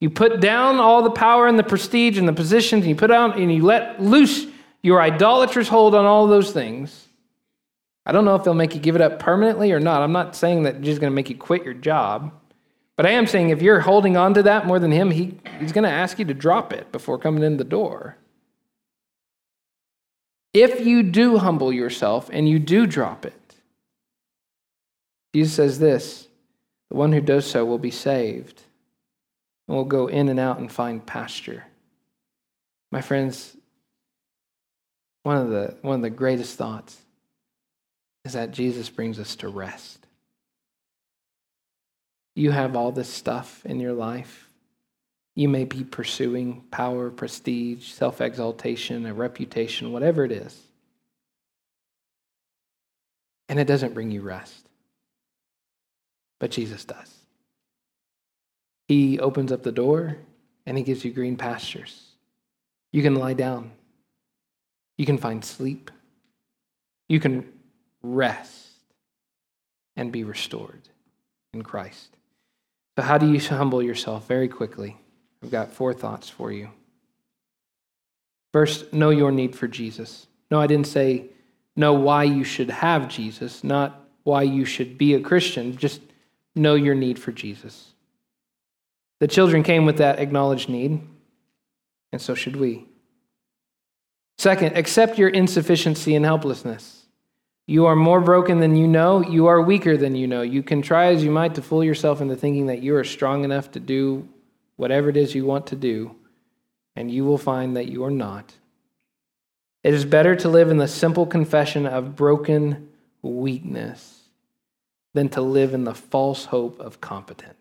you 0.00 0.10
put 0.10 0.40
down 0.40 0.80
all 0.80 1.02
the 1.02 1.10
power 1.10 1.46
and 1.46 1.56
the 1.56 1.62
prestige 1.62 2.18
and 2.18 2.26
the 2.26 2.32
positions, 2.32 2.80
and 2.80 2.88
you 2.88 2.96
put 2.96 3.12
out 3.12 3.38
and 3.38 3.54
you 3.54 3.62
let 3.62 4.02
loose 4.02 4.46
your 4.82 5.00
idolatrous 5.00 5.68
hold 5.68 5.94
on 5.94 6.04
all 6.04 6.26
those 6.26 6.50
things. 6.50 7.06
I 8.04 8.12
don't 8.12 8.24
know 8.24 8.34
if 8.34 8.44
they'll 8.44 8.54
make 8.54 8.74
you 8.74 8.80
give 8.80 8.96
it 8.96 9.00
up 9.00 9.18
permanently 9.18 9.72
or 9.72 9.80
not. 9.80 10.02
I'm 10.02 10.12
not 10.12 10.34
saying 10.34 10.64
that 10.64 10.84
is 10.84 10.98
going 10.98 11.10
to 11.10 11.14
make 11.14 11.30
you 11.30 11.36
quit 11.36 11.64
your 11.64 11.74
job. 11.74 12.32
But 12.96 13.06
I 13.06 13.10
am 13.10 13.26
saying 13.26 13.50
if 13.50 13.62
you're 13.62 13.80
holding 13.80 14.16
on 14.16 14.34
to 14.34 14.42
that 14.42 14.66
more 14.66 14.78
than 14.78 14.90
him, 14.90 15.10
he, 15.10 15.38
he's 15.60 15.72
going 15.72 15.84
to 15.84 15.90
ask 15.90 16.18
you 16.18 16.24
to 16.26 16.34
drop 16.34 16.72
it 16.72 16.92
before 16.92 17.18
coming 17.18 17.42
in 17.42 17.56
the 17.56 17.64
door. 17.64 18.16
If 20.52 20.84
you 20.84 21.02
do 21.02 21.38
humble 21.38 21.72
yourself 21.72 22.28
and 22.32 22.48
you 22.48 22.58
do 22.58 22.86
drop 22.86 23.24
it, 23.24 23.54
Jesus 25.34 25.54
says 25.54 25.78
this 25.78 26.28
the 26.90 26.96
one 26.96 27.12
who 27.12 27.22
does 27.22 27.46
so 27.46 27.64
will 27.64 27.78
be 27.78 27.90
saved 27.90 28.62
and 29.66 29.76
will 29.76 29.84
go 29.84 30.08
in 30.08 30.28
and 30.28 30.38
out 30.38 30.58
and 30.58 30.70
find 30.70 31.06
pasture. 31.06 31.64
My 32.90 33.00
friends, 33.00 33.56
one 35.22 35.38
of 35.38 35.48
the, 35.48 35.74
one 35.80 35.96
of 35.96 36.02
the 36.02 36.10
greatest 36.10 36.58
thoughts 36.58 36.98
is 38.24 38.34
that 38.34 38.52
Jesus 38.52 38.88
brings 38.88 39.18
us 39.18 39.36
to 39.36 39.48
rest. 39.48 40.06
You 42.34 42.50
have 42.50 42.76
all 42.76 42.92
this 42.92 43.08
stuff 43.08 43.64
in 43.66 43.80
your 43.80 43.92
life. 43.92 44.48
You 45.34 45.48
may 45.48 45.64
be 45.64 45.84
pursuing 45.84 46.62
power, 46.70 47.10
prestige, 47.10 47.88
self 47.88 48.20
exaltation, 48.20 49.06
a 49.06 49.14
reputation, 49.14 49.92
whatever 49.92 50.24
it 50.24 50.32
is. 50.32 50.58
And 53.48 53.58
it 53.58 53.66
doesn't 53.66 53.94
bring 53.94 54.10
you 54.10 54.22
rest. 54.22 54.66
But 56.38 56.50
Jesus 56.50 56.84
does. 56.84 57.14
He 58.88 59.18
opens 59.20 59.52
up 59.52 59.62
the 59.62 59.72
door 59.72 60.18
and 60.66 60.76
he 60.76 60.84
gives 60.84 61.04
you 61.04 61.12
green 61.12 61.36
pastures. 61.36 62.08
You 62.92 63.02
can 63.02 63.14
lie 63.14 63.34
down. 63.34 63.72
You 64.98 65.06
can 65.06 65.18
find 65.18 65.44
sleep. 65.44 65.90
You 67.08 67.20
can 67.20 67.50
rest 68.02 68.68
and 69.96 70.10
be 70.10 70.24
restored 70.24 70.88
in 71.52 71.62
Christ. 71.62 72.16
So, 72.96 73.02
how 73.02 73.18
do 73.18 73.30
you 73.32 73.40
humble 73.40 73.82
yourself? 73.82 74.26
Very 74.26 74.48
quickly. 74.48 74.96
I've 75.42 75.50
got 75.50 75.72
four 75.72 75.92
thoughts 75.92 76.28
for 76.28 76.52
you. 76.52 76.70
First, 78.52 78.92
know 78.92 79.10
your 79.10 79.32
need 79.32 79.56
for 79.56 79.66
Jesus. 79.66 80.26
No, 80.50 80.60
I 80.60 80.66
didn't 80.66 80.86
say 80.86 81.26
know 81.74 81.94
why 81.94 82.24
you 82.24 82.44
should 82.44 82.70
have 82.70 83.08
Jesus, 83.08 83.64
not 83.64 84.06
why 84.24 84.42
you 84.42 84.64
should 84.64 84.98
be 84.98 85.14
a 85.14 85.20
Christian. 85.20 85.76
Just 85.76 86.00
know 86.54 86.74
your 86.74 86.94
need 86.94 87.18
for 87.18 87.32
Jesus. 87.32 87.92
The 89.20 89.28
children 89.28 89.62
came 89.62 89.86
with 89.86 89.98
that 89.98 90.18
acknowledged 90.18 90.68
need, 90.68 91.00
and 92.12 92.20
so 92.20 92.34
should 92.34 92.56
we. 92.56 92.86
Second, 94.36 94.76
accept 94.76 95.18
your 95.18 95.28
insufficiency 95.28 96.14
and 96.14 96.24
helplessness. 96.24 97.01
You 97.66 97.86
are 97.86 97.96
more 97.96 98.20
broken 98.20 98.60
than 98.60 98.76
you 98.76 98.88
know. 98.88 99.22
You 99.22 99.46
are 99.46 99.62
weaker 99.62 99.96
than 99.96 100.16
you 100.16 100.26
know. 100.26 100.42
You 100.42 100.62
can 100.62 100.82
try 100.82 101.12
as 101.12 101.22
you 101.22 101.30
might 101.30 101.54
to 101.54 101.62
fool 101.62 101.84
yourself 101.84 102.20
into 102.20 102.36
thinking 102.36 102.66
that 102.66 102.82
you 102.82 102.96
are 102.96 103.04
strong 103.04 103.44
enough 103.44 103.70
to 103.72 103.80
do 103.80 104.28
whatever 104.76 105.08
it 105.08 105.16
is 105.16 105.34
you 105.34 105.44
want 105.44 105.68
to 105.68 105.76
do, 105.76 106.14
and 106.96 107.10
you 107.10 107.24
will 107.24 107.38
find 107.38 107.76
that 107.76 107.88
you 107.88 108.04
are 108.04 108.10
not. 108.10 108.54
It 109.84 109.94
is 109.94 110.04
better 110.04 110.34
to 110.36 110.48
live 110.48 110.70
in 110.70 110.78
the 110.78 110.88
simple 110.88 111.26
confession 111.26 111.86
of 111.86 112.16
broken 112.16 112.88
weakness 113.22 114.22
than 115.14 115.28
to 115.30 115.40
live 115.40 115.74
in 115.74 115.84
the 115.84 115.94
false 115.94 116.46
hope 116.46 116.80
of 116.80 117.00
competence. 117.00 117.56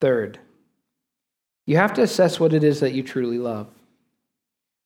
Third, 0.00 0.38
you 1.66 1.76
have 1.76 1.94
to 1.94 2.02
assess 2.02 2.40
what 2.40 2.54
it 2.54 2.64
is 2.64 2.80
that 2.80 2.92
you 2.92 3.02
truly 3.02 3.38
love. 3.38 3.68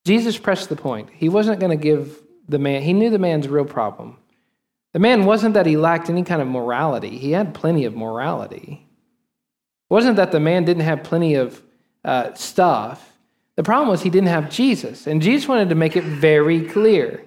Jesus 0.04 0.38
pressed 0.38 0.68
the 0.68 0.76
point. 0.76 1.08
He 1.12 1.28
wasn't 1.28 1.60
going 1.60 1.76
to 1.76 1.82
give 1.82 2.20
the 2.48 2.58
man, 2.58 2.82
he 2.82 2.92
knew 2.92 3.10
the 3.10 3.18
man's 3.18 3.48
real 3.48 3.64
problem. 3.64 4.18
The 4.92 4.98
man 4.98 5.24
wasn't 5.26 5.54
that 5.54 5.66
he 5.66 5.76
lacked 5.76 6.08
any 6.08 6.22
kind 6.22 6.40
of 6.40 6.48
morality, 6.48 7.18
he 7.18 7.32
had 7.32 7.54
plenty 7.54 7.84
of 7.84 7.94
morality. 7.94 8.86
It 9.90 9.94
wasn't 9.94 10.16
that 10.16 10.32
the 10.32 10.40
man 10.40 10.64
didn't 10.64 10.82
have 10.82 11.04
plenty 11.04 11.34
of 11.34 11.62
uh, 12.04 12.34
stuff. 12.34 13.12
The 13.54 13.62
problem 13.62 13.88
was 13.88 14.02
he 14.02 14.10
didn't 14.10 14.28
have 14.28 14.50
Jesus. 14.50 15.06
And 15.06 15.22
Jesus 15.22 15.48
wanted 15.48 15.68
to 15.68 15.74
make 15.74 15.96
it 15.96 16.04
very 16.04 16.66
clear 16.66 17.24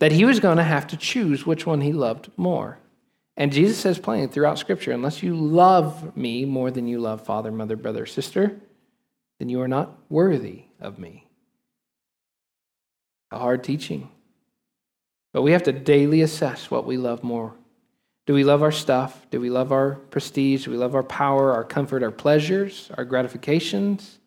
that 0.00 0.12
he 0.12 0.24
was 0.24 0.40
going 0.40 0.56
to 0.56 0.64
have 0.64 0.86
to 0.88 0.96
choose 0.96 1.46
which 1.46 1.66
one 1.66 1.80
he 1.80 1.92
loved 1.92 2.30
more. 2.36 2.78
And 3.36 3.52
Jesus 3.52 3.78
says 3.78 3.98
plainly 3.98 4.26
throughout 4.26 4.58
Scripture 4.58 4.92
unless 4.92 5.22
you 5.22 5.34
love 5.34 6.16
me 6.16 6.44
more 6.44 6.70
than 6.70 6.86
you 6.86 6.98
love 6.98 7.24
father, 7.24 7.50
mother, 7.50 7.76
brother, 7.76 8.06
sister, 8.06 8.56
then 9.38 9.48
you 9.48 9.60
are 9.60 9.68
not 9.68 9.98
worthy 10.08 10.64
of 10.80 10.98
me. 10.98 11.26
A 13.30 13.38
hard 13.38 13.64
teaching. 13.64 14.10
But 15.34 15.42
we 15.42 15.50
have 15.50 15.64
to 15.64 15.72
daily 15.72 16.22
assess 16.22 16.70
what 16.70 16.86
we 16.86 16.96
love 16.96 17.24
more. 17.24 17.52
Do 18.26 18.34
we 18.34 18.44
love 18.44 18.62
our 18.62 18.72
stuff? 18.72 19.26
Do 19.32 19.40
we 19.40 19.50
love 19.50 19.72
our 19.72 19.96
prestige? 19.96 20.64
Do 20.64 20.70
we 20.70 20.76
love 20.76 20.94
our 20.94 21.02
power, 21.02 21.52
our 21.52 21.64
comfort, 21.64 22.04
our 22.04 22.12
pleasures, 22.12 22.88
our 22.96 23.04
gratifications? 23.04 24.20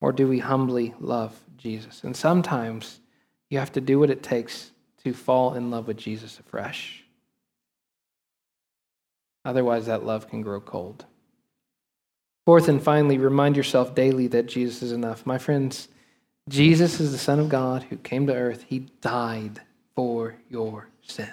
Or 0.00 0.12
do 0.12 0.28
we 0.28 0.38
humbly 0.38 0.94
love 1.00 1.36
Jesus? 1.58 2.04
And 2.04 2.16
sometimes 2.16 3.00
you 3.50 3.58
have 3.58 3.72
to 3.72 3.80
do 3.80 3.98
what 3.98 4.08
it 4.08 4.22
takes 4.22 4.70
to 5.02 5.12
fall 5.12 5.54
in 5.54 5.72
love 5.72 5.88
with 5.88 5.96
Jesus 5.96 6.38
afresh. 6.38 7.02
Otherwise, 9.44 9.86
that 9.86 10.06
love 10.06 10.30
can 10.30 10.42
grow 10.42 10.60
cold. 10.60 11.06
Fourth 12.46 12.68
and 12.68 12.80
finally, 12.80 13.18
remind 13.18 13.56
yourself 13.56 13.96
daily 13.96 14.28
that 14.28 14.46
Jesus 14.46 14.80
is 14.80 14.92
enough. 14.92 15.26
My 15.26 15.38
friends, 15.38 15.88
Jesus 16.48 17.00
is 17.00 17.10
the 17.10 17.18
Son 17.18 17.40
of 17.40 17.48
God 17.48 17.82
who 17.90 17.96
came 17.96 18.28
to 18.28 18.34
earth. 18.34 18.64
He 18.68 18.86
died 19.00 19.60
for 19.94 20.34
your 20.48 20.88
sins. 21.02 21.28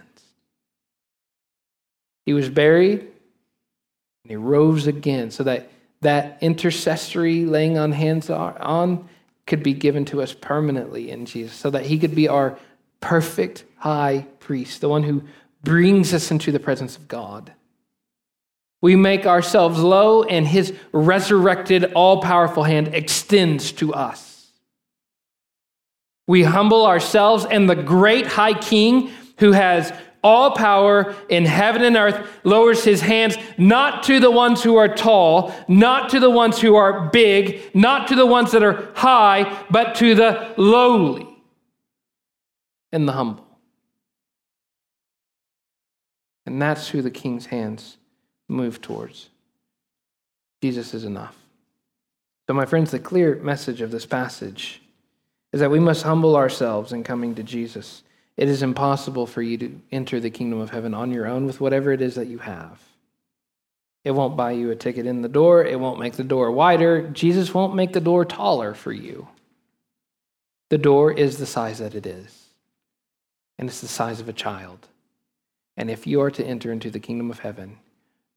He 2.25 2.33
was 2.33 2.49
buried 2.49 2.99
and 2.99 4.29
he 4.29 4.35
rose 4.35 4.87
again 4.87 5.31
so 5.31 5.43
that 5.43 5.69
that 6.01 6.37
intercessory 6.41 7.45
laying 7.45 7.77
on 7.77 7.91
hands 7.91 8.29
on 8.29 9.09
could 9.45 9.63
be 9.63 9.73
given 9.73 10.05
to 10.05 10.21
us 10.21 10.33
permanently 10.33 11.09
in 11.09 11.25
Jesus, 11.25 11.53
so 11.53 11.69
that 11.71 11.87
he 11.87 11.97
could 11.97 12.15
be 12.15 12.27
our 12.27 12.57
perfect 13.01 13.63
high 13.77 14.25
priest, 14.39 14.81
the 14.81 14.89
one 14.89 15.03
who 15.03 15.23
brings 15.63 16.13
us 16.13 16.31
into 16.31 16.51
the 16.51 16.59
presence 16.59 16.95
of 16.95 17.07
God. 17.07 17.51
We 18.81 18.95
make 18.95 19.25
ourselves 19.25 19.79
low, 19.79 20.23
and 20.23 20.47
his 20.47 20.73
resurrected, 20.93 21.91
all 21.93 22.21
powerful 22.21 22.63
hand 22.63 22.89
extends 22.89 23.71
to 23.73 23.93
us. 23.93 24.28
We 26.29 26.43
humble 26.43 26.85
ourselves, 26.85 27.43
and 27.43 27.67
the 27.67 27.75
great 27.75 28.27
high 28.27 28.53
king 28.53 29.09
who 29.39 29.51
has 29.51 29.91
all 30.23 30.51
power 30.51 31.15
in 31.27 31.43
heaven 31.43 31.81
and 31.81 31.97
earth 31.97 32.29
lowers 32.43 32.83
his 32.83 33.01
hands 33.01 33.35
not 33.57 34.03
to 34.03 34.19
the 34.19 34.29
ones 34.29 34.61
who 34.61 34.75
are 34.75 34.87
tall, 34.87 35.51
not 35.67 36.11
to 36.11 36.19
the 36.19 36.29
ones 36.29 36.61
who 36.61 36.75
are 36.75 37.09
big, 37.09 37.73
not 37.73 38.09
to 38.09 38.15
the 38.15 38.27
ones 38.27 38.51
that 38.51 38.61
are 38.61 38.91
high, 38.93 39.65
but 39.71 39.95
to 39.95 40.13
the 40.13 40.53
lowly 40.55 41.27
and 42.91 43.07
the 43.07 43.13
humble. 43.13 43.47
And 46.45 46.61
that's 46.61 46.89
who 46.89 47.01
the 47.01 47.09
king's 47.09 47.47
hands 47.47 47.97
move 48.47 48.81
towards. 48.81 49.29
Jesus 50.61 50.93
is 50.93 51.05
enough. 51.05 51.35
So, 52.45 52.53
my 52.53 52.67
friends, 52.67 52.91
the 52.91 52.99
clear 52.99 53.37
message 53.37 53.81
of 53.81 53.89
this 53.89 54.05
passage 54.05 54.83
is 55.51 55.59
that 55.59 55.71
we 55.71 55.79
must 55.79 56.03
humble 56.03 56.35
ourselves 56.35 56.93
in 56.93 57.03
coming 57.03 57.35
to 57.35 57.43
Jesus. 57.43 58.03
It 58.37 58.47
is 58.47 58.61
impossible 58.63 59.27
for 59.27 59.41
you 59.41 59.57
to 59.57 59.81
enter 59.91 60.19
the 60.19 60.29
kingdom 60.29 60.59
of 60.59 60.69
heaven 60.69 60.93
on 60.93 61.11
your 61.11 61.27
own 61.27 61.45
with 61.45 61.59
whatever 61.59 61.91
it 61.91 62.01
is 62.01 62.15
that 62.15 62.27
you 62.27 62.37
have. 62.39 62.79
It 64.03 64.11
won't 64.11 64.37
buy 64.37 64.51
you 64.51 64.71
a 64.71 64.75
ticket 64.75 65.05
in 65.05 65.21
the 65.21 65.27
door, 65.27 65.65
it 65.65 65.79
won't 65.79 65.99
make 65.99 66.13
the 66.13 66.23
door 66.23 66.51
wider. 66.51 67.09
Jesus 67.09 67.53
won't 67.53 67.75
make 67.75 67.93
the 67.93 67.99
door 67.99 68.23
taller 68.23 68.73
for 68.73 68.93
you. 68.93 69.27
The 70.69 70.77
door 70.77 71.11
is 71.11 71.37
the 71.37 71.45
size 71.45 71.79
that 71.79 71.95
it 71.95 72.05
is, 72.05 72.45
and 73.57 73.67
it's 73.67 73.81
the 73.81 73.87
size 73.87 74.19
of 74.21 74.29
a 74.29 74.33
child. 74.33 74.87
And 75.75 75.89
if 75.89 76.05
you 76.05 76.21
are 76.21 76.31
to 76.31 76.45
enter 76.45 76.71
into 76.71 76.91
the 76.91 76.99
kingdom 76.99 77.31
of 77.31 77.39
heaven, 77.39 77.77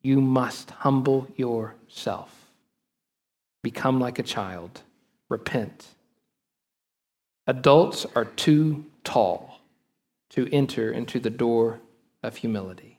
you 0.00 0.20
must 0.20 0.70
humble 0.70 1.28
yourself, 1.36 2.50
become 3.62 4.00
like 4.00 4.18
a 4.18 4.24
child, 4.24 4.80
repent. 5.28 5.86
Adults 7.46 8.06
are 8.14 8.24
too 8.24 8.84
tall 9.04 9.60
to 10.30 10.48
enter 10.52 10.92
into 10.92 11.18
the 11.18 11.30
door 11.30 11.80
of 12.22 12.36
humility. 12.36 12.98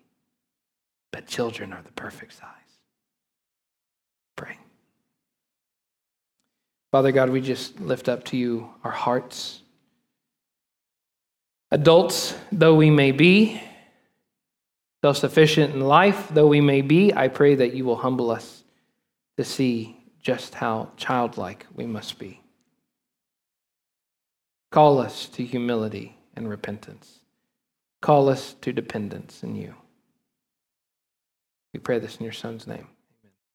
But 1.12 1.28
children 1.28 1.72
are 1.72 1.82
the 1.82 1.92
perfect 1.94 2.34
size. 2.34 2.50
Pray. 4.36 4.58
Father 6.92 7.12
God, 7.12 7.30
we 7.30 7.40
just 7.40 7.80
lift 7.80 8.10
up 8.10 8.26
to 8.26 8.38
you 8.38 8.70
our 8.84 8.92
hearts. 8.92 9.62
Adults, 11.72 12.36
though 12.52 12.76
we 12.76 12.90
may 12.90 13.12
be, 13.12 13.62
self 15.02 15.18
sufficient 15.18 15.74
in 15.74 15.82
life, 15.82 16.28
though 16.32 16.48
we 16.48 16.62
may 16.62 16.82
be, 16.82 17.14
I 17.14 17.30
pray 17.30 17.56
that 17.56 17.74
you 17.74 17.86
will 17.86 17.96
humble 17.96 18.30
us 18.30 18.64
to 19.38 19.44
see 19.44 19.98
just 20.22 20.54
how 20.54 20.92
childlike 20.98 21.66
we 21.74 21.86
must 21.86 22.20
be. 22.20 22.43
Call 24.74 24.98
us 24.98 25.28
to 25.28 25.46
humility 25.46 26.18
and 26.36 26.50
repentance. 26.50 27.20
Call 28.02 28.28
us 28.28 28.56
to 28.62 28.74
dependence 28.74 29.44
in 29.44 29.56
you. 29.56 29.76
We 31.72 31.80
pray 31.80 32.00
this 32.00 32.18
in 32.18 32.24
your 32.24 32.34
Son's 32.34 32.66
name. 32.66 32.88